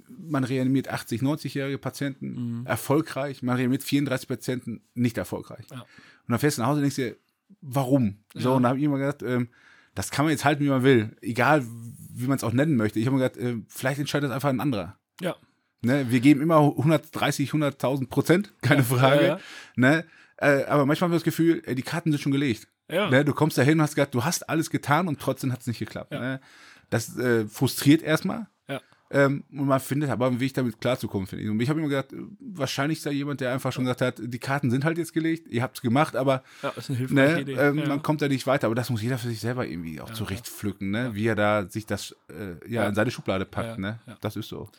man 0.07 0.43
reanimiert 0.43 0.87
80, 0.89 1.21
90-jährige 1.21 1.77
Patienten 1.77 2.59
Mhm. 2.59 2.65
erfolgreich, 2.65 3.41
man 3.43 3.55
reanimiert 3.55 3.83
34 3.83 4.27
Patienten 4.27 4.81
nicht 4.93 5.17
erfolgreich. 5.17 5.65
Ja. 5.71 5.81
Und 5.81 5.87
dann 6.29 6.39
fährst 6.39 6.57
du 6.57 6.61
nach 6.61 6.69
Hause 6.69 6.77
und 6.77 6.83
denkst 6.83 6.95
dir, 6.95 7.15
warum? 7.61 8.17
So, 8.33 8.49
Ja. 8.51 8.55
und 8.55 8.63
da 8.63 8.69
habe 8.69 8.79
ich 8.79 8.85
immer 8.85 8.97
gedacht, 8.99 9.23
ähm, 9.23 9.49
das 9.95 10.11
kann 10.11 10.25
man 10.25 10.31
jetzt 10.31 10.45
halten, 10.45 10.63
wie 10.63 10.69
man 10.69 10.83
will, 10.83 11.15
egal 11.21 11.65
wie 12.13 12.27
man 12.27 12.37
es 12.37 12.43
auch 12.43 12.53
nennen 12.53 12.75
möchte. 12.77 12.99
Ich 12.99 13.07
habe 13.07 13.17
mir 13.17 13.23
gedacht, 13.29 13.37
äh, 13.43 13.57
vielleicht 13.67 13.99
entscheidet 13.99 14.29
das 14.29 14.35
einfach 14.35 14.49
ein 14.49 14.59
anderer. 14.61 14.97
Ja. 15.21 15.35
Ne, 15.81 16.09
wir 16.09 16.19
geben 16.21 16.41
immer 16.41 16.57
130, 16.57 17.51
100.000 17.51 18.07
Prozent, 18.09 18.53
keine 18.61 18.83
Frage. 18.83 19.21
ja, 19.21 19.27
ja. 19.27 19.39
Ne? 19.75 20.05
Äh, 20.37 20.63
aber 20.65 20.85
manchmal 20.85 21.07
haben 21.07 21.11
wir 21.13 21.17
das 21.17 21.23
Gefühl, 21.23 21.61
äh, 21.65 21.75
die 21.75 21.81
Karten 21.83 22.11
sind 22.11 22.19
schon 22.21 22.31
gelegt. 22.31 22.67
Ja. 22.91 23.09
Ne? 23.09 23.23
Du 23.25 23.33
kommst 23.33 23.57
dahin 23.57 23.75
und 23.75 23.81
hast 23.83 23.95
gesagt, 23.95 24.15
du 24.15 24.23
hast 24.23 24.47
alles 24.49 24.69
getan 24.69 25.07
und 25.07 25.19
trotzdem 25.19 25.51
hat 25.51 25.61
es 25.61 25.67
nicht 25.67 25.79
geklappt. 25.79 26.11
Ja. 26.13 26.19
Ne? 26.19 26.41
Das 26.89 27.17
äh, 27.17 27.45
frustriert 27.47 28.01
erstmal. 28.01 28.47
Ja. 28.67 28.81
Ähm, 29.11 29.43
und 29.51 29.67
man 29.67 29.79
findet 29.79 30.09
aber 30.09 30.27
einen 30.27 30.39
Weg, 30.39 30.53
damit 30.53 30.79
klarzukommen, 30.81 31.27
finde 31.27 31.43
ich. 31.43 31.49
Und 31.49 31.59
ich 31.59 31.69
habe 31.69 31.79
immer 31.79 31.89
gedacht, 31.89 32.07
wahrscheinlich 32.39 32.99
ist 32.99 33.05
da 33.05 33.09
jemand, 33.09 33.41
der 33.41 33.51
einfach 33.53 33.71
schon 33.71 33.83
gesagt 33.85 34.01
hat, 34.01 34.15
die 34.23 34.39
Karten 34.39 34.69
sind 34.71 34.83
halt 34.85 34.97
jetzt 34.97 35.13
gelegt, 35.13 35.47
ihr 35.47 35.61
habt 35.63 35.77
es 35.77 35.81
gemacht, 35.81 36.15
aber 36.15 36.43
Ja, 36.61 36.73
ne, 37.09 37.41
ähm, 37.41 37.77
ja. 37.79 37.87
man 37.87 38.01
kommt 38.03 38.21
da 38.21 38.27
nicht 38.27 38.47
weiter. 38.47 38.67
Aber 38.67 38.75
das 38.75 38.89
muss 38.89 39.01
jeder 39.01 39.17
für 39.17 39.27
sich 39.29 39.39
selber 39.39 39.65
irgendwie 39.67 40.01
auch 40.01 40.09
zurechtpflücken, 40.11 40.89
ne? 40.91 41.11
wie 41.13 41.27
er 41.27 41.35
da 41.35 41.65
sich 41.69 41.85
das 41.85 42.15
äh, 42.29 42.51
ja, 42.71 42.83
Ja. 42.83 42.89
in 42.89 42.95
seine 42.95 43.11
Schublade 43.11 43.45
packt. 43.45 43.67
Ja, 43.69 43.77
Ne? 43.77 43.99
ja. 44.07 44.17
Das 44.21 44.35
ist 44.35 44.49
so. 44.49 44.69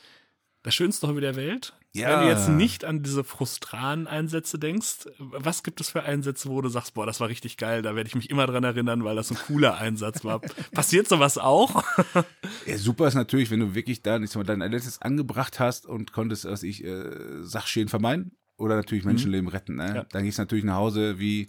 Das 0.68 0.74
schönste 0.74 1.08
Hobby 1.08 1.22
der 1.22 1.34
Welt. 1.34 1.72
Ja. 1.94 2.10
Wenn 2.10 2.26
du 2.26 2.30
jetzt 2.30 2.50
nicht 2.50 2.84
an 2.84 3.02
diese 3.02 3.24
frustranen 3.24 4.06
Einsätze 4.06 4.58
denkst, 4.58 5.08
was 5.18 5.62
gibt 5.62 5.80
es 5.80 5.88
für 5.88 6.02
Einsätze, 6.02 6.50
wo 6.50 6.60
du 6.60 6.68
sagst, 6.68 6.92
boah, 6.92 7.06
das 7.06 7.20
war 7.20 7.30
richtig 7.30 7.56
geil, 7.56 7.80
da 7.80 7.96
werde 7.96 8.06
ich 8.06 8.14
mich 8.14 8.28
immer 8.28 8.46
dran 8.46 8.64
erinnern, 8.64 9.02
weil 9.02 9.16
das 9.16 9.30
ein 9.30 9.38
cooler 9.46 9.78
Einsatz 9.78 10.24
war. 10.24 10.40
Passiert 10.74 11.08
sowas 11.08 11.38
auch? 11.38 11.82
Ja, 12.66 12.76
super 12.76 13.08
ist 13.08 13.14
natürlich, 13.14 13.50
wenn 13.50 13.60
du 13.60 13.74
wirklich 13.74 14.02
da 14.02 14.18
ich 14.18 14.28
sag 14.28 14.46
mal, 14.46 14.58
dein 14.58 14.70
letztes 14.70 15.00
angebracht 15.00 15.58
hast 15.58 15.86
und 15.86 16.12
konntest, 16.12 16.44
was 16.44 16.62
ich, 16.64 16.84
äh, 16.84 17.12
Sachschäden 17.40 17.88
vermeiden 17.88 18.32
oder 18.58 18.76
natürlich 18.76 19.06
Menschenleben 19.06 19.48
retten. 19.48 19.76
Ne? 19.76 19.88
Mhm. 19.88 19.96
Ja. 19.96 20.04
Dann 20.10 20.24
gehst 20.24 20.36
du 20.36 20.42
natürlich 20.42 20.64
nach 20.64 20.76
Hause 20.76 21.18
wie, 21.18 21.48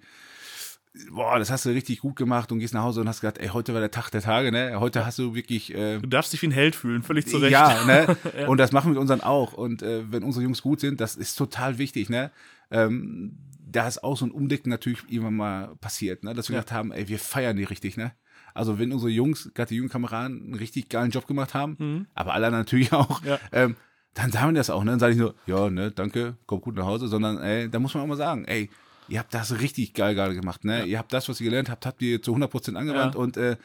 boah, 1.12 1.40
das 1.40 1.50
hast 1.52 1.66
du 1.66 1.70
richtig 1.70 2.00
gut 2.00 2.16
gemacht 2.16 2.52
und 2.52 2.60
gehst 2.60 2.74
nach 2.74 2.84
Hause 2.84 3.02
und 3.02 3.08
hast 3.08 3.22
gesagt, 3.22 3.38
ey, 3.38 3.48
heute 3.50 3.74
war 3.74 3.80
der 3.80 3.92
Tag 3.92 4.10
der 4.10 4.22
Tage, 4.22 4.52
ne? 4.52 4.80
Heute 4.80 5.06
hast 5.06 5.20
du 5.20 5.36
wirklich 5.36 5.74
äh, 5.74 6.00
Du 6.00 6.08
darfst 6.08 6.34
dich 6.34 6.42
wie 6.42 6.48
ein 6.48 6.52
Held 6.52 6.76
fühlen, 6.76 7.04
völlig 7.04 7.28
zu 7.28 7.38
Recht. 7.38 7.52
ja, 7.52 7.84
ne? 7.86 8.18
Und 8.48 8.58
das 8.60 8.72
machen 8.72 8.88
wir 8.88 8.92
mit 8.92 9.00
unseren 9.00 9.22
auch. 9.22 9.54
Und 9.54 9.82
äh, 9.82 10.12
wenn 10.12 10.24
unsere 10.24 10.44
Jungs 10.44 10.62
gut 10.62 10.80
sind, 10.80 11.00
das 11.02 11.16
ist 11.16 11.36
total 11.36 11.78
wichtig, 11.78 12.10
ne? 12.10 12.32
Ähm, 12.72 13.38
da 13.72 13.88
ist 13.88 14.04
auch 14.04 14.18
so 14.18 14.26
ein 14.26 14.32
Umdenken 14.32 14.70
natürlich 14.70 15.00
irgendwann 15.10 15.36
mal 15.36 15.76
passiert, 15.80 16.24
ne? 16.24 16.34
Dass 16.34 16.50
wir 16.50 16.56
Ja. 16.56 16.62
gedacht 16.62 16.76
haben, 16.76 16.92
ey, 16.92 17.08
wir 17.08 17.20
feiern 17.20 17.56
die 17.56 17.64
richtig, 17.64 17.98
ne? 17.98 18.12
Also 18.54 18.80
wenn 18.80 18.92
unsere 18.92 19.12
Jungs, 19.12 19.52
gerade 19.54 19.70
die 19.70 19.76
jungen 19.76 19.90
Kameraden, 19.90 20.42
einen 20.44 20.56
richtig 20.56 20.90
geilen 20.90 21.12
Job 21.12 21.28
gemacht 21.28 21.54
haben, 21.54 22.08
aber 22.16 22.34
alle 22.34 22.50
natürlich 22.52 22.92
auch, 22.94 23.22
Mhm. 23.22 23.28
Ja. 23.28 23.40
ähm, 23.52 23.76
dann 24.16 24.32
sagen 24.32 24.54
wir 24.54 24.60
das 24.60 24.72
auch, 24.72 24.84
ne? 24.84 24.92
Dann 24.92 25.00
sage 25.00 25.14
ich 25.14 25.20
nur, 25.20 25.36
ja, 25.46 25.70
ne, 25.70 25.92
danke, 25.92 26.36
komm 26.48 26.62
gut 26.62 26.76
nach 26.76 26.86
Hause, 26.86 27.08
sondern 27.08 27.38
ey, 27.42 27.70
da 27.70 27.78
muss 27.80 27.94
man 27.94 28.04
auch 28.04 28.08
mal 28.08 28.18
sagen, 28.18 28.44
ey, 28.46 28.70
ihr 29.10 29.20
habt 29.20 29.34
das 29.34 29.60
richtig 29.60 29.94
geil 29.94 30.16
gerade 30.16 30.36
gemacht, 30.36 30.64
ne? 30.66 30.86
Ihr 30.86 30.98
habt 31.00 31.12
das, 31.14 31.28
was 31.30 31.40
ihr 31.42 31.46
gelernt 31.46 31.70
habt, 31.70 31.86
habt 31.86 32.02
ihr 32.02 32.22
zu 32.22 32.34
100% 32.36 32.76
angewandt 32.76 33.16
Ja. 33.16 33.22
und 33.22 33.38
äh, 33.38 33.58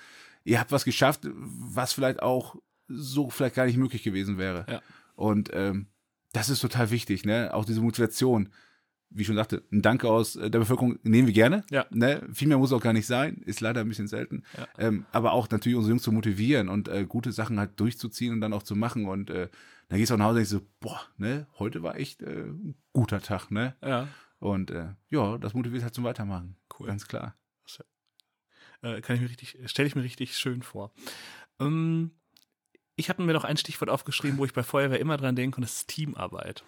ihr 0.45 0.61
habt 0.61 0.73
was 0.73 0.85
geschafft, 0.85 1.21
was 1.33 1.93
vielleicht 1.93 2.23
auch 2.23 2.57
so 2.89 3.31
vielleicht 3.31 3.55
gar 3.55 3.67
nicht 3.67 3.77
möglich 3.79 4.03
gewesen 4.03 4.39
wäre. 4.39 4.67
Ja. 4.69 4.83
Und 5.17 5.51
ähm, 5.53 5.87
das 6.33 6.49
ist 6.51 6.61
total 6.61 6.91
wichtig, 6.91 7.25
ne? 7.25 7.53
Auch 7.55 7.65
diese 7.65 7.81
Motivation. 7.81 8.49
Wie 9.17 9.21
ich 9.21 9.29
schon 9.29 9.37
sagte, 9.37 9.63
ein 9.71 9.81
Danke 9.81 10.09
aus 10.11 10.35
äh, 10.35 10.51
der 10.51 10.59
Bevölkerung 10.59 10.99
nehmen 11.05 11.29
wir 11.29 11.35
gerne. 11.35 11.63
Ja. 11.71 11.87
Ne? 11.91 12.27
Viel 12.33 12.49
mehr 12.49 12.59
muss 12.59 12.73
auch 12.73 12.81
gar 12.81 12.93
nicht 12.93 13.07
sein, 13.07 13.37
ist 13.47 13.61
leider 13.61 13.83
ein 13.83 13.89
bisschen 13.89 14.09
selten. 14.09 14.43
Ja. 14.59 14.67
Ähm, 14.77 15.07
aber 15.13 15.33
auch 15.33 15.49
natürlich 15.51 15.77
unsere 15.77 15.91
Jungs 15.91 16.03
zu 16.03 16.11
motivieren 16.11 16.69
und 16.69 16.89
äh, 16.89 17.05
gute 17.07 17.31
Sachen 17.31 17.61
halt 17.61 17.79
durchzuziehen 17.79 18.33
und 18.33 18.41
dann 18.41 18.53
auch 18.53 18.65
zu 18.65 18.75
machen. 18.75 19.07
Und 19.07 19.31
äh, 19.31 19.49
dann 19.89 19.99
gehst 19.99 20.11
du 20.11 20.15
auch 20.15 20.19
nach 20.19 20.25
Hause 20.27 20.41
und 20.41 20.49
denkst 20.51 20.51
so, 20.51 20.67
boah, 20.81 21.01
ne, 21.17 21.47
heute 21.61 21.85
war 21.85 21.95
echt 21.97 22.23
äh, 22.23 22.41
ein 22.43 22.75
guter 22.93 23.21
Tag, 23.21 23.53
ne? 23.53 23.77
Ja, 23.85 24.09
Und 24.45 24.71
äh, 24.71 24.89
ja, 25.09 25.39
das 25.39 25.55
motiviert 25.55 25.85
halt 25.85 25.95
zum 25.95 26.05
Weitermachen. 26.05 26.59
Cool. 26.79 26.87
Ganz 26.87 27.09
klar. 27.09 27.35
äh, 28.83 29.01
kann 29.01 29.17
ich 29.17 29.23
mir 29.23 29.31
richtig, 29.31 29.57
stelle 29.65 29.89
ich 29.89 29.97
mir 29.97 30.03
richtig 30.03 30.37
schön 30.37 30.63
vor. 30.63 30.93
Ähm, 31.59 32.11
ich 32.95 33.09
habe 33.09 33.23
mir 33.23 33.33
noch 33.33 33.45
ein 33.45 33.57
Stichwort 33.57 33.89
aufgeschrieben, 33.89 34.37
wo 34.37 34.45
ich 34.45 34.53
bei 34.53 34.63
Feuerwehr 34.63 35.01
immer 35.01 35.17
dran 35.17 35.35
denke, 35.35 35.57
und 35.57 35.63
das 35.63 35.77
ist 35.77 35.89
Teamarbeit. 35.89 36.63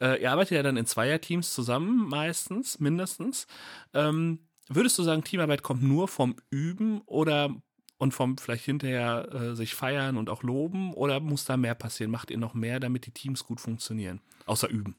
Äh, 0.00 0.22
ihr 0.22 0.32
arbeitet 0.32 0.56
ja 0.56 0.62
dann 0.62 0.78
in 0.78 0.86
Zweierteams 0.86 1.52
zusammen, 1.52 2.08
meistens, 2.08 2.80
mindestens. 2.80 3.46
Ähm, 3.92 4.48
würdest 4.70 4.98
du 4.98 5.02
sagen, 5.02 5.22
Teamarbeit 5.22 5.62
kommt 5.62 5.82
nur 5.82 6.08
vom 6.08 6.34
Üben 6.48 7.02
oder 7.02 7.54
und 7.98 8.14
vom 8.14 8.38
vielleicht 8.38 8.64
hinterher 8.64 9.28
äh, 9.34 9.54
sich 9.54 9.74
feiern 9.74 10.16
und 10.16 10.30
auch 10.30 10.42
loben 10.42 10.94
oder 10.94 11.20
muss 11.20 11.44
da 11.44 11.58
mehr 11.58 11.74
passieren? 11.74 12.10
Macht 12.10 12.30
ihr 12.30 12.38
noch 12.38 12.54
mehr, 12.54 12.80
damit 12.80 13.04
die 13.04 13.12
Teams 13.12 13.44
gut 13.44 13.60
funktionieren? 13.60 14.22
Außer 14.46 14.68
üben. 14.70 14.96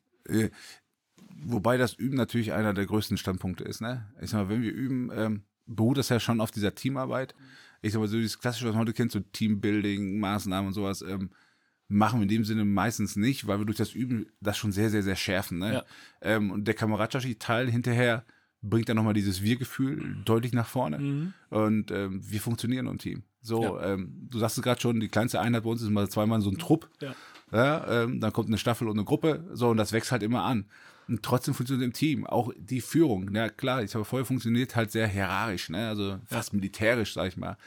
Wobei 1.41 1.77
das 1.77 1.93
Üben 1.93 2.15
natürlich 2.17 2.53
einer 2.53 2.73
der 2.73 2.85
größten 2.85 3.17
Standpunkte 3.17 3.63
ist, 3.63 3.81
ne? 3.81 4.05
Ich 4.21 4.29
sag 4.31 4.39
mal, 4.43 4.49
wenn 4.49 4.61
wir 4.61 4.71
üben, 4.73 5.09
ähm, 5.13 5.43
beruht 5.65 5.97
das 5.97 6.09
ja 6.09 6.19
schon 6.19 6.41
auf 6.41 6.51
dieser 6.51 6.75
Teamarbeit. 6.75 7.35
Ich 7.81 7.93
sag 7.93 7.99
mal, 7.99 8.07
so 8.07 8.17
dieses 8.17 8.39
klassische, 8.39 8.65
was 8.65 8.73
man 8.73 8.81
heute 8.81 8.93
kennt, 8.93 9.11
so 9.11 9.19
Teambuilding, 9.19 10.19
Maßnahmen 10.19 10.67
und 10.67 10.73
sowas, 10.73 11.01
ähm, 11.01 11.29
machen 11.87 12.19
wir 12.19 12.23
in 12.23 12.29
dem 12.29 12.45
Sinne 12.45 12.65
meistens 12.65 13.15
nicht, 13.15 13.47
weil 13.47 13.59
wir 13.59 13.65
durch 13.65 13.77
das 13.77 13.93
Üben 13.93 14.27
das 14.41 14.57
schon 14.57 14.71
sehr, 14.71 14.89
sehr, 14.89 15.03
sehr 15.03 15.15
schärfen, 15.15 15.59
ne? 15.59 15.73
Ja. 15.73 15.85
Ähm, 16.21 16.51
und 16.51 16.65
der 16.65 16.73
kameradschaftliche 16.75 17.39
Teil 17.39 17.69
hinterher 17.71 18.25
bringt 18.61 18.89
dann 18.89 18.97
nochmal 18.97 19.13
dieses 19.13 19.41
Wir-Gefühl 19.41 20.17
deutlich 20.25 20.51
nach 20.53 20.67
vorne. 20.67 20.99
Mhm. 20.99 21.33
Und 21.49 21.91
ähm, 21.91 22.19
wir 22.21 22.41
funktionieren 22.41 22.87
im 22.87 22.97
Team. 22.97 23.23
So, 23.41 23.63
Ja. 23.63 23.93
ähm, 23.93 24.27
du 24.29 24.37
sagst 24.37 24.57
es 24.57 24.63
gerade 24.63 24.81
schon, 24.81 24.99
die 24.99 25.07
kleinste 25.07 25.39
Einheit 25.39 25.63
bei 25.63 25.69
uns 25.69 25.81
ist 25.81 25.89
mal 25.89 26.09
zweimal 26.09 26.41
so 26.41 26.49
ein 26.49 26.57
Trupp. 26.57 26.89
Ja. 27.01 27.15
Ja, 27.51 28.03
ähm, 28.03 28.19
dann 28.19 28.31
kommt 28.31 28.47
eine 28.47 28.57
Staffel 28.57 28.87
und 28.87 28.97
eine 28.97 29.05
Gruppe, 29.05 29.49
so 29.53 29.69
und 29.69 29.77
das 29.77 29.91
wächst 29.91 30.11
halt 30.11 30.23
immer 30.23 30.43
an. 30.43 30.65
Und 31.07 31.23
trotzdem 31.23 31.55
funktioniert 31.55 31.85
im 31.85 31.93
Team 31.93 32.27
auch 32.27 32.51
die 32.55 32.81
Führung. 32.81 33.33
Ja 33.33 33.49
klar, 33.49 33.81
ich 33.81 33.95
habe 33.95 34.05
vorher 34.05 34.25
funktioniert 34.25 34.75
halt 34.75 34.91
sehr 34.91 35.07
hierarchisch, 35.07 35.69
ne? 35.69 35.87
also 35.87 36.19
fast 36.25 36.53
militärisch, 36.53 37.13
sag 37.13 37.29
ich 37.29 37.37
mal. 37.37 37.57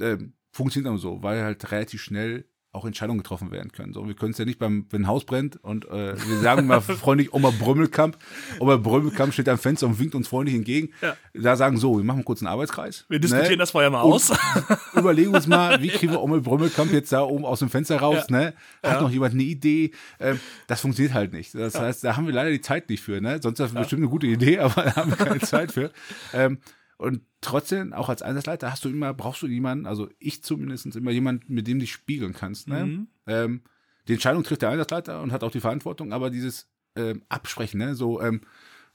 Ähm, 0.00 0.32
funktioniert 0.50 0.88
aber 0.88 0.98
so, 0.98 1.22
weil 1.22 1.42
halt 1.44 1.70
relativ 1.70 2.02
schnell 2.02 2.46
auch 2.74 2.84
Entscheidungen 2.84 3.18
getroffen 3.18 3.50
werden 3.50 3.70
können. 3.72 3.92
So, 3.92 4.06
wir 4.06 4.14
können 4.14 4.32
es 4.32 4.38
ja 4.38 4.44
nicht 4.44 4.58
beim, 4.58 4.86
wenn 4.90 5.02
ein 5.02 5.06
Haus 5.06 5.24
brennt 5.24 5.62
und 5.62 5.84
äh, 5.86 6.14
wir 6.16 6.38
sagen 6.40 6.66
mal 6.66 6.80
freundlich 6.80 7.32
Oma 7.32 7.50
Brümmelkamp, 7.50 8.18
Oma 8.58 8.76
Brümmelkamp 8.76 9.32
steht 9.32 9.48
am 9.48 9.58
Fenster 9.58 9.86
und 9.86 9.98
winkt 9.98 10.14
uns 10.14 10.26
freundlich 10.28 10.56
entgegen. 10.56 10.90
Ja. 11.00 11.16
Da 11.34 11.56
sagen 11.56 11.76
so, 11.76 11.96
wir 11.96 12.04
machen 12.04 12.24
kurz 12.24 12.40
einen 12.40 12.48
Arbeitskreis. 12.48 13.04
Wir 13.08 13.18
diskutieren 13.20 13.52
ne? 13.52 13.56
das 13.58 13.70
vorher 13.70 13.90
mal 13.90 14.02
Und 14.02 14.14
aus. 14.14 14.32
Überlegen 14.94 15.34
uns 15.34 15.46
mal, 15.46 15.80
wie 15.82 15.88
kriegen 15.88 16.12
wir 16.12 16.20
Ommel 16.20 16.40
Brümmelkamp 16.40 16.92
jetzt 16.92 17.12
da 17.12 17.22
oben 17.22 17.44
aus 17.44 17.60
dem 17.60 17.70
Fenster 17.70 17.98
raus, 17.98 18.26
Ja. 18.28 18.36
ne? 18.36 18.54
Hat 18.82 18.94
Ja. 18.96 19.00
noch 19.00 19.10
jemand 19.10 19.34
eine 19.34 19.42
Idee? 19.44 19.92
Ähm, 20.18 20.40
das 20.66 20.80
funktioniert 20.80 21.14
halt 21.14 21.32
nicht. 21.32 21.54
Das 21.54 21.78
heißt, 21.78 22.02
da 22.04 22.16
haben 22.16 22.26
wir 22.26 22.34
leider 22.34 22.50
die 22.50 22.60
Zeit 22.60 22.88
nicht 22.88 23.02
für, 23.02 23.20
ne? 23.20 23.40
Sonst 23.40 23.60
ist 23.60 23.72
das 23.72 23.72
bestimmt 23.74 24.02
eine 24.02 24.10
gute 24.10 24.26
Idee, 24.26 24.58
aber 24.58 24.82
da 24.82 24.96
haben 24.96 25.10
wir 25.10 25.16
keine 25.16 25.40
Zeit 25.40 25.72
für. 25.72 25.90
Ähm, 26.32 26.58
und 26.98 27.20
trotzdem, 27.40 27.92
auch 27.92 28.08
als 28.08 28.22
Einsatzleiter, 28.22 28.70
hast 28.70 28.84
du 28.84 28.88
immer, 28.88 29.12
brauchst 29.14 29.42
du 29.42 29.46
jemanden, 29.46 29.86
also 29.86 30.08
ich 30.18 30.42
zumindest 30.42 30.94
immer 30.96 31.10
jemanden, 31.10 31.52
mit 31.52 31.66
dem 31.66 31.78
du 31.78 31.82
dich 31.82 31.92
spiegeln 31.92 32.32
kannst, 32.32 32.68
ne? 32.68 32.86
Mhm. 32.86 33.08
Ähm, 33.26 33.62
die 34.08 34.12
Entscheidung 34.14 34.42
trifft 34.44 34.62
der 34.62 34.70
Einsatzleiter 34.70 35.22
und 35.22 35.32
hat 35.32 35.42
auch 35.44 35.50
die 35.50 35.60
Verantwortung, 35.60 36.12
aber 36.12 36.30
dieses 36.30 36.68
ähm, 36.96 37.22
Absprechen, 37.28 37.78
ne? 37.78 37.94
So, 37.94 38.20
ähm, 38.22 38.42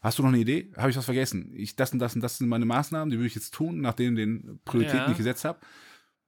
hast 0.01 0.17
du 0.19 0.23
noch 0.23 0.29
eine 0.29 0.38
Idee? 0.39 0.71
Habe 0.77 0.89
ich 0.91 0.97
was 0.97 1.05
vergessen? 1.05 1.51
Ich, 1.55 1.75
das 1.75 1.91
und 1.93 1.99
das 1.99 2.15
und 2.15 2.21
das 2.21 2.38
sind 2.38 2.47
meine 2.47 2.65
Maßnahmen, 2.65 3.09
die 3.09 3.17
würde 3.17 3.27
ich 3.27 3.35
jetzt 3.35 3.53
tun, 3.53 3.81
nachdem 3.81 4.17
ich 4.17 4.23
den 4.23 4.59
Prioritäten, 4.65 4.99
Ja. 4.99 5.05
die 5.05 5.12
ich 5.12 5.17
gesetzt 5.17 5.43
habe. 5.45 5.59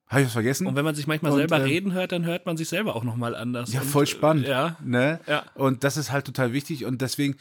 Habe 0.07 0.21
ich 0.21 0.25
was 0.27 0.33
vergessen? 0.33 0.67
Und 0.67 0.75
wenn 0.75 0.83
man 0.83 0.93
sich 0.95 1.07
manchmal 1.07 1.31
Und, 1.31 1.37
selber 1.37 1.55
ähm, 1.57 1.63
reden 1.63 1.93
hört, 1.93 2.11
dann 2.11 2.25
hört 2.25 2.45
man 2.45 2.57
sich 2.57 2.67
selber 2.67 2.97
auch 2.97 3.05
nochmal 3.05 3.33
anders. 3.33 3.71
Ja, 3.71 3.79
und, 3.79 3.87
voll 3.87 4.07
spannend. 4.07 4.45
äh, 4.45 4.49
Ja, 4.49 4.77
Ne? 4.83 5.21
Ja. 5.25 5.45
Und 5.55 5.85
das 5.85 5.95
ist 5.95 6.11
halt 6.11 6.25
total 6.25 6.51
wichtig 6.51 6.83
und 6.83 7.01
deswegen 7.01 7.37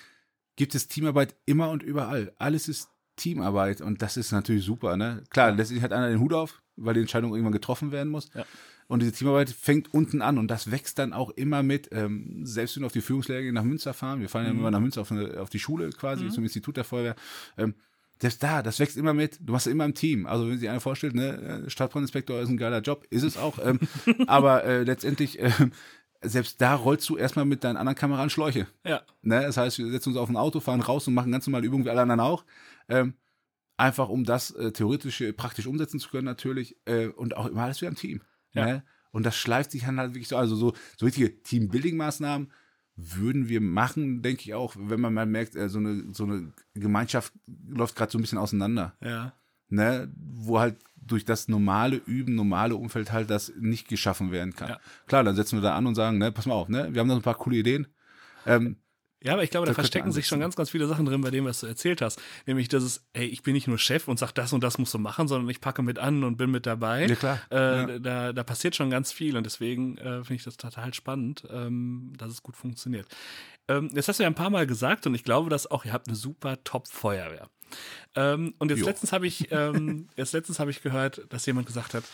gibt 0.55 0.77
es 0.77 0.87
Teamarbeit 0.87 1.35
immer 1.47 1.71
und 1.71 1.83
überall. 1.83 2.33
Alles 2.39 2.69
ist 2.69 2.89
Teamarbeit 3.21 3.81
und 3.81 4.03
das 4.03 4.17
ist 4.17 4.33
natürlich 4.33 4.65
super. 4.65 4.97
Ne? 4.97 5.23
Klar, 5.31 5.53
letztlich 5.53 5.83
hat 5.83 5.93
einer 5.93 6.09
den 6.09 6.21
Hut 6.21 6.33
auf, 6.33 6.63
weil 6.77 6.95
die 6.95 7.01
Entscheidung 7.01 7.33
irgendwann 7.33 7.53
getroffen 7.53 7.93
werden 7.93 8.11
muss. 8.11 8.31
Ja. 8.35 8.45
Und 8.89 9.03
diese 9.03 9.13
Teamarbeit 9.13 9.51
fängt 9.51 9.95
unten 9.95 10.21
an 10.21 10.37
und 10.37 10.49
das 10.49 10.73
wächst 10.73 10.99
dann 10.99 11.13
auch 11.13 11.31
immer 11.31 11.63
mit, 11.63 11.91
ähm, 11.93 12.45
selbst 12.45 12.75
wenn 12.75 12.83
wir 12.83 12.87
auf 12.87 12.93
die 12.93 13.01
Führungslehrgänge 13.01 13.53
nach 13.53 13.63
Münster 13.63 13.95
fahren, 13.95 14.21
wir 14.21 14.29
fahren 14.29 14.47
ja 14.47 14.51
immer 14.51 14.71
nach 14.73 14.81
Münster 14.81 15.03
auf, 15.03 15.13
eine, 15.13 15.41
auf 15.41 15.49
die 15.49 15.61
Schule 15.61 15.91
quasi, 15.91 16.29
zum 16.29 16.43
Institut 16.43 16.77
der 16.77 16.83
Feuerwehr, 16.83 17.15
ähm, 17.57 17.75
selbst 18.21 18.43
da, 18.43 18.63
das 18.63 18.79
wächst 18.81 18.97
immer 18.97 19.15
mit, 19.15 19.39
du 19.41 19.53
machst 19.53 19.67
immer 19.67 19.85
im 19.85 19.95
Team. 19.95 20.27
Also 20.27 20.49
wenn 20.49 20.59
sich 20.59 20.69
einer 20.69 20.81
vorstellt, 20.81 21.15
ne, 21.15 21.65
äh, 21.67 21.71
Stadtbrandinspektor 21.71 22.41
ist 22.41 22.49
ein 22.49 22.57
geiler 22.57 22.81
Job, 22.81 23.07
ist 23.11 23.23
es 23.23 23.37
auch, 23.37 23.59
ähm, 23.65 23.81
aber 24.27 24.65
äh, 24.65 24.83
letztendlich, 24.83 25.39
ähm, 25.41 25.73
selbst 26.23 26.61
da 26.61 26.75
rollst 26.75 27.09
du 27.09 27.17
erstmal 27.17 27.45
mit 27.45 27.65
deinen 27.65 27.77
anderen 27.77 27.97
Kameraden 27.97 28.31
Schläuche. 28.31 28.67
Ja. 28.85 29.03
Ne? 29.23 29.43
Das 29.43 29.57
heißt, 29.57 29.79
wir 29.79 29.91
setzen 29.91 30.11
uns 30.11 30.19
auf 30.19 30.29
ein 30.29 30.37
Auto, 30.37 30.61
fahren 30.61 30.81
raus 30.81 31.09
und 31.09 31.15
machen 31.15 31.33
ganz 31.33 31.47
normale 31.47 31.67
Übungen 31.67 31.85
wie 31.85 31.91
alle 31.91 32.03
anderen 32.03 32.21
auch. 32.21 32.45
Ähm, 32.89 33.15
einfach 33.77 34.09
um 34.09 34.25
das 34.25 34.51
äh, 34.51 34.73
theoretisch 34.73 35.23
praktisch 35.37 35.67
umsetzen 35.67 35.99
zu 35.99 36.11
können 36.11 36.27
natürlich 36.27 36.77
äh, 36.85 37.07
und 37.07 37.37
auch 37.37 37.47
immer 37.47 37.63
alles 37.63 37.81
wieder 37.81 37.89
im 37.89 37.97
Team. 37.97 38.21
Ja. 38.53 38.67
Ne? 38.67 38.85
Und 39.13 39.25
das 39.25 39.37
schleift 39.37 39.71
sich 39.71 39.85
dann 39.85 39.99
halt 39.99 40.15
wirklich 40.15 40.29
so, 40.29 40.37
also 40.37 40.55
so, 40.55 40.75
so 40.97 41.07
richtige 41.07 41.43
Teambuilding-Maßnahmen 41.43 42.49
würden 42.97 43.49
wir 43.49 43.61
machen, 43.61 44.23
denke 44.23 44.43
ich 44.43 44.55
auch, 44.55 44.75
wenn 44.79 45.01
man 45.01 45.15
mal 45.15 45.27
merkt, 45.27 45.57
äh, 45.57 45.69
so, 45.69 45.79
eine, 45.79 46.13
so 46.13 46.25
eine 46.25 46.53
Gemeinschaft 46.75 47.33
läuft 47.47 47.97
gerade 47.97 48.13
so 48.13 48.19
ein 48.19 48.21
bisschen 48.21 48.39
auseinander. 48.39 48.95
Ja. 49.01 49.33
Ne? 49.71 50.13
Wo 50.17 50.61
halt 50.61 50.77
durch 50.97 51.25
das 51.25 51.49
normale 51.49 51.97
Üben, 51.97 52.35
normale 52.35 52.77
Umfeld 52.77 53.11
halt 53.11 53.31
das 53.31 53.53
nicht 53.59 53.89
geschaffen 53.89 54.31
werden 54.31 54.55
kann. 54.55 54.71
Ja. 54.71 54.81
Klar, 55.07 55.25
dann 55.25 55.35
setzen 55.35 55.57
wir 55.59 55.63
da 55.63 55.75
an 55.77 55.87
und 55.87 55.95
sagen, 55.97 56.19
ne, 56.19 56.31
pass 56.31 56.47
mal 56.47 56.55
auf, 56.55 56.69
ne, 56.69 56.89
wir 56.93 57.01
haben 57.01 57.09
da 57.09 57.17
ein 57.17 57.23
paar 57.23 57.35
coole 57.35 57.57
Ideen. 57.57 57.89
Ähm, 58.47 58.77
Ja, 59.23 59.33
aber 59.35 59.43
ich 59.43 59.51
glaube, 59.51 59.67
da 59.67 59.71
Das 59.71 59.75
verstecken 59.77 60.13
sich 60.13 60.27
schon 60.29 60.41
ganz, 60.41 60.57
ganz 60.57 60.71
viele 60.71 60.87
Sachen 60.87 61.05
drin 61.05 61.21
bei 61.21 61.31
dem, 61.31 61.45
was 61.45 61.61
du 61.61 61.67
erzählt 61.67 62.01
hast. 62.01 62.21
Nämlich, 62.47 62.69
dass 62.69 62.83
es, 62.85 63.05
ey, 63.13 63.27
ich 63.27 63.43
bin 63.43 63.53
nicht 63.55 63.67
nur 63.67 63.77
Chef 63.77 64.07
und 64.09 64.19
sag, 64.19 64.33
das 64.33 64.53
und 64.53 64.63
das 64.63 64.79
musst 64.79 64.95
du 64.95 64.99
machen, 64.99 65.27
sondern 65.29 65.51
ich 65.51 65.61
packe 65.61 65.83
mit 65.83 65.99
an 65.99 66.23
und 66.25 66.37
bin 66.37 66.51
mit 66.51 66.65
dabei. 66.65 67.07
Ja, 67.07 67.15
klar. 67.17 67.41
Äh, 67.51 67.57
Ja. 67.57 67.99
da, 67.99 68.33
da 68.33 68.43
passiert 68.45 68.77
schon 68.77 68.89
ganz 68.89 69.11
viel 69.13 69.37
und 69.37 69.45
deswegen 69.45 69.99
äh, 69.99 70.19
finde 70.25 70.35
ich 70.35 70.45
das 70.45 70.57
total 70.57 70.95
spannend, 70.95 71.43
ähm, 71.51 72.13
dass 72.17 72.31
es 72.33 72.43
gut 72.43 72.57
funktioniert. 72.57 73.09
Ähm, 73.69 73.91
jetzt 73.95 74.09
hast 74.09 74.21
du 74.21 74.23
ja 74.23 74.29
ein 74.29 74.35
paar 74.35 74.51
Mal 74.51 74.67
gesagt 74.67 75.07
und 75.07 75.15
ich 75.15 75.25
glaube, 75.25 75.51
dass 75.51 75.71
auch, 75.71 75.85
ihr 75.85 75.93
habt 75.93 76.07
eine 76.09 76.17
super 76.17 76.63
Top-Feuerwehr. 76.65 77.49
Ähm, 78.15 78.55
und 78.59 78.71
jetzt 78.71 78.81
Jo. 78.81 78.87
letztens 78.87 79.13
habe 79.13 79.27
ich, 79.27 79.51
ähm, 79.53 80.09
jetzt 80.17 80.33
letztens 80.33 80.59
habe 80.59 80.71
ich 80.71 80.83
gehört, 80.83 81.23
dass 81.31 81.47
jemand 81.47 81.67
gesagt 81.67 81.95
hat, 81.95 82.05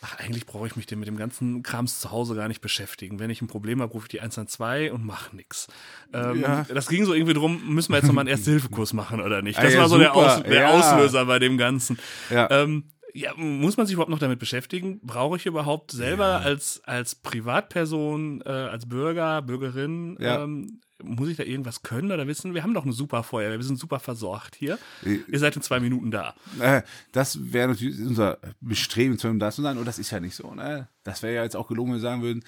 Ach, 0.00 0.16
eigentlich 0.20 0.46
brauche 0.46 0.64
ich 0.68 0.76
mich 0.76 0.86
denn 0.86 1.00
mit 1.00 1.08
dem 1.08 1.16
ganzen 1.16 1.64
Krams 1.64 1.98
zu 1.98 2.12
Hause 2.12 2.36
gar 2.36 2.46
nicht 2.46 2.60
beschäftigen. 2.60 3.18
Wenn 3.18 3.30
ich 3.30 3.42
ein 3.42 3.48
Problem 3.48 3.82
habe, 3.82 3.92
rufe 3.92 4.04
ich 4.04 4.10
die 4.10 4.20
112 4.20 4.92
und 4.92 5.04
mache 5.04 5.34
nix. 5.34 5.66
Ähm, 6.12 6.40
Ja. 6.40 6.64
Das 6.72 6.86
ging 6.86 7.04
so 7.04 7.14
irgendwie 7.14 7.34
drum, 7.34 7.74
müssen 7.74 7.90
wir 7.92 7.96
jetzt 7.96 8.06
nochmal 8.06 8.22
einen 8.22 8.28
Erste-Hilfe-Kurs 8.28 8.92
machen 8.92 9.20
oder 9.20 9.42
nicht? 9.42 9.58
Ah, 9.58 9.62
Das 9.62 9.74
ja, 9.74 9.80
war 9.80 9.88
so 9.88 9.98
der. 9.98 10.14
Aus, 10.14 10.40
der 10.44 10.54
Ja. 10.54 10.68
Auslöser 10.70 11.24
bei 11.26 11.40
dem 11.40 11.58
Ganzen. 11.58 11.98
ja. 12.30 12.48
Ähm, 12.48 12.84
ja, 13.12 13.32
muss 13.34 13.76
man 13.76 13.86
sich 13.86 13.94
überhaupt 13.94 14.10
noch 14.12 14.20
damit 14.20 14.38
beschäftigen? 14.38 15.00
Brauche 15.02 15.36
ich 15.36 15.46
überhaupt 15.46 15.90
selber 15.90 16.42
als, 16.42 16.80
als 16.84 17.16
Privatperson, 17.16 18.42
äh, 18.46 18.48
als 18.50 18.88
Bürger, 18.88 19.42
Bürgerin, 19.42 20.16
ähm, 20.20 20.80
muss 21.02 21.28
ich 21.28 21.36
da 21.36 21.44
irgendwas 21.44 21.82
können 21.82 22.10
oder 22.12 22.26
wissen? 22.26 22.54
Wir 22.54 22.62
haben 22.62 22.74
doch 22.74 22.84
eine 22.84 22.92
super 22.92 23.22
Feuerwehr, 23.22 23.58
wir 23.58 23.64
sind 23.64 23.78
super 23.78 24.00
versorgt 24.00 24.56
hier. 24.56 24.78
Äh, 25.04 25.18
Ihr 25.28 25.38
seid 25.38 25.56
in 25.56 25.62
zwei 25.62 25.80
Minuten 25.80 26.10
da. 26.10 26.34
Äh, 26.60 26.82
das 27.12 27.52
wäre 27.52 27.68
natürlich 27.68 28.00
unser 28.00 28.38
Bestreben, 28.60 29.18
zu 29.18 29.32
da 29.34 29.50
zu 29.50 29.62
sein, 29.62 29.78
und 29.78 29.84
das 29.84 29.98
ist 29.98 30.10
ja 30.10 30.20
nicht 30.20 30.34
so. 30.34 30.54
Ne? 30.54 30.88
Das 31.04 31.22
wäre 31.22 31.34
ja 31.34 31.42
jetzt 31.44 31.56
auch 31.56 31.68
gelungen, 31.68 31.92
wenn 31.92 31.98
wir 31.98 32.02
sagen 32.02 32.22
würden, 32.22 32.44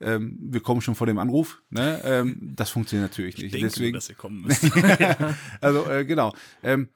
ähm, 0.00 0.38
wir 0.40 0.60
kommen 0.60 0.80
schon 0.80 0.94
vor 0.94 1.06
dem 1.06 1.18
Anruf. 1.18 1.62
Ne? 1.70 2.00
Ähm, 2.04 2.52
das 2.54 2.70
funktioniert 2.70 3.10
natürlich 3.10 3.36
nicht. 3.36 3.46
Ich 3.46 3.52
denke, 3.52 3.68
Deswegen, 3.68 3.94
dass 3.94 4.08
ihr 4.08 4.16
kommen 4.16 4.42
müsst. 4.42 4.64
also 5.60 5.88
äh, 5.90 6.04
genau. 6.04 6.34
Ähm, 6.62 6.88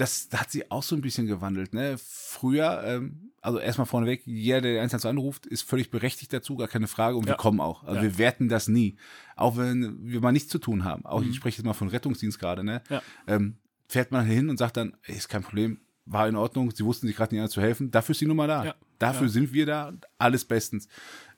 das 0.00 0.28
hat 0.34 0.50
sich 0.50 0.70
auch 0.70 0.82
so 0.82 0.94
ein 0.96 1.00
bisschen 1.02 1.26
gewandelt. 1.26 1.74
Ne? 1.74 1.96
Früher, 1.98 2.82
ähm, 2.84 3.30
also 3.40 3.58
erstmal 3.58 3.86
vorneweg, 3.86 4.22
jeder, 4.26 4.60
der 4.60 4.80
112 4.80 5.04
anruft, 5.10 5.46
ist 5.46 5.62
völlig 5.62 5.90
berechtigt 5.90 6.32
dazu, 6.32 6.56
gar 6.56 6.68
keine 6.68 6.86
Frage. 6.86 7.16
Und 7.16 7.24
Ja. 7.24 7.32
wir 7.32 7.36
kommen 7.36 7.60
auch. 7.60 7.82
Also 7.84 7.96
Ja. 7.96 8.02
wir 8.02 8.18
werten 8.18 8.48
das 8.48 8.68
nie. 8.68 8.96
Auch 9.36 9.56
wenn 9.56 9.98
wir 10.06 10.20
mal 10.20 10.32
nichts 10.32 10.48
zu 10.50 10.58
tun 10.58 10.84
haben. 10.84 11.04
Auch 11.04 11.22
ich 11.22 11.36
spreche 11.36 11.58
jetzt 11.58 11.66
mal 11.66 11.74
von 11.74 11.88
Rettungsdienst 11.88 12.38
gerade. 12.38 12.64
Ne? 12.64 12.82
Mhm. 12.88 12.94
Ja. 12.94 13.02
Ähm, 13.26 13.56
fährt 13.88 14.10
man 14.12 14.24
hin 14.24 14.48
und 14.50 14.56
sagt 14.58 14.76
dann, 14.76 14.96
ey, 15.04 15.16
ist 15.16 15.28
kein 15.28 15.42
Problem, 15.42 15.80
war 16.04 16.28
in 16.28 16.36
Ordnung, 16.36 16.70
sie 16.70 16.84
wussten 16.84 17.06
sich 17.06 17.16
gerade 17.16 17.34
nicht 17.34 17.40
anders 17.40 17.52
zu 17.54 17.60
helfen. 17.60 17.90
Dafür 17.90 18.12
ist 18.12 18.20
die 18.20 18.26
Nummer 18.26 18.46
da. 18.46 18.64
Ja. 18.64 18.74
Dafür 18.98 19.28
sind 19.28 19.52
wir 19.52 19.66
da. 19.66 19.92
Alles 20.18 20.44
bestens. 20.44 20.88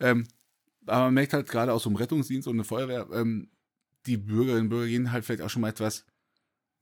Ähm, 0.00 0.26
aber 0.86 1.04
man 1.06 1.14
merkt 1.14 1.32
halt 1.32 1.48
gerade 1.48 1.72
aus 1.72 1.82
so 1.84 1.88
einem 1.90 1.96
Rettungsdienst 1.96 2.48
und 2.48 2.56
eine 2.56 2.64
Feuerwehr, 2.64 3.06
ähm, 3.12 3.48
die 4.06 4.16
Bürgerinnen 4.16 4.64
und 4.64 4.68
Bürger 4.70 4.86
gehen 4.86 5.12
halt 5.12 5.24
vielleicht 5.24 5.42
auch 5.42 5.50
schon 5.50 5.62
mal 5.62 5.68
etwas, 5.68 6.06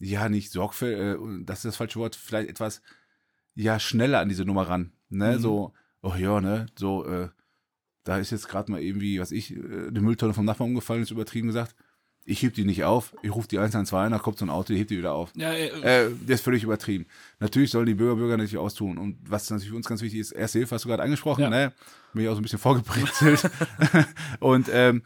ja, 0.00 0.28
nicht 0.28 0.50
sorgfältig, 0.52 0.98
äh, 1.00 1.44
das 1.44 1.58
ist 1.58 1.64
das 1.64 1.76
falsche 1.76 1.98
Wort, 1.98 2.16
vielleicht 2.16 2.48
etwas, 2.48 2.82
ja, 3.54 3.78
schneller 3.80 4.20
an 4.20 4.28
diese 4.28 4.44
Nummer 4.44 4.68
ran. 4.68 4.92
Ne, 5.08 5.36
Mhm. 5.36 5.40
so, 5.42 5.72
oh 6.02 6.14
ja, 6.16 6.40
ne, 6.40 6.66
so, 6.78 7.04
äh, 7.06 7.28
da 8.04 8.18
ist 8.18 8.30
jetzt 8.30 8.48
gerade 8.48 8.70
mal 8.70 8.80
irgendwie, 8.80 9.20
was 9.20 9.32
ich, 9.32 9.54
äh, 9.56 9.88
eine 9.88 10.00
Mülltonne 10.00 10.34
vom 10.34 10.44
Nachbarn 10.44 10.70
umgefallen, 10.70 11.02
ist 11.02 11.10
übertrieben 11.10 11.48
gesagt. 11.48 11.74
Ich 12.24 12.42
heb 12.42 12.52
die 12.52 12.64
nicht 12.66 12.84
auf, 12.84 13.14
ich 13.22 13.34
rufe 13.34 13.48
die 13.48 13.58
112 13.58 13.94
an, 14.04 14.12
da 14.12 14.18
kommt 14.18 14.36
so 14.38 14.44
ein 14.44 14.50
Auto, 14.50 14.72
die 14.74 14.78
hebt 14.78 14.90
die 14.90 14.98
wieder 14.98 15.14
auf. 15.14 15.32
Ja, 15.34 15.50
äh, 15.52 15.68
Äh, 16.06 16.10
der 16.26 16.34
ist 16.34 16.42
völlig 16.44 16.62
übertrieben. 16.62 17.06
Natürlich 17.40 17.70
sollen 17.70 17.86
die 17.86 17.94
Bürger 17.94 18.16
Bürger 18.16 18.36
natürlich 18.36 18.58
austun. 18.58 18.98
Und 18.98 19.16
was 19.26 19.48
natürlich 19.48 19.70
für 19.70 19.76
uns 19.76 19.86
ganz 19.88 20.02
wichtig 20.02 20.20
ist, 20.20 20.32
Erste 20.32 20.58
Hilfe 20.58 20.74
hast 20.74 20.84
du 20.84 20.90
gerade 20.90 21.02
angesprochen, 21.02 21.40
Ja. 21.44 21.48
ne? 21.50 21.72
Bin 22.12 22.22
ich 22.24 22.28
auch 22.28 22.34
so 22.34 22.40
ein 22.40 22.42
bisschen 22.42 22.58
vorgebrezelt. 22.58 23.50
und 24.40 24.68
ähm, 24.70 25.02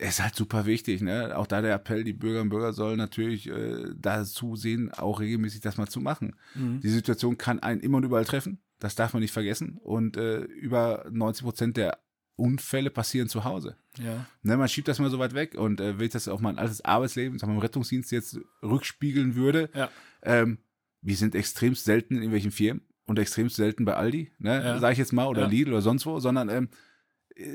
ist 0.00 0.22
halt 0.22 0.34
super 0.34 0.66
wichtig, 0.66 1.02
ne? 1.02 1.36
Auch 1.36 1.46
da 1.46 1.60
der 1.62 1.74
Appell, 1.74 2.04
die 2.04 2.12
Bürger 2.12 2.40
und 2.40 2.48
Bürger 2.48 2.72
sollen 2.72 2.96
natürlich 2.98 3.48
äh, 3.48 3.84
dazu 3.96 4.56
sehen, 4.56 4.90
auch 4.92 5.20
regelmäßig 5.20 5.60
das 5.60 5.76
mal 5.76 5.88
zu 5.88 6.00
machen. 6.00 6.36
Mhm. 6.54 6.80
Die 6.80 6.88
Situation 6.88 7.36
kann 7.38 7.60
einen 7.60 7.80
immer 7.80 7.98
und 7.98 8.04
überall 8.04 8.24
treffen. 8.24 8.60
Das 8.78 8.94
darf 8.94 9.12
man 9.12 9.20
nicht 9.22 9.32
vergessen. 9.32 9.78
Und 9.82 10.16
äh, 10.16 10.40
über 10.40 11.04
90 11.10 11.44
Prozent 11.44 11.76
der 11.76 11.98
Unfälle 12.36 12.88
passieren 12.88 13.28
zu 13.28 13.44
Hause. 13.44 13.76
ja. 13.98 14.24
Ne, 14.42 14.56
man 14.56 14.68
schiebt 14.68 14.88
das 14.88 14.98
mal 14.98 15.10
so 15.10 15.18
weit 15.18 15.34
weg 15.34 15.54
und 15.56 15.78
äh, 15.80 15.98
wenn 15.98 16.06
ich 16.06 16.12
das 16.12 16.26
auf 16.28 16.40
mein 16.40 16.56
altes 16.58 16.80
Arbeitsleben, 16.82 17.38
sagen 17.38 17.50
wir 17.50 17.54
mal, 17.56 17.58
im 17.60 17.62
Rettungsdienst 17.66 18.10
jetzt 18.12 18.38
rückspiegeln 18.62 19.34
würde, 19.34 19.68
Ja. 19.74 19.90
ähm, 20.22 20.56
wir 21.02 21.16
sind 21.16 21.34
extremst 21.34 21.84
selten 21.84 22.14
in 22.14 22.20
irgendwelchen 22.22 22.50
Firmen 22.50 22.82
und 23.04 23.18
extremst 23.18 23.56
selten 23.56 23.84
bei 23.84 23.94
Aldi, 23.96 24.32
ne, 24.38 24.54
Ja. 24.64 24.78
sage 24.78 24.92
ich 24.94 24.98
jetzt 24.98 25.12
mal, 25.12 25.26
oder 25.26 25.42
Ja. 25.42 25.48
Lidl 25.48 25.72
oder 25.72 25.82
sonst 25.82 26.06
wo, 26.06 26.18
sondern 26.18 26.48
ähm, 26.48 26.70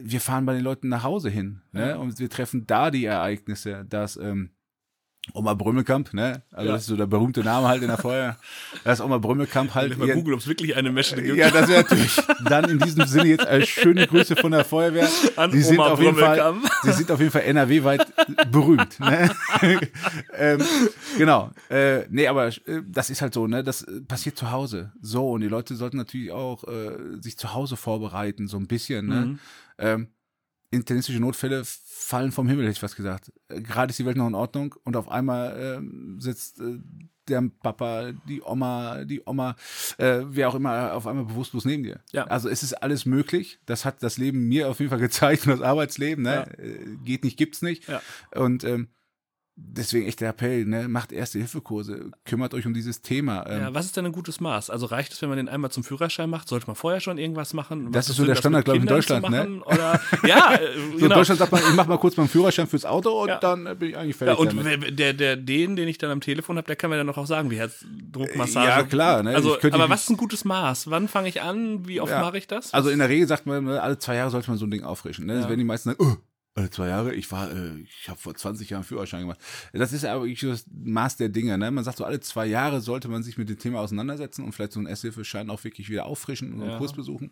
wir 0.03 0.21
fahren 0.21 0.45
bei 0.45 0.53
den 0.53 0.63
Leuten 0.63 0.89
nach 0.89 1.03
Hause 1.03 1.29
hin 1.29 1.61
ne, 1.71 1.97
und 1.99 2.19
wir 2.19 2.29
treffen 2.29 2.65
da 2.67 2.91
die 2.91 3.05
Ereignisse, 3.05 3.85
dass 3.87 4.17
ähm, 4.17 4.49
Oma 5.33 5.55
Brümmelkamp, 5.55 6.13
ne? 6.13 6.43
Also 6.51 6.67
Ja. 6.67 6.73
das 6.73 6.83
ist 6.83 6.87
so 6.89 6.95
der 6.95 7.07
berühmte 7.07 7.43
Name 7.43 7.67
halt 7.67 7.81
in 7.81 7.87
der 7.87 7.97
Feuer. 7.97 8.37
Das 8.83 9.01
Oma 9.01 9.17
Brümmelkamp 9.17 9.73
halt. 9.73 9.89
Halt 9.89 9.97
mal 9.99 10.07
ihren- 10.07 10.19
googeln, 10.19 10.35
ob 10.35 10.41
es 10.41 10.47
wirklich 10.47 10.75
eine 10.75 10.91
Meschede 10.91 11.23
gibt. 11.23 11.37
ja, 11.37 11.49
das 11.49 11.67
wäre 11.67 11.81
natürlich 11.81 12.15
dann 12.47 12.69
in 12.69 12.77
diesem 12.77 13.07
Sinne 13.07 13.29
jetzt 13.29 13.47
als 13.47 13.67
schöne 13.67 14.05
Grüße 14.05 14.35
von 14.35 14.51
der 14.51 14.63
Feuerwehr. 14.63 15.09
An 15.35 15.51
Sie 15.51 15.63
sind 15.63 15.79
Oma 15.79 15.87
auf 15.93 15.99
jeden 15.99 16.15
Fall, 16.15 16.53
sie 16.83 16.91
sind 16.91 17.09
auf 17.09 17.19
jeden 17.19 17.31
Fall 17.31 17.41
NRW-weit 17.41 18.05
berühmt. 18.51 18.99
Ne? 18.99 19.31
ähm, 20.37 20.61
genau. 21.17 21.49
Äh, 21.71 22.05
nee, 22.11 22.27
aber 22.27 22.49
äh, 22.49 22.81
das 22.87 23.09
ist 23.09 23.23
halt 23.23 23.33
so, 23.33 23.47
ne? 23.47 23.63
Das 23.63 23.81
äh, 23.81 24.01
passiert 24.01 24.37
zu 24.37 24.51
Hause. 24.51 24.91
So, 25.01 25.31
und 25.31 25.41
die 25.41 25.47
Leute 25.47 25.75
sollten 25.75 25.97
natürlich 25.97 26.31
auch 26.31 26.63
äh, 26.65 27.19
sich 27.19 27.35
zu 27.35 27.51
Hause 27.55 27.77
vorbereiten, 27.77 28.47
so 28.47 28.57
ein 28.57 28.67
bisschen, 28.67 29.07
ne? 29.07 29.15
Mhm. 29.25 29.39
Ähm, 29.77 30.09
internistische 30.71 31.19
Notfälle 31.19 31.63
fallen 31.65 32.31
vom 32.31 32.47
Himmel, 32.47 32.65
hätte 32.65 32.73
ich 32.73 32.79
fast 32.79 32.95
gesagt. 32.95 33.31
Äh, 33.47 33.61
Gerade 33.61 33.91
ist 33.91 33.99
die 33.99 34.05
Welt 34.05 34.17
noch 34.17 34.27
in 34.27 34.35
Ordnung 34.35 34.75
und 34.83 34.95
auf 34.95 35.09
einmal 35.09 35.77
ähm, 35.77 36.19
sitzt 36.19 36.59
äh, 36.59 36.79
der 37.27 37.43
Papa, 37.63 38.11
die 38.27 38.41
Oma, 38.43 39.03
die 39.03 39.21
Oma, 39.25 39.55
äh, 39.97 40.21
wer 40.25 40.49
auch 40.49 40.55
immer, 40.55 40.93
auf 40.93 41.07
einmal 41.07 41.25
bewusstlos 41.25 41.65
neben 41.65 41.83
dir. 41.83 41.99
Ja. 42.11 42.25
Also 42.25 42.49
es 42.49 42.61
ist 42.61 42.73
alles 42.73 43.05
möglich. 43.05 43.59
Das 43.65 43.83
hat 43.83 44.03
das 44.03 44.17
Leben 44.17 44.47
mir 44.47 44.69
auf 44.69 44.79
jeden 44.79 44.91
Fall 44.91 44.99
gezeigt 44.99 45.47
und 45.47 45.51
das 45.51 45.61
Arbeitsleben. 45.61 46.23
Ne? 46.23 46.45
Ja. 46.57 46.63
Äh, 46.63 46.97
Geht 47.03 47.23
nicht, 47.23 47.37
gibt's 47.37 47.61
nicht. 47.61 47.87
Ja. 47.87 48.01
Und 48.35 48.63
ähm, 48.63 48.89
deswegen 49.57 50.05
echt 50.07 50.19
der 50.21 50.29
Appell, 50.29 50.65
ne? 50.65 50.87
macht 50.87 51.11
Erste-Hilfe-Kurse, 51.11 52.11
kümmert 52.25 52.53
euch 52.53 52.65
um 52.65 52.73
dieses 52.73 53.01
Thema. 53.01 53.45
Ähm, 53.49 53.61
Ja, 53.61 53.73
was 53.73 53.85
ist 53.85 53.95
denn 53.95 54.05
ein 54.05 54.11
gutes 54.11 54.39
Maß? 54.41 54.69
Also 54.69 54.85
reicht 54.85 55.13
es, 55.13 55.21
wenn 55.21 55.29
man 55.29 55.37
den 55.37 55.47
einmal 55.47 55.71
zum 55.71 55.83
Führerschein 55.83 56.29
macht? 56.29 56.47
Sollte 56.49 56.67
man 56.67 56.75
vorher 56.75 56.99
schon 56.99 57.17
irgendwas 57.17 57.53
machen? 57.53 57.91
Das 57.91 58.09
ist 58.09 58.17
so 58.17 58.25
der 58.25 58.35
Standard, 58.35 58.59
mit 58.59 58.65
glaub 58.65 58.75
ich, 58.75 58.81
in 58.81 58.87
Deutschland, 58.87 59.29
ne? 59.29 59.61
Oder, 59.65 60.01
ja, 60.27 60.55
äh, 60.59 60.75
so 60.75 60.81
in 60.93 60.97
genau. 60.99 61.15
Deutschland 61.15 61.39
sagt 61.39 61.51
man, 61.51 61.61
ich 61.61 61.73
mach 61.75 61.87
mal 61.87 61.97
kurz 61.97 62.17
meinen 62.17 62.27
Führerschein 62.27 62.67
fürs 62.67 62.85
Auto 62.85 63.21
und 63.23 63.29
Ja. 63.29 63.39
dann 63.39 63.63
bin 63.79 63.89
ich 63.89 63.97
eigentlich 63.97 64.19
Ja, 64.19 64.35
fertig. 64.35 64.39
und 64.39 64.57
damit. 64.67 64.99
der, 64.99 65.13
der, 65.13 65.35
den, 65.37 65.75
den 65.75 65.87
ich 65.87 65.97
dann 65.97 66.11
am 66.11 66.21
Telefon 66.21 66.57
habe, 66.57 66.67
der 66.67 66.75
kann 66.75 66.89
mir 66.89 66.97
dann 66.97 67.07
noch 67.07 67.17
auch 67.17 67.27
sagen, 67.27 67.49
wie 67.49 67.57
Herzdruckmassage. 67.57 68.67
Ja, 68.67 68.83
klar, 68.83 69.23
ne? 69.23 69.35
Also, 69.35 69.57
aber 69.71 69.89
was 69.89 70.03
ist 70.03 70.09
ein 70.09 70.17
gutes 70.17 70.45
Maß? 70.45 70.89
Wann 70.89 71.07
fange 71.07 71.29
ich 71.29 71.41
an? 71.41 71.87
Wie 71.87 72.01
oft 72.01 72.11
Ja. 72.11 72.21
mache 72.21 72.37
ich 72.37 72.47
das? 72.47 72.73
Also 72.73 72.89
in 72.89 72.99
der 72.99 73.09
Regel 73.09 73.27
sagt 73.27 73.45
man, 73.45 73.63
ne, 73.63 73.81
alle 73.81 73.97
zwei 73.99 74.15
Jahre 74.15 74.31
sollte 74.31 74.49
man 74.49 74.57
so 74.57 74.65
ein 74.65 74.71
Ding 74.71 74.83
auffrischen. 74.83 75.25
Ne? 75.25 75.33
Ja. 75.33 75.39
Das 75.39 75.47
werden 75.49 75.59
die 75.59 75.65
meisten 75.65 75.89
sagen, 75.91 76.03
oh, 76.03 76.15
zwei 76.71 76.87
Jahre, 76.87 77.13
ich 77.13 77.31
war, 77.31 77.51
äh, 77.51 77.79
ich 77.81 78.07
habe 78.07 78.19
vor 78.19 78.33
20 78.33 78.69
Jahren 78.69 78.83
Führerschein 78.83 79.21
gemacht. 79.21 79.39
Das 79.73 79.91
ist 79.91 80.05
aber 80.05 80.23
wirklich 80.23 80.39
so 80.39 80.49
das 80.49 80.65
Maß 80.71 81.17
der 81.17 81.29
Dinge. 81.29 81.57
Ne? 81.57 81.69
Man 81.69 81.83
sagt 81.83 81.97
so, 81.97 82.05
alle 82.05 82.21
zwei 82.21 82.45
Jahre 82.45 82.79
sollte 82.79 83.09
man 83.09 83.23
sich 83.23 83.37
mit 83.37 83.49
dem 83.49 83.59
Thema 83.59 83.81
auseinandersetzen 83.81 84.43
und 84.43 84.53
vielleicht 84.53 84.71
so 84.71 84.79
einen 84.79 84.87
Esshilfeschein 84.87 85.49
auch 85.49 85.63
wirklich 85.63 85.89
wieder 85.89 86.05
auffrischen 86.05 86.53
und 86.53 86.61
Ja. 86.61 86.67
einen 86.69 86.77
Kurs 86.77 86.93
besuchen. 86.93 87.31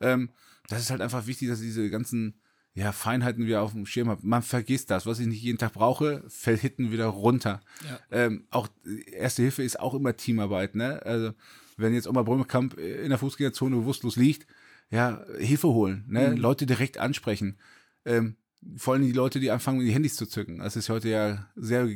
Ähm, 0.00 0.30
das 0.68 0.80
ist 0.80 0.90
halt 0.90 1.00
einfach 1.00 1.26
wichtig, 1.28 1.48
dass 1.48 1.60
diese 1.60 1.88
ganzen 1.90 2.40
ja, 2.74 2.92
Feinheiten 2.92 3.46
wieder 3.46 3.62
auf 3.62 3.72
dem 3.72 3.86
Schirm 3.86 4.08
habe. 4.10 4.20
Man 4.26 4.42
vergisst 4.42 4.90
das, 4.90 5.06
was 5.06 5.18
ich 5.20 5.26
nicht 5.26 5.40
jeden 5.42 5.58
Tag 5.58 5.72
brauche, 5.72 6.24
fällt 6.28 6.60
hinten 6.60 6.90
wieder 6.90 7.06
runter. 7.06 7.60
Ja. 7.88 8.00
Ähm, 8.10 8.46
auch 8.50 8.68
Erste 9.12 9.42
Hilfe 9.42 9.62
ist 9.62 9.80
auch 9.80 9.94
immer 9.94 10.16
Teamarbeit, 10.16 10.74
ne? 10.74 11.00
Also 11.04 11.32
wenn 11.78 11.94
jetzt 11.94 12.06
Oma 12.08 12.22
Brömekamp 12.22 12.76
in 12.78 13.08
der 13.10 13.18
Fußgängerzone 13.18 13.76
bewusstlos 13.76 14.16
liegt, 14.16 14.46
ja, 14.90 15.24
Hilfe 15.38 15.68
holen, 15.68 16.04
ne? 16.08 16.30
Mhm. 16.32 16.36
Leute 16.36 16.66
direkt 16.66 16.98
ansprechen. 16.98 17.56
Ähm, 18.04 18.36
vor 18.76 18.94
allem 18.94 19.02
die 19.04 19.12
Leute, 19.12 19.40
die 19.40 19.50
anfangen, 19.50 19.80
die 19.80 19.92
Handys 19.92 20.16
zu 20.16 20.26
zücken. 20.26 20.58
Das 20.58 20.76
ist 20.76 20.88
heute 20.88 21.08
ja 21.08 21.46
sehr, 21.56 21.88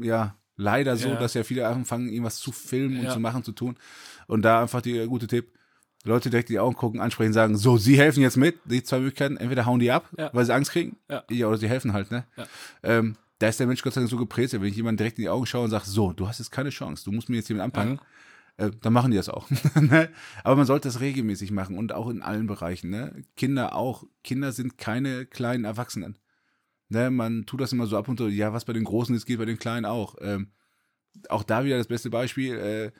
ja, 0.00 0.36
leider 0.56 0.96
so, 0.96 1.08
Ja. 1.08 1.16
dass 1.16 1.34
ja 1.34 1.42
viele 1.44 1.66
anfangen, 1.66 2.08
irgendwas 2.10 2.36
zu 2.36 2.52
filmen 2.52 2.98
und 2.98 3.04
Ja. 3.04 3.10
zu 3.12 3.20
machen, 3.20 3.42
zu 3.44 3.52
tun. 3.52 3.76
Und 4.26 4.42
da 4.42 4.62
einfach 4.62 4.82
die 4.82 5.06
gute 5.06 5.26
Tipp, 5.26 5.52
Leute 6.04 6.30
direkt 6.30 6.50
in 6.50 6.54
die 6.54 6.58
Augen 6.60 6.74
gucken, 6.74 7.00
ansprechen, 7.00 7.32
sagen, 7.32 7.56
so, 7.56 7.76
sie 7.78 7.96
helfen 7.96 8.22
jetzt 8.22 8.36
mit. 8.36 8.58
Die 8.64 8.82
zwei 8.82 8.98
Möglichkeiten, 8.98 9.36
entweder 9.36 9.66
hauen 9.66 9.78
die 9.78 9.90
ab, 9.90 10.08
Ja. 10.18 10.30
weil 10.32 10.44
sie 10.44 10.52
Angst 10.54 10.72
kriegen, 10.72 10.96
Ja. 11.08 11.46
oder 11.46 11.56
sie 11.58 11.68
helfen 11.68 11.92
halt, 11.92 12.10
ne? 12.10 12.24
Ja. 12.36 12.46
Ähm, 12.82 13.16
da 13.38 13.48
ist 13.48 13.58
der 13.60 13.66
Mensch 13.66 13.82
Gott 13.82 13.94
sei 13.94 14.00
Dank 14.00 14.10
so 14.10 14.16
geprägt, 14.16 14.52
wenn 14.52 14.62
ich 14.64 14.76
jemand 14.76 14.98
direkt 15.00 15.18
in 15.18 15.22
die 15.22 15.28
Augen 15.28 15.46
schaue 15.46 15.64
und 15.64 15.70
sage, 15.70 15.84
so, 15.86 16.12
du 16.12 16.26
hast 16.28 16.38
jetzt 16.38 16.50
keine 16.50 16.70
Chance, 16.70 17.04
du 17.04 17.12
musst 17.12 17.28
mir 17.28 17.36
jetzt 17.36 17.48
jemand 17.48 17.64
anpacken, 17.76 18.00
äh, 18.62 18.70
dann 18.80 18.92
machen 18.92 19.10
die 19.10 19.16
das 19.16 19.28
auch. 19.28 19.48
Ne? 19.80 20.08
Aber 20.44 20.56
man 20.56 20.66
sollte 20.66 20.88
das 20.88 21.00
regelmäßig 21.00 21.50
machen 21.50 21.76
und 21.76 21.92
auch 21.92 22.08
in 22.08 22.22
allen 22.22 22.46
Bereichen. 22.46 22.90
Ne? 22.90 23.24
Kinder 23.36 23.74
auch. 23.74 24.04
Kinder 24.22 24.52
sind 24.52 24.78
keine 24.78 25.26
kleinen 25.26 25.64
Erwachsenen. 25.64 26.18
Ne? 26.88 27.10
Man 27.10 27.46
tut 27.46 27.60
das 27.60 27.72
immer 27.72 27.86
so 27.86 27.96
ab 27.96 28.08
und 28.08 28.18
zu, 28.18 28.28
ja, 28.28 28.52
was 28.52 28.64
bei 28.64 28.72
den 28.72 28.84
Großen 28.84 29.14
ist, 29.14 29.26
geht 29.26 29.38
bei 29.38 29.44
den 29.44 29.58
Kleinen 29.58 29.86
auch. 29.86 30.16
Ähm, 30.20 30.48
auch 31.28 31.42
da 31.42 31.64
wieder 31.64 31.78
das 31.78 31.88
beste 31.88 32.10
Beispiel, 32.10 32.54
äh, 32.54 32.90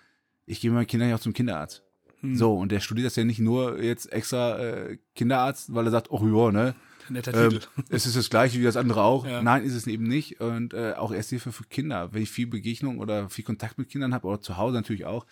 ich 0.44 0.60
gehe 0.60 0.70
mit 0.70 0.76
meinen 0.76 0.86
Kindern 0.86 1.08
ja 1.08 1.16
auch 1.16 1.20
zum 1.20 1.32
Kinderarzt. 1.32 1.82
Hm. 2.20 2.36
So, 2.36 2.56
und 2.56 2.72
der 2.72 2.80
studiert 2.80 3.06
das 3.06 3.16
ja 3.16 3.24
nicht 3.24 3.38
nur 3.38 3.80
jetzt 3.80 4.12
extra 4.12 4.58
äh, 4.58 4.98
Kinderarzt, 5.14 5.74
weil 5.74 5.86
er 5.86 5.92
sagt, 5.92 6.10
oh 6.10 6.20
ja, 6.26 6.52
ne, 6.52 6.74
Netter 7.08 7.34
ähm, 7.34 7.50
Titel. 7.50 7.66
es 7.90 8.06
ist 8.06 8.16
das 8.16 8.30
gleiche 8.30 8.58
wie 8.58 8.64
das 8.64 8.76
andere 8.76 9.02
auch. 9.02 9.26
Ja. 9.26 9.42
Nein, 9.42 9.64
ist 9.64 9.74
es 9.74 9.86
eben 9.86 10.04
nicht. 10.04 10.40
Und 10.40 10.74
äh, 10.74 10.94
auch 10.96 11.12
Ersthilfe 11.12 11.52
für 11.52 11.64
Kinder. 11.64 12.12
Wenn 12.12 12.22
ich 12.22 12.30
viel 12.30 12.46
Begegnung 12.46 12.98
oder 12.98 13.28
viel 13.30 13.44
Kontakt 13.44 13.78
mit 13.78 13.88
Kindern 13.88 14.14
habe, 14.14 14.26
oder 14.26 14.40
zu 14.40 14.56
Hause 14.56 14.76
natürlich 14.76 15.04
auch, 15.04 15.26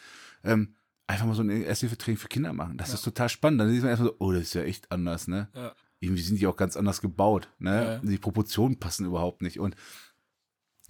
ähm, 0.45 0.75
einfach 1.07 1.27
mal 1.27 1.35
so 1.35 1.43
ein 1.43 1.51
Ersthilfetraining 1.51 2.19
für 2.19 2.29
Kinder 2.29 2.53
machen. 2.53 2.77
Das 2.77 2.89
Ja. 2.89 2.95
ist 2.95 3.03
total 3.03 3.29
spannend. 3.29 3.61
Dann 3.61 3.71
sieht 3.71 3.81
man 3.83 3.91
erstmal 3.91 4.11
so, 4.11 4.17
oh, 4.21 4.33
das 4.33 4.43
ist 4.43 4.55
ja 4.55 4.63
echt 4.63 4.91
anders, 4.93 5.27
ne? 5.29 5.49
Ja. 5.55 5.73
Irgendwie 5.99 6.23
sind 6.23 6.41
die 6.41 6.47
auch 6.47 6.57
ganz 6.57 6.77
anders 6.77 7.01
gebaut, 7.01 7.49
ne? 7.59 8.01
Die 8.05 8.17
Proportionen 8.19 8.79
passen 8.79 9.05
überhaupt 9.07 9.43
nicht. 9.43 9.59
Und 9.61 9.75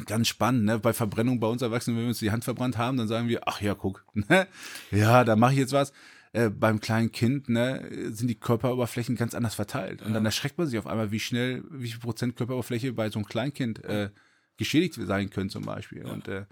ganz 0.06 0.28
spannend, 0.28 0.64
ne? 0.64 0.78
Bei 0.78 0.92
Verbrennung 0.92 1.40
bei 1.40 1.46
uns 1.48 1.62
Erwachsenen, 1.62 1.96
wenn 1.96 2.04
wir 2.04 2.08
uns 2.10 2.18
die 2.18 2.30
Hand 2.30 2.44
verbrannt 2.44 2.78
haben, 2.78 2.96
dann 2.96 3.08
sagen 3.08 3.28
wir, 3.28 3.46
ach 3.48 3.60
ja, 3.60 3.74
guck, 3.74 4.04
ne? 4.14 4.46
Ja, 4.90 5.24
da 5.24 5.36
mache 5.36 5.52
ich 5.52 5.58
jetzt 5.58 5.72
was. 5.72 5.92
Äh, 6.32 6.48
beim 6.48 6.80
kleinen 6.80 7.10
Kind 7.10 7.48
ne, 7.48 7.88
sind 8.12 8.28
die 8.28 8.38
Körperoberflächen 8.38 9.16
ganz 9.16 9.34
anders 9.34 9.56
verteilt. 9.56 10.00
Und 10.02 10.12
dann 10.12 10.24
erschreckt 10.24 10.58
man 10.58 10.66
sich 10.68 10.78
auf 10.78 10.86
einmal, 10.86 11.10
wie 11.10 11.18
schnell, 11.18 11.64
wie 11.70 11.88
viel 11.90 11.98
Prozent 12.00 12.36
Körperoberfläche 12.36 12.92
bei 12.92 13.10
so 13.10 13.18
einem 13.18 13.26
Kleinkind 13.26 13.82
äh, 13.84 14.10
geschädigt 14.56 14.94
sein 14.94 15.30
können 15.30 15.50
zum 15.50 15.64
Beispiel. 15.64 16.04
Und 16.06 16.28
äh, 16.28 16.44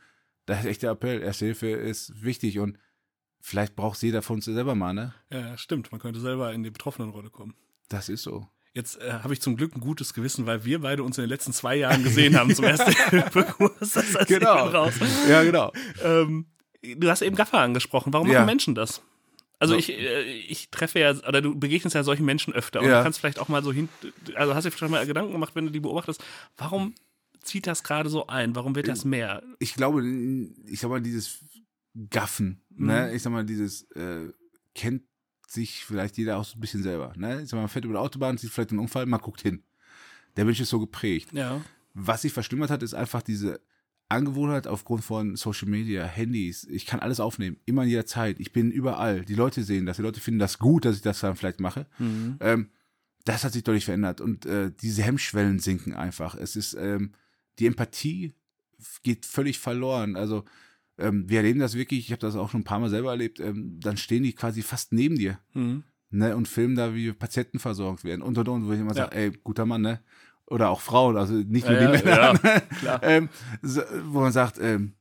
da 0.46 0.58
ist 0.58 0.64
echt 0.66 0.82
der 0.82 0.90
Appell, 0.92 1.22
Erste 1.22 1.44
Hilfe 1.44 1.68
ist 1.68 2.24
wichtig 2.24 2.58
und 2.58 2.78
vielleicht 3.40 3.76
braucht 3.76 4.02
jeder 4.02 4.22
von 4.22 4.36
uns 4.36 4.46
selber 4.46 4.74
mal, 4.74 4.94
ne? 4.94 5.14
ja, 5.30 5.56
stimmt. 5.56 5.92
Man 5.92 6.00
könnte 6.00 6.18
selber 6.20 6.52
in 6.52 6.64
die 6.64 6.70
Betroffenenrolle 6.70 7.30
kommen. 7.30 7.54
Das 7.88 8.08
ist 8.08 8.22
so. 8.24 8.48
Jetzt 8.74 9.00
äh, 9.00 9.12
habe 9.12 9.32
ich 9.32 9.40
zum 9.40 9.56
Glück 9.56 9.74
ein 9.76 9.80
gutes 9.80 10.12
Gewissen, 10.12 10.46
weil 10.46 10.64
wir 10.64 10.80
beide 10.80 11.02
uns 11.02 11.18
in 11.18 11.22
den 11.24 11.30
letzten 11.30 11.52
zwei 11.52 11.76
Jahren 11.76 12.02
gesehen 12.02 12.36
haben 12.36 12.54
zum 12.54 12.64
ersten 12.64 12.92
Hilfekurs. 13.10 13.72
Das 13.80 13.96
heißt, 13.96 14.28
bin 14.28 14.42
raus. 14.44 14.94
Ja, 15.28 15.42
genau. 15.42 15.72
Ähm, 16.02 16.46
du 16.82 17.08
hast 17.08 17.22
eben 17.22 17.36
Gaffer 17.36 17.58
angesprochen. 17.60 18.12
Warum 18.12 18.28
Ja. 18.28 18.40
machen 18.40 18.46
Menschen 18.46 18.74
das? 18.74 19.02
Also 19.58 19.74
So. 19.74 19.78
ich, 19.80 19.90
äh, 19.90 20.22
ich 20.22 20.70
treffe 20.70 21.00
ja, 21.00 21.10
oder 21.26 21.42
du 21.42 21.58
begegnest 21.58 21.94
ja 21.94 22.04
solchen 22.04 22.24
Menschen 22.24 22.52
öfter. 22.54 22.80
Und 22.80 22.86
Ja. 22.88 22.98
du 22.98 23.02
kannst 23.04 23.18
vielleicht 23.18 23.38
auch 23.38 23.48
mal 23.48 23.62
so 23.62 23.72
hin, 23.72 23.88
also 24.34 24.54
hast 24.54 24.64
du 24.64 24.70
dir 24.70 24.76
schon 24.76 24.90
mal 24.90 25.06
Gedanken 25.06 25.32
gemacht, 25.32 25.54
wenn 25.54 25.66
du 25.66 25.72
die 25.72 25.80
beobachtest, 25.80 26.22
warum 26.56 26.94
zieht 27.42 27.66
das 27.66 27.82
gerade 27.82 28.08
so 28.10 28.26
ein? 28.26 28.54
Warum 28.54 28.74
wird 28.74 28.88
das 28.88 29.04
mehr? 29.04 29.42
ich 29.58 29.74
glaube, 29.74 30.04
ich 30.66 30.78
sag 30.80 30.90
mal, 30.90 31.00
dieses 31.00 31.44
Gaffen, 32.10 32.60
ne, 32.70 33.12
ich 33.14 33.22
sag 33.22 33.32
mal, 33.32 33.44
dieses 33.44 33.90
äh, 33.92 34.28
kennt 34.74 35.02
sich 35.46 35.84
vielleicht 35.84 36.18
jeder 36.18 36.36
auch 36.36 36.44
so 36.44 36.56
ein 36.56 36.60
bisschen 36.60 36.82
selber, 36.82 37.12
ne? 37.16 37.42
Ich 37.42 37.48
sag 37.48 37.56
mal, 37.56 37.62
man 37.62 37.68
fährt 37.70 37.84
über 37.86 37.94
die 37.94 37.98
Autobahn, 38.00 38.36
sieht 38.36 38.50
vielleicht 38.50 38.70
einen 38.70 38.80
Unfall, 38.80 39.06
man 39.06 39.20
guckt 39.20 39.40
hin. 39.40 39.62
Der 40.36 40.44
Mensch 40.44 40.60
ist 40.60 40.68
so 40.68 40.78
geprägt. 40.78 41.30
Ja. 41.32 41.60
Was 41.94 42.22
sich 42.22 42.32
verschlimmert 42.32 42.70
hat, 42.70 42.82
ist 42.82 42.94
einfach 42.94 43.22
diese 43.22 43.60
Angewohnheit 44.08 44.66
aufgrund 44.66 45.04
von 45.04 45.36
Social 45.36 45.68
Media, 45.68 46.04
Handys. 46.04 46.64
Ich 46.64 46.86
kann 46.86 47.00
alles 47.00 47.20
aufnehmen, 47.20 47.58
immer 47.66 47.82
in 47.82 47.90
jeder 47.90 48.06
Zeit. 48.06 48.40
Ich 48.40 48.52
bin 48.52 48.70
überall. 48.70 49.24
Die 49.24 49.34
Leute 49.34 49.62
sehen 49.64 49.84
das. 49.86 49.96
Die 49.98 50.02
Leute 50.02 50.20
finden 50.20 50.40
das 50.40 50.58
gut, 50.58 50.84
dass 50.84 50.96
ich 50.96 51.02
das 51.02 51.20
dann 51.20 51.36
vielleicht 51.36 51.60
mache. 51.60 51.86
Mhm. 51.98 52.36
Ähm, 52.40 52.68
das 53.24 53.44
hat 53.44 53.52
sich 53.52 53.64
deutlich 53.64 53.84
verändert 53.84 54.20
und 54.22 54.46
äh, 54.46 54.70
diese 54.80 55.02
Hemmschwellen 55.02 55.58
sinken 55.58 55.92
einfach. 55.92 56.34
Es 56.34 56.56
ist 56.56 56.74
ähm, 56.74 57.12
die 57.58 57.66
Empathie 57.66 58.32
geht 59.02 59.26
völlig 59.26 59.58
verloren. 59.58 60.16
Also 60.16 60.44
ähm, 60.96 61.28
wir 61.28 61.38
erleben 61.38 61.60
das 61.60 61.74
wirklich. 61.74 62.00
Ich 62.06 62.12
habe 62.12 62.20
das 62.20 62.36
auch 62.36 62.50
schon 62.50 62.60
ein 62.62 62.64
paar 62.64 62.78
Mal 62.78 62.88
selber 62.88 63.10
erlebt. 63.10 63.40
Ähm, 63.40 63.78
dann 63.80 63.96
stehen 63.98 64.22
die 64.22 64.32
quasi 64.32 64.62
fast 64.62 64.92
neben 64.92 65.16
dir 65.16 65.38
Mhm. 65.52 65.82
ne, 66.10 66.34
und 66.34 66.48
filmen 66.48 66.76
da, 66.76 66.94
wie 66.94 67.12
Patienten 67.12 67.58
versorgt 67.58 68.04
werden 68.04 68.22
und 68.22 68.38
und 68.38 68.48
und, 68.48 68.66
wo 68.66 68.72
ich 68.72 68.80
immer 68.80 68.90
Ja. 68.94 69.04
sage, 69.04 69.16
ey, 69.16 69.30
guter 69.44 69.66
Mann, 69.66 69.82
ne? 69.82 70.00
Oder 70.50 70.70
auch 70.70 70.80
Frauen, 70.80 71.16
also 71.16 71.34
nicht 71.34 71.66
nur 71.68 71.78
Ja, 71.78 71.92
die 71.96 72.04
Männer, 72.04 72.16
ja, 72.16 72.32
ne? 72.32 72.62
klar. 72.80 73.00
ähm, 73.02 73.28
so, 73.62 73.82
wo 74.06 74.20
man 74.20 74.32
sagt, 74.32 74.58
ähm, 74.58 74.94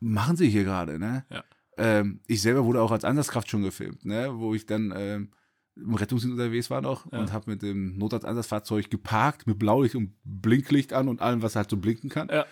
machen 0.00 0.36
Sie 0.36 0.48
hier 0.48 0.64
gerade, 0.64 0.98
ne? 0.98 1.24
Ja. 1.30 1.44
Ähm, 1.76 2.20
ich 2.26 2.42
selber 2.42 2.64
wurde 2.64 2.80
auch 2.82 2.90
als 2.92 3.04
Einsatzkraft 3.04 3.50
schon 3.50 3.62
gefilmt, 3.62 4.04
ne? 4.04 4.30
Wo 4.38 4.54
ich 4.54 4.66
dann 4.66 4.92
ähm, 4.96 5.32
im 5.76 5.94
Rettungsdienst 5.94 6.32
unterwegs 6.38 6.70
war 6.70 6.80
noch 6.80 7.10
Ja. 7.12 7.18
und 7.20 7.32
habe 7.32 7.50
mit 7.50 7.62
dem 7.62 7.96
Notarzteinsatzfahrzeug 7.98 8.90
geparkt 8.90 9.46
mit 9.46 9.58
Blaulicht 9.58 9.94
und 9.96 10.14
Blinklicht 10.24 10.92
an 10.92 11.08
und 11.08 11.20
allem, 11.22 11.42
was 11.42 11.56
halt 11.56 11.70
so 11.70 11.76
blinken 11.76 12.08
kann. 12.10 12.28
Ja. 12.28 12.46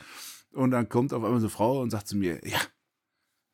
Und 0.52 0.70
dann 0.72 0.88
kommt 0.88 1.12
auf 1.12 1.22
einmal 1.22 1.40
so 1.40 1.46
eine 1.46 1.50
Frau 1.50 1.80
und 1.82 1.90
sagt 1.90 2.08
zu 2.08 2.16
mir, 2.16 2.40
ja, 2.46 2.58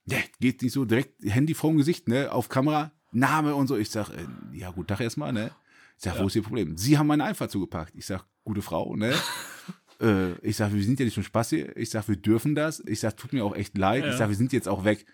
ja, 0.07 0.19
geht 0.41 0.63
nicht 0.63 0.73
so 0.73 0.85
direkt 0.85 1.23
Handy 1.25 1.55
vorm 1.55 1.77
Gesicht, 1.77 2.09
ne, 2.09 2.33
auf 2.33 2.49
Kamera, 2.49 2.93
Name 3.13 3.55
und 3.55 3.67
so. 3.67 3.77
Ich 3.77 3.91
sag, 3.91 4.09
äh, 4.11 4.27
ja, 4.53 4.71
gut 4.71 4.89
Tag 4.89 5.01
erstmal, 5.01 5.33
ne. 5.33 5.51
Ich 5.97 6.05
sag, 6.05 6.19
wo 6.21 6.27
ist 6.27 6.37
Ihr 6.37 6.43
Problem? 6.43 6.77
Sie 6.77 6.97
haben 6.99 7.07
meine 7.07 7.25
Einfahrt 7.25 7.51
zugepackt. 7.51 7.95
Ich 7.95 8.07
sag, 8.07 8.25
gute 8.45 8.63
Frau, 8.63 8.97
ne. 8.97 9.15
äh, 10.01 10.33
ich 10.47 10.57
sag, 10.57 10.73
wir 10.73 10.83
sind 10.83 10.99
ja 10.99 11.05
nicht 11.05 11.15
zum 11.15 11.23
Spaß 11.23 11.51
hier. 11.51 11.77
Ich 11.77 11.91
sag, 11.91 12.09
wir 12.09 12.17
dürfen 12.17 12.55
das. 12.55 12.81
Ich 12.87 13.01
sag, 13.01 13.17
tut 13.17 13.33
mir 13.33 13.45
auch 13.45 13.55
echt 13.55 13.77
leid. 13.77 14.05
Ja. 14.05 14.11
Ich 14.11 14.17
sag, 14.17 14.29
wir 14.29 14.37
sind 14.37 14.53
jetzt 14.53 14.69
auch 14.69 14.85
weg. 14.85 15.07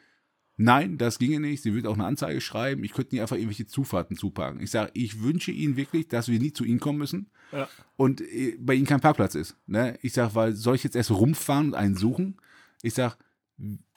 Nein, 0.61 0.99
das 0.99 1.21
ginge 1.21 1.39
nicht. 1.39 1.63
Sie 1.63 1.73
wird 1.73 1.87
auch 1.87 1.95
eine 1.95 2.05
Anzeige 2.05 2.41
schreiben. 2.41 2.83
Ich 2.83 2.93
könnte 2.93 3.15
nie 3.15 3.21
einfach 3.21 3.37
irgendwelche 3.37 3.67
Zufahrten 3.67 4.17
zupacken. 4.17 4.61
Ich 4.61 4.73
sage, 4.73 4.91
ich 4.93 5.23
wünsche 5.23 5.53
Ihnen 5.53 5.77
wirklich, 5.77 6.09
dass 6.09 6.27
wir 6.27 6.41
nie 6.41 6.53
zu 6.53 6.65
Ihnen 6.65 6.81
kommen 6.81 6.99
müssen 6.99 7.31
Ja. 7.53 7.69
und 7.97 8.21
äh, 8.21 8.57
bei 8.59 8.75
Ihnen 8.75 8.87
kein 8.87 9.01
Parkplatz 9.01 9.37
ist. 9.37 9.57
Ne? 9.67 9.97
Ich 10.03 10.15
sage, 10.15 10.35
weil 10.35 10.55
soll 10.57 10.75
ich 10.75 10.83
jetzt 10.83 10.97
erst 10.97 11.13
rumfahren 11.13 11.69
und 11.69 11.75
einen 11.75 11.97
suchen? 11.97 12.41
Ich 12.83 12.95
sage, 12.95 13.15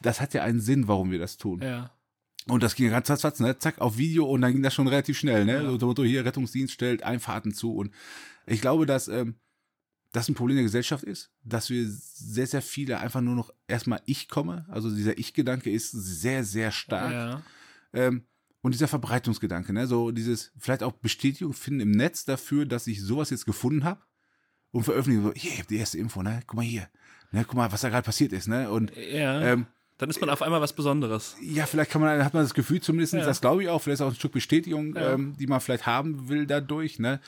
das 0.02 0.22
hat 0.22 0.36
ja 0.36 0.44
einen 0.44 0.60
Sinn, 0.60 0.88
warum 0.88 1.10
wir 1.10 1.18
das 1.18 1.38
tun. 1.38 1.62
Ja. 1.64 1.92
Und 2.48 2.62
das 2.62 2.76
ging 2.76 2.90
ganz 2.90 3.08
zack, 3.08 3.40
ne? 3.40 3.58
zack, 3.58 3.80
auf 3.80 3.98
Video 3.98 4.26
und 4.26 4.42
dann 4.42 4.54
ging 4.54 4.64
das 4.64 4.74
schon 4.74 4.88
relativ 4.88 5.18
schnell. 5.18 5.46
Ne? 5.46 5.64
Ja. 5.64 5.80
So, 5.80 5.96
hier, 6.04 6.26
Rettungsdienst 6.26 6.74
stellt 6.74 7.02
Einfahrten 7.02 7.54
zu. 7.54 7.74
Und 7.76 7.92
ich 8.52 8.62
glaube, 8.62 8.86
dass 8.86 9.08
ähm, 9.08 9.36
das 10.12 10.28
ein 10.28 10.36
Problem 10.36 10.58
der 10.58 10.64
Gesellschaft 10.66 11.04
ist, 11.04 11.32
dass 11.44 11.70
wir 11.70 11.86
sehr, 11.88 12.48
sehr 12.48 12.62
viele 12.62 13.00
einfach 13.00 13.22
nur 13.22 13.36
noch 13.36 13.52
erstmal 13.68 14.02
ich 14.06 14.28
komme. 14.28 14.66
Also 14.70 14.94
dieser 14.94 15.18
Ich-Gedanke 15.18 15.72
ist 15.72 15.92
sehr, 15.92 16.44
sehr 16.44 16.72
stark. 16.72 17.12
Ja. 17.14 17.42
Ähm, 17.94 18.26
und 18.62 18.74
dieser 18.74 18.88
Verbreitungsgedanke, 18.88 19.74
ne? 19.74 19.88
so 19.88 20.12
dieses 20.12 20.52
vielleicht 20.60 20.84
auch 20.84 20.92
Bestätigung 20.92 21.54
finden 21.54 21.80
im 21.80 21.92
Netz 21.92 22.26
dafür, 22.26 22.66
dass 22.66 22.88
ich 22.88 23.02
sowas 23.02 23.30
jetzt 23.30 23.46
gefunden 23.46 23.84
habe 23.86 24.02
und 24.72 24.84
veröffentlichen. 24.84 25.24
So, 25.24 25.34
hier, 25.34 25.52
ich 25.54 25.60
hab 25.60 25.68
die 25.68 25.78
erste 25.78 25.98
Info, 25.98 26.22
ne? 26.22 26.42
Guck 26.46 26.58
mal 26.58 26.66
hier. 26.66 26.88
Ne? 27.32 27.44
Guck 27.46 27.56
mal, 27.56 27.72
was 27.72 27.82
da 27.82 27.90
gerade 27.90 28.06
passiert 28.06 28.34
ist. 28.34 28.48
Ne? 28.48 28.70
Und 28.70 28.92
ja. 28.96 29.42
ähm, 29.42 29.66
Dann 29.98 30.10
ist 30.10 30.20
man 30.22 30.30
auf 30.30 30.42
einmal 30.42 30.62
was 30.62 30.74
Besonderes. 30.74 31.36
ja, 31.42 31.66
vielleicht 31.66 31.90
kann 31.92 32.02
man, 32.02 32.24
hat 32.24 32.34
man 32.34 32.44
das 32.44 32.54
Gefühl 32.54 32.82
zumindest, 32.82 33.14
Ja. 33.14 33.26
das 33.26 33.42
glaube 33.42 33.64
ich 33.64 33.70
auch, 33.70 33.82
vielleicht 33.82 34.02
ist 34.02 34.06
auch 34.06 34.10
ein 34.12 34.16
Stück 34.16 34.34
Bestätigung, 34.34 34.96
Ja. 34.96 35.14
ähm, 35.14 35.36
die 35.40 35.48
man 35.48 35.62
vielleicht 35.62 35.86
haben 35.86 36.28
will 36.30 36.46
dadurch, 36.46 37.00
ne? 37.00 37.20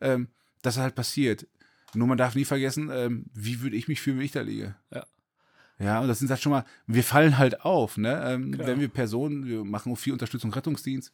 ähm, 0.00 0.28
dass 0.62 0.76
es 0.76 0.80
halt 0.82 0.94
passiert. 0.94 1.46
Nur 1.94 2.06
man 2.06 2.18
darf 2.18 2.34
nie 2.34 2.44
vergessen, 2.44 2.90
ähm, 2.92 3.26
wie 3.34 3.60
würde 3.62 3.76
ich 3.76 3.88
mich 3.88 4.00
fühlen, 4.00 4.18
wenn 4.18 4.24
ich 4.24 4.32
da 4.32 4.42
liege. 4.42 4.76
Ja. 4.94 5.04
Ja, 5.78 6.00
und 6.00 6.08
das 6.08 6.18
sind 6.18 6.28
halt 6.30 6.40
schon 6.42 6.52
mal, 6.52 6.64
wir 6.86 7.02
fallen 7.02 7.38
halt 7.38 7.62
auf, 7.64 7.96
ne? 7.96 8.22
Ähm, 8.26 8.54
wenn 8.58 8.80
wir 8.80 8.88
Personen, 8.88 9.46
wir 9.46 9.64
machen 9.64 9.90
auch 9.90 9.96
viel 9.96 10.12
Unterstützung 10.12 10.52
Rettungsdienst, 10.52 11.10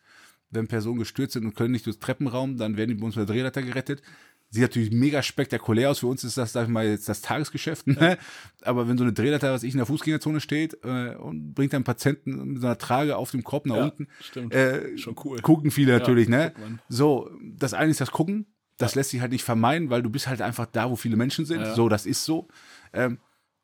wenn 0.51 0.67
Personen 0.67 0.99
gestürzt 0.99 1.35
sind 1.35 1.45
und 1.45 1.55
können 1.55 1.71
nicht 1.71 1.87
durchs 1.87 2.01
Treppenraum, 2.01 2.57
dann 2.57 2.77
werden 2.77 2.89
die 2.89 2.95
bei 2.97 3.07
uns 3.07 3.15
mit 3.15 3.29
der 3.29 3.33
Drehleiter 3.35 3.63
gerettet. 3.63 4.03
Sieht 4.51 4.63
natürlich 4.63 4.91
mega 4.93 5.23
spektakulär 5.23 5.91
aus. 5.91 6.01
Für 6.01 6.07
uns 6.09 6.25
ist 6.25 6.37
das, 6.37 6.53
sag 6.53 6.65
ich 6.65 6.69
mal, 6.69 6.85
jetzt 6.87 7.09
das 7.09 7.21
Tagesgeschäft. 7.21 7.87
Ne? 7.89 8.17
Aber 8.63 8.89
wenn 8.89 8.97
so 8.99 9.05
eine 9.05 9.13
Drehleiter, 9.13 9.53
was 9.53 9.63
ich 9.63 9.73
in 9.73 9.79
der 9.79 9.87
Fußgängerzone 9.87 10.41
steht 10.41 10.79
äh, 10.85 11.15
und 11.17 11.55
bringt 11.55 11.73
dann 11.73 11.85
Patienten 11.85 12.53
mit 12.53 12.61
so 12.61 12.67
einer 12.67 12.79
Trage 12.79 13.17
auf 13.17 13.31
dem 13.33 13.43
Korb 13.45 13.67
nach 13.67 13.77
Ja, 13.77 13.85
unten, 13.85 14.09
stimmt. 14.21 14.55
äh, 14.55 14.97
Schon 14.99 15.17
cool. 15.25 15.41
gucken 15.43 15.71
viele 15.71 15.93
natürlich, 15.99 16.29
ne? 16.29 16.53
So, 16.89 17.31
das 17.43 17.73
eine 17.75 17.91
ist 17.93 18.01
das 18.01 18.11
Gucken. 18.13 18.47
Das 18.79 18.95
lässt 18.95 19.11
sich 19.11 19.21
halt 19.21 19.33
nicht 19.33 19.45
vermeiden, 19.45 19.91
weil 19.91 20.03
du 20.03 20.11
bist 20.11 20.27
halt 20.27 20.43
einfach 20.43 20.67
da, 20.67 20.91
wo 20.91 20.97
viele 20.97 21.17
Menschen 21.17 21.45
sind. 21.47 21.61
Ja. 21.63 21.75
So, 21.75 21.89
das 21.89 22.05
ist 22.07 22.25
so. 22.25 22.49
Ähm, 22.93 23.19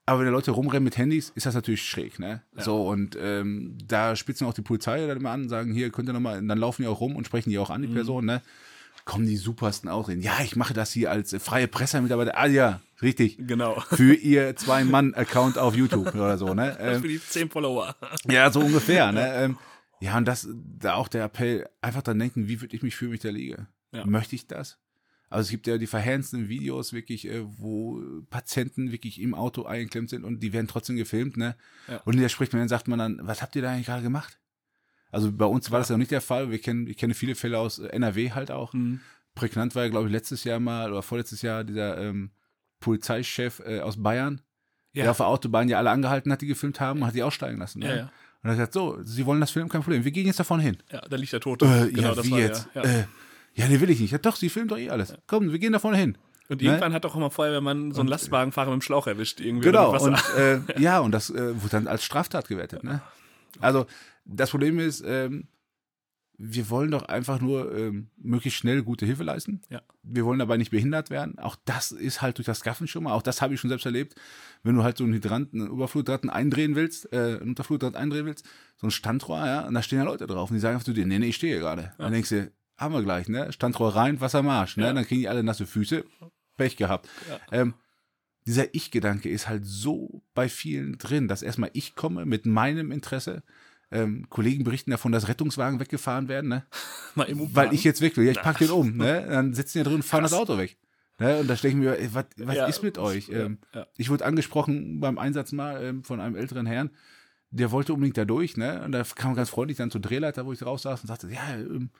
aber 0.07 0.21
wenn 0.21 0.27
da 0.27 0.33
Leute 0.33 0.51
rumrennen 0.51 0.83
mit 0.85 0.97
Handys, 0.99 1.31
ist 1.35 1.47
das 1.47 1.55
natürlich 1.55 1.83
schräg, 1.83 2.19
ne? 2.19 2.43
So, 2.57 2.89
und 2.89 3.17
ähm, 3.21 3.79
da 3.87 4.17
spitzen 4.17 4.47
auch 4.49 4.55
die 4.55 4.63
Polizei 4.63 5.07
dann 5.07 5.19
immer 5.19 5.31
an, 5.31 5.49
sagen, 5.49 5.73
hier 5.73 5.91
könnt 5.91 6.09
ihr 6.09 6.13
nochmal, 6.13 6.45
dann 6.45 6.59
laufen 6.59 6.83
die 6.83 6.89
auch 6.89 7.01
rum 7.01 7.15
und 7.15 7.25
sprechen 7.27 7.51
die 7.51 7.59
auch 7.59 7.71
an, 7.71 7.83
die 7.83 7.89
Mhm. 7.89 7.95
Person, 7.95 8.25
ne? 8.27 8.43
kommen 9.05 9.27
die 9.27 9.37
supersten 9.37 9.89
Ausreden. 9.89 10.23
Ja, 10.23 10.35
ich 10.45 10.55
mache 10.55 10.75
das 10.75 10.93
hier 10.93 11.11
als 11.11 11.33
äh, 11.33 11.41
freie 11.41 11.67
Pressemitarbeiter. 11.67 12.39
Ah 12.39 12.47
ja, 12.47 12.81
richtig. 13.01 13.37
Genau. 13.37 13.81
Für 13.91 14.15
ihr 14.15 14.55
Zwei-Mann-Account 14.55 15.59
auf 15.59 15.75
YouTube 15.75 16.15
oder 16.15 16.39
so, 16.39 16.55
ne? 16.55 16.77
Ähm, 16.81 17.01
für 17.03 17.09
die 17.09 17.21
10 17.21 17.51
Follower. 17.51 17.97
ja, 18.29 18.51
so 18.53 18.61
ungefähr, 18.61 19.11
ne? 19.13 19.33
Ähm, 19.35 19.59
ja, 20.01 20.17
und 20.17 20.27
das, 20.27 20.49
da 20.53 20.95
auch 20.95 21.09
der 21.09 21.25
Appell, 21.25 21.69
einfach 21.81 22.03
dann 22.03 22.19
denken, 22.19 22.47
wie 22.49 22.61
würde 22.61 22.75
ich 22.77 22.83
mich 22.83 22.95
fühlen, 22.97 23.11
wenn 23.13 23.17
ich 23.17 23.23
da 23.23 23.31
liege? 23.31 23.67
Ja. 23.93 24.07
Möchte 24.07 24.35
ich 24.37 24.47
das? 24.47 24.79
Also 25.33 25.47
es 25.47 25.51
gibt 25.51 25.67
ja 25.67 25.79
die 25.79 25.87
verheerendsten 25.87 26.49
Videos 26.49 26.93
wirklich, 26.93 27.27
äh, 27.27 27.43
wo 27.45 28.03
Patienten 28.31 28.93
wirklich 28.93 29.21
im 29.21 29.35
Auto 29.35 29.65
eingeklemmt 29.65 30.11
sind 30.11 30.25
und 30.25 30.41
die 30.41 30.53
werden 30.53 30.69
trotzdem 30.69 30.97
gefilmt, 30.97 31.37
ne? 31.37 31.57
Ja. 31.89 32.01
Und 32.05 32.19
der 32.19 32.29
spricht 32.29 32.53
man 32.53 32.61
dann, 32.61 32.69
sagt 32.69 32.87
man 32.89 32.99
dann, 32.99 33.19
was 33.23 33.41
habt 33.43 33.57
ihr 33.57 33.63
da 33.63 33.71
eigentlich 33.73 33.87
gerade 33.87 34.03
gemacht? 34.03 34.39
Also 35.11 35.33
bei 35.33 35.45
uns 35.47 35.71
war 35.71 35.79
das 35.79 35.89
ja 35.89 35.95
noch 35.95 35.99
nicht 36.01 36.11
der 36.11 36.21
Fall. 36.21 36.51
Wir 36.51 36.59
kennen, 36.59 36.87
ich 36.87 36.97
kenne 36.97 37.15
viele 37.15 37.35
Fälle 37.35 37.59
aus 37.59 37.79
NRW 37.79 38.31
halt 38.33 38.51
auch. 38.51 38.73
Mhm. 38.73 39.01
Prägnant 39.35 39.75
war 39.75 39.85
ja, 39.85 39.89
glaube 39.91 40.07
ich, 40.09 40.13
letztes 40.13 40.45
Jahr 40.45 40.61
mal 40.61 40.91
oder 40.91 41.03
vorletztes 41.03 41.43
Jahr 41.43 41.65
dieser 41.65 41.99
ähm, 41.99 42.31
Polizeichef 42.81 43.61
äh, 43.65 43.81
aus 43.81 44.03
Bayern, 44.03 44.41
Ja. 44.93 45.05
der 45.05 45.11
auf 45.13 45.17
der 45.19 45.27
Autobahn 45.27 45.69
ja 45.69 45.79
alle 45.79 45.91
angehalten 45.91 46.31
hat, 46.33 46.43
die 46.43 46.47
gefilmt 46.47 46.81
haben, 46.81 47.01
und 47.01 47.07
hat 47.07 47.15
die 47.15 47.23
aussteigen 47.23 47.59
lassen. 47.59 47.79
Ne? 47.81 47.87
Ja, 47.89 47.97
ja. 47.97 48.03
Und 48.43 48.49
er 48.49 48.51
hat 48.51 48.57
gesagt, 48.57 48.73
so, 48.75 48.99
Sie 49.03 49.25
wollen 49.25 49.41
das 49.41 49.51
filmen, 49.53 49.69
kein 49.71 49.83
Problem. 49.83 50.05
Wir 50.05 50.11
gehen 50.13 50.27
jetzt 50.27 50.41
davon 50.41 50.61
hin. 50.61 50.77
Ja, 50.91 51.01
da 51.09 51.17
liegt 51.17 51.33
der 51.33 51.41
Tote. 51.41 51.65
Äh, 51.65 51.93
genau, 51.93 52.09
ja, 52.09 52.15
das 52.15 52.27
wie 52.27 52.31
war 52.33 52.39
jetzt? 52.41 52.69
Ja. 52.75 52.83
Äh, 52.83 53.05
ja, 53.55 53.69
nee, 53.69 53.81
will 53.81 53.91
ich 53.91 54.01
nicht. 54.01 54.11
Ja, 54.11 54.19
doch, 54.19 54.37
Sie 54.37 54.49
filmen 54.49 54.69
doch 54.69 54.79
eh 54.79 54.91
alles. 54.91 55.15
Komm, 55.27 55.51
wir 55.51 55.59
gehen 55.59 55.73
davon 55.73 55.95
hin. 55.95 56.17
Und 56.49 56.61
ne? 56.61 56.69
irgendwann 56.69 56.93
hat 56.93 57.05
doch 57.05 57.17
immer 57.17 57.31
Feuerwehrmann 57.31 57.93
so 57.93 58.01
einen 58.01 58.09
Lastwagenfahrer 58.09 58.71
mit 58.71 58.81
dem 58.81 58.83
Schlauch 58.83 59.07
erwischt. 59.07 59.41
Irgendwie 59.41 59.67
Genau. 59.67 59.97
Und 59.99 60.19
äh, 60.37 60.61
ja, 60.81 61.01
und 61.01 61.13
das 61.13 61.31
äh, 61.31 61.61
wurde 61.61 61.71
dann 61.71 61.87
als 61.87 62.05
Straftat 62.05 62.49
gewertet. 62.49 62.85
Ne? 62.85 63.01
Also 63.61 63.87
das 64.25 64.51
Problem 64.51 64.79
ist, 64.79 65.03
ähm, 65.07 65.49
wir 66.45 66.71
wollen 66.71 66.91
doch 66.91 67.05
einfach 67.05 67.41
nur 67.41 67.75
ähm, 67.77 68.11
möglichst 68.17 68.59
schnell 68.59 68.83
gute 68.83 69.07
Hilfe 69.07 69.23
leisten. 69.23 69.61
Ja. 69.71 69.81
Wir 70.03 70.25
wollen 70.25 70.41
dabei 70.41 70.57
nicht 70.57 70.71
behindert 70.71 71.09
werden. 71.09 71.39
Auch 71.39 71.57
das 71.65 71.93
ist 71.93 72.21
halt 72.21 72.39
durch 72.39 72.47
das 72.47 72.63
Gaffen 72.63 72.89
schon 72.89 73.05
mal. 73.05 73.13
Auch 73.13 73.23
das 73.23 73.41
habe 73.41 73.55
ich 73.55 73.61
schon 73.61 73.71
selbst 73.71 73.87
erlebt. 73.87 74.15
Wenn 74.63 74.75
du 74.75 74.83
halt 74.83 74.99
so 74.99 75.05
einen 75.05 75.13
Hydranten, 75.13 75.61
einen 75.61 75.71
Oberfluthydrant 75.71 76.29
eindrehen 76.31 76.75
willst, 76.75 77.13
äh, 77.13 77.39
einen 77.41 77.51
Unterfluthydrant 77.51 77.97
eindrehen 77.97 78.27
willst, 78.27 78.45
so 78.77 78.89
ein 78.89 78.91
Standrohr, 78.91 79.39
ja, 79.47 79.67
und 79.67 79.75
da 79.75 79.83
stehen 79.83 79.99
ja 79.99 80.05
Leute 80.05 80.27
drauf 80.27 80.51
und 80.51 80.55
die 80.55 80.61
sagen 80.61 80.75
einfach 80.75 80.85
zu 80.85 80.93
dir, 80.93 81.07
nee, 81.07 81.19
nee, 81.19 81.29
ich 81.29 81.37
stehe 81.37 81.55
hier 81.55 81.63
gerade. 81.63 81.93
Dann 81.99 82.13
denkst 82.13 82.31
du, 82.31 82.51
haben 82.83 82.93
wir 82.95 83.03
gleich, 83.03 83.29
ne? 83.29 83.53
Standrohr 83.53 83.95
rein, 83.95 84.21
Wassermarsch, 84.21 84.77
ne? 84.77 84.85
Ja. 84.87 84.93
Dann 84.93 85.05
kriegen 85.07 85.21
die 85.21 85.29
alle 85.29 85.43
nasse 85.43 85.67
Füße. 85.67 86.05
Pech 86.57 86.77
gehabt. 86.77 87.09
Ähm, 87.51 87.75
dieser 88.47 88.75
Ich-Gedanke 88.75 89.29
ist 89.31 89.49
halt 89.49 89.65
so 89.65 90.23
bei 90.35 90.49
vielen 90.49 90.99
drin, 90.99 91.29
dass 91.29 91.43
erstmal 91.43 91.71
ich 91.73 91.95
komme 91.95 92.27
mit 92.27 92.45
meinem 92.45 92.91
Interesse. 92.93 93.43
Ähm, 93.91 94.27
Kollegen 94.31 94.65
berichten 94.65 94.91
davon, 94.91 95.13
dass 95.13 95.29
Rettungswagen 95.29 95.79
weggefahren 95.81 96.29
werden, 96.29 96.49
ne? 96.49 96.65
Mal 97.15 97.25
im 97.25 97.55
weil 97.55 97.73
ich 97.73 97.85
jetzt 97.85 98.01
weg 98.01 98.17
will. 98.17 98.25
Ja, 98.25 98.33
ich 98.33 98.41
pack 98.41 98.59
den 98.59 98.71
um, 98.71 98.97
ne? 98.97 99.27
Dann 99.31 99.55
sitzen 99.55 99.79
die 99.79 99.85
da 99.85 99.91
drin 99.91 99.97
und 99.97 100.03
fahren 100.03 100.23
Krass. 100.23 100.31
das 100.33 100.41
Auto 100.41 100.59
weg. 100.59 100.77
Ne? 101.19 101.39
Und 101.39 101.49
da 101.49 101.55
denke 101.55 101.69
ich 101.69 101.75
mir, 101.85 101.99
ey, 101.99 102.09
was, 102.15 102.25
was 102.39 102.57
Ja, 102.57 102.67
ist 102.67 102.83
mit 102.83 102.99
euch? 102.99 103.29
ja, 103.29 103.41
Ähm, 103.45 103.59
ja. 103.75 103.87
Ich 103.97 104.09
wurde 104.11 104.25
angesprochen 104.25 104.99
beim 104.99 105.19
Einsatz 105.19 105.53
mal 105.53 105.83
ähm, 105.83 106.05
von 106.05 106.21
einem 106.21 106.37
älteren 106.37 106.67
Herrn, 106.67 106.91
der 107.51 107.71
wollte 107.71 107.93
unbedingt 107.93 108.17
da 108.17 108.25
durch, 108.25 108.57
ne? 108.57 108.83
Und 108.83 108.93
da 108.93 109.03
kam 109.15 109.35
ganz 109.35 109.51
freundlich 109.51 109.77
dann 109.77 109.91
zur 109.91 110.01
Drehleiter, 110.01 110.47
wo 110.47 110.53
ich 110.55 110.59
drauf 110.59 110.81
saß 110.81 111.03
und 111.03 111.09
sagte, 111.09 111.29
ja, 111.29 111.55
ähm, 111.55 111.91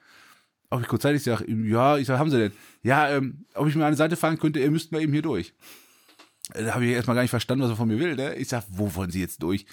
ob 0.73 0.81
ich 0.83 0.89
kurz 0.89 1.03
Zeit, 1.03 1.15
ich 1.15 1.23
sage, 1.23 1.45
ja, 1.51 1.99
ich 1.99 2.07
sag, 2.07 2.19
haben 2.19 2.31
Sie 2.31 2.39
denn? 2.39 2.53
Ja, 2.83 3.09
ähm, 3.11 3.45
ob 3.55 3.69
ich 3.69 3.75
mir 3.75 3.89
die 3.91 3.97
Seite 3.97 4.17
fahren 4.17 4.39
könnte, 4.39 4.61
ihr 4.61 4.71
müsst 4.71 4.93
mal 4.93 5.03
eben 5.03 5.13
hier 5.13 5.23
durch. 5.23 5.53
Da 6.55 6.75
habe 6.75 6.85
ich 6.85 6.93
erstmal 6.93 7.15
gar 7.15 7.23
nicht 7.23 7.31
verstanden, 7.31 7.63
was 7.65 7.71
er 7.71 7.77
von 7.77 7.89
mir 7.89 7.99
will. 7.99 8.17
Ne? 8.17 8.35
Ich 8.37 8.49
sag, 8.49 8.65
wo 8.69 8.95
wollen 8.95 9.11
Sie 9.11 9.21
jetzt 9.21 9.43
durch? 9.43 9.65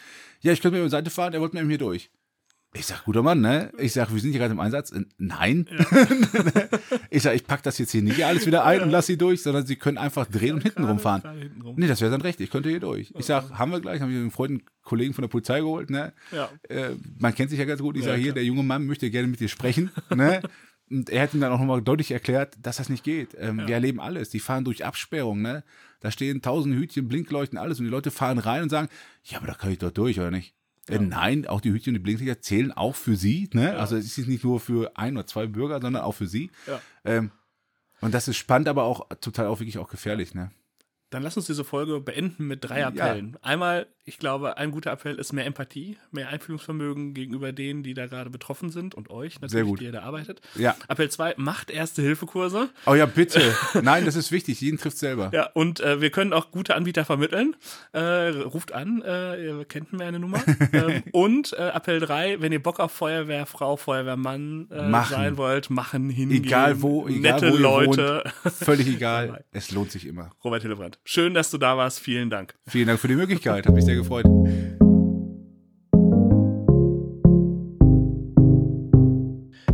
Ja, 0.41 0.51
ich 0.51 0.61
könnte 0.61 0.73
mir 0.73 0.79
über 0.79 0.87
die 0.87 0.91
Seite 0.91 1.09
fahren, 1.09 1.33
er 1.33 1.41
wollte 1.41 1.55
mir 1.55 1.61
eben 1.61 1.69
hier 1.69 1.79
durch. 1.79 2.11
Ich 2.75 2.85
sag, 2.85 3.03
guter 3.05 3.23
Mann, 3.23 3.41
ne? 3.41 3.71
Ich 3.79 3.93
sag, 3.93 4.13
wir 4.13 4.21
sind 4.21 4.29
hier 4.29 4.39
gerade 4.39 4.51
im 4.53 4.59
Einsatz. 4.59 4.91
Äh, 4.91 5.03
Nein. 5.17 5.67
ich 7.09 7.23
sag, 7.23 7.33
ich 7.33 7.47
pack 7.47 7.63
das 7.63 7.79
jetzt 7.79 7.91
hier 7.91 8.03
nicht 8.03 8.23
alles 8.23 8.45
wieder 8.45 8.63
ein 8.63 8.81
und 8.81 8.91
lass 8.91 9.07
sie 9.07 9.17
durch, 9.17 9.41
sondern 9.41 9.65
sie 9.65 9.75
können 9.75 9.97
einfach 9.97 10.27
drehen 10.27 10.53
und 10.53 10.61
hinten 10.61 10.83
rumfahren. 10.83 11.23
Hinten 11.39 11.61
rum. 11.63 11.75
Nee, 11.79 11.87
das 11.87 11.99
wäre 12.01 12.11
dann 12.11 12.21
recht, 12.21 12.39
ich 12.41 12.51
könnte 12.51 12.69
hier 12.69 12.79
durch. 12.79 13.11
Ich 13.17 13.25
sag, 13.25 13.49
haben 13.57 13.71
wir 13.71 13.79
gleich, 13.79 14.01
haben 14.01 14.11
wir 14.11 14.19
einen 14.19 14.29
Freund, 14.29 14.51
einen 14.51 14.61
Kollegen 14.83 15.15
von 15.15 15.23
der 15.23 15.29
Polizei 15.29 15.61
geholt, 15.61 15.89
ne? 15.89 16.13
Ja. 16.31 16.49
Äh, 16.69 16.91
man 17.17 17.33
kennt 17.33 17.49
sich 17.49 17.57
ja 17.57 17.65
ganz 17.65 17.81
gut. 17.81 17.95
Ich 17.95 18.03
Ja, 18.03 18.09
sage 18.09 18.17
hier, 18.21 18.33
klar. 18.33 18.35
der 18.35 18.43
junge 18.45 18.61
Mann 18.61 18.85
möchte 18.85 19.09
gerne 19.09 19.27
mit 19.27 19.39
dir 19.39 19.49
sprechen, 19.49 19.89
ne? 20.15 20.41
Und 20.89 21.09
er 21.09 21.23
hat 21.23 21.33
ihm 21.33 21.41
dann 21.41 21.51
auch 21.51 21.59
nochmal 21.59 21.81
deutlich 21.81 22.11
erklärt, 22.11 22.57
dass 22.61 22.77
das 22.77 22.89
nicht 22.89 23.03
geht. 23.03 23.35
Ähm, 23.37 23.59
Wir 23.67 23.75
erleben 23.75 23.99
alles. 23.99 24.29
Die 24.29 24.39
fahren 24.39 24.65
durch 24.65 24.85
Absperrung, 24.85 25.41
ne? 25.41 25.63
Da 25.99 26.11
stehen 26.11 26.41
tausend 26.41 26.75
Hütchen, 26.75 27.07
Blinkleuchten, 27.07 27.57
alles. 27.57 27.79
Und 27.79 27.85
die 27.85 27.91
Leute 27.91 28.09
fahren 28.09 28.39
rein 28.39 28.63
und 28.63 28.69
sagen, 28.69 28.89
ja, 29.23 29.37
aber 29.37 29.47
da 29.47 29.53
kann 29.53 29.71
ich 29.71 29.77
doch 29.77 29.91
durch, 29.91 30.19
oder 30.19 30.31
nicht? 30.31 30.55
Äh, 30.87 30.99
nein, 30.99 31.45
auch 31.45 31.61
die 31.61 31.71
Hütchen 31.71 31.91
und 31.91 31.95
die 31.95 32.03
Blinklichter 32.03 32.41
zählen 32.41 32.71
auch 32.71 32.95
für 32.95 33.15
sie, 33.15 33.49
ne? 33.53 33.77
Also 33.77 33.95
es 33.95 34.17
ist 34.17 34.27
nicht 34.27 34.43
nur 34.43 34.59
für 34.59 34.97
ein 34.97 35.15
oder 35.15 35.27
zwei 35.27 35.45
Bürger, 35.45 35.79
sondern 35.81 36.01
auch 36.01 36.13
für 36.13 36.27
sie. 36.27 36.49
Ja. 36.65 36.81
Ähm, 37.05 37.31
und 38.01 38.13
das 38.13 38.27
ist 38.27 38.37
spannend, 38.37 38.67
aber 38.67 38.83
auch 38.83 39.07
total 39.21 39.47
auch 39.47 39.59
wirklich 39.59 39.77
auch 39.77 39.89
gefährlich, 39.89 40.33
ne? 40.33 40.51
Dann 41.09 41.23
lass 41.23 41.35
uns 41.37 41.47
diese 41.47 41.63
Folge 41.63 41.99
beenden 41.99 42.47
mit 42.47 42.63
drei 42.63 42.85
Appellen. 42.85 43.37
Einmal, 43.41 43.87
ich 44.05 44.19
glaube, 44.19 44.57
ein 44.57 44.69
guter 44.71 44.91
Appell 44.91 45.15
ist 45.15 45.33
mehr 45.33 45.45
Empathie, 45.45 45.97
mehr 46.11 46.29
Einfühlungsvermögen 46.29 47.13
gegenüber 47.15 47.51
denen, 47.51 47.81
die 47.81 47.93
da 47.95 48.05
gerade 48.07 48.29
betroffen 48.29 48.69
sind 48.69 48.93
und 48.93 49.09
euch 49.09 49.33
Sehr 49.33 49.41
natürlich, 49.41 49.67
gut. 49.67 49.79
die 49.81 49.85
ihr 49.85 49.91
da 49.91 50.01
arbeitet. 50.03 50.41
Ja. 50.55 50.75
Appell 50.87 51.09
zwei, 51.09 51.33
macht 51.37 51.71
Erste-Hilfe-Kurse. 51.71 52.69
Oh 52.85 52.93
ja, 52.93 53.07
bitte. 53.07 53.41
Nein, 53.81 54.05
das 54.05 54.15
ist 54.15 54.31
wichtig. 54.31 54.61
Jeden 54.61 54.77
trifft 54.77 54.97
selber. 54.99 55.31
Ja, 55.33 55.49
und 55.53 55.79
äh, 55.79 55.99
wir 55.99 56.11
können 56.11 56.31
auch 56.31 56.51
gute 56.51 56.75
Anbieter 56.75 57.05
vermitteln. 57.05 57.55
Äh, 57.91 58.29
ruft 58.29 58.71
an, 58.73 59.01
äh, 59.01 59.43
ihr 59.43 59.65
kennt 59.65 59.93
mir 59.93 60.05
eine 60.05 60.19
Nummer. 60.19 60.43
ähm, 60.73 61.03
und 61.11 61.53
äh, 61.53 61.69
Appell 61.69 61.99
3, 61.99 62.39
wenn 62.41 62.51
ihr 62.51 62.61
Bock 62.61 62.79
auf 62.79 62.91
Feuerwehrfrau, 62.91 63.77
Feuerwehrmann 63.77 64.69
äh, 64.69 65.03
sein 65.09 65.37
wollt, 65.37 65.71
machen, 65.71 66.09
hingehen. 66.09 66.43
Egal 66.43 66.81
wo, 66.83 67.07
egal 67.07 67.33
Nette 67.33 67.51
wo 67.51 67.55
ihr 67.55 67.59
Leute. 67.61 68.23
wohnt. 68.43 68.53
Völlig 68.53 68.87
egal. 68.95 69.43
Es 69.51 69.71
lohnt 69.71 69.91
sich 69.91 70.05
immer. 70.05 70.31
Robert 70.43 70.61
Hillebrand, 70.61 70.98
schön, 71.05 71.33
dass 71.33 71.51
du 71.51 71.57
da 71.57 71.77
warst. 71.77 71.99
Vielen 71.99 72.29
Dank. 72.29 72.55
Vielen 72.67 72.87
Dank 72.87 72.99
für 72.99 73.07
die 73.07 73.15
Möglichkeit. 73.15 73.65
Hat 73.65 73.73
mich 73.73 73.85
sehr 73.85 73.95
gefreut. 73.95 74.25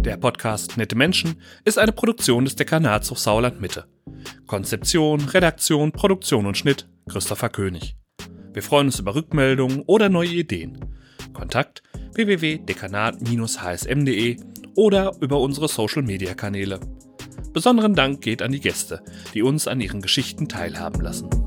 Der 0.06 0.18
Podcast 0.18 0.78
Nette 0.78 0.96
Menschen 0.96 1.42
ist 1.64 1.80
eine 1.80 1.92
Produktion 1.92 2.46
des 2.46 2.56
Dekanats 2.56 3.10
Hochsauerland 3.10 3.60
Mitte. 3.60 3.88
Konzeption, 4.46 5.20
Redaktion, 5.22 5.92
Produktion 5.92 6.46
und 6.46 6.56
Schnitt 6.58 6.88
Christopher 7.10 7.50
König. 7.50 7.98
Wir 8.54 8.64
freuen 8.64 8.88
uns 8.88 9.00
über 9.00 9.16
Rückmeldungen 9.16 9.84
oder 9.88 10.10
neue 10.10 10.30
Ideen. 10.30 10.78
Kontakt 11.34 11.82
www.dekanat-hsm.de 12.14 14.38
oder 14.76 15.12
über 15.20 15.40
unsere 15.40 15.68
Social 15.68 16.04
Media 16.04 16.36
Kanäle. 16.36 16.80
Besonderen 17.56 17.96
Dank 17.96 18.20
geht 18.20 18.42
an 18.42 18.52
die 18.52 18.60
Gäste, 18.60 19.02
die 19.34 19.42
uns 19.42 19.66
an 19.70 19.80
ihren 19.80 20.02
Geschichten 20.02 20.50
teilhaben 20.50 21.00
lassen. 21.00 21.45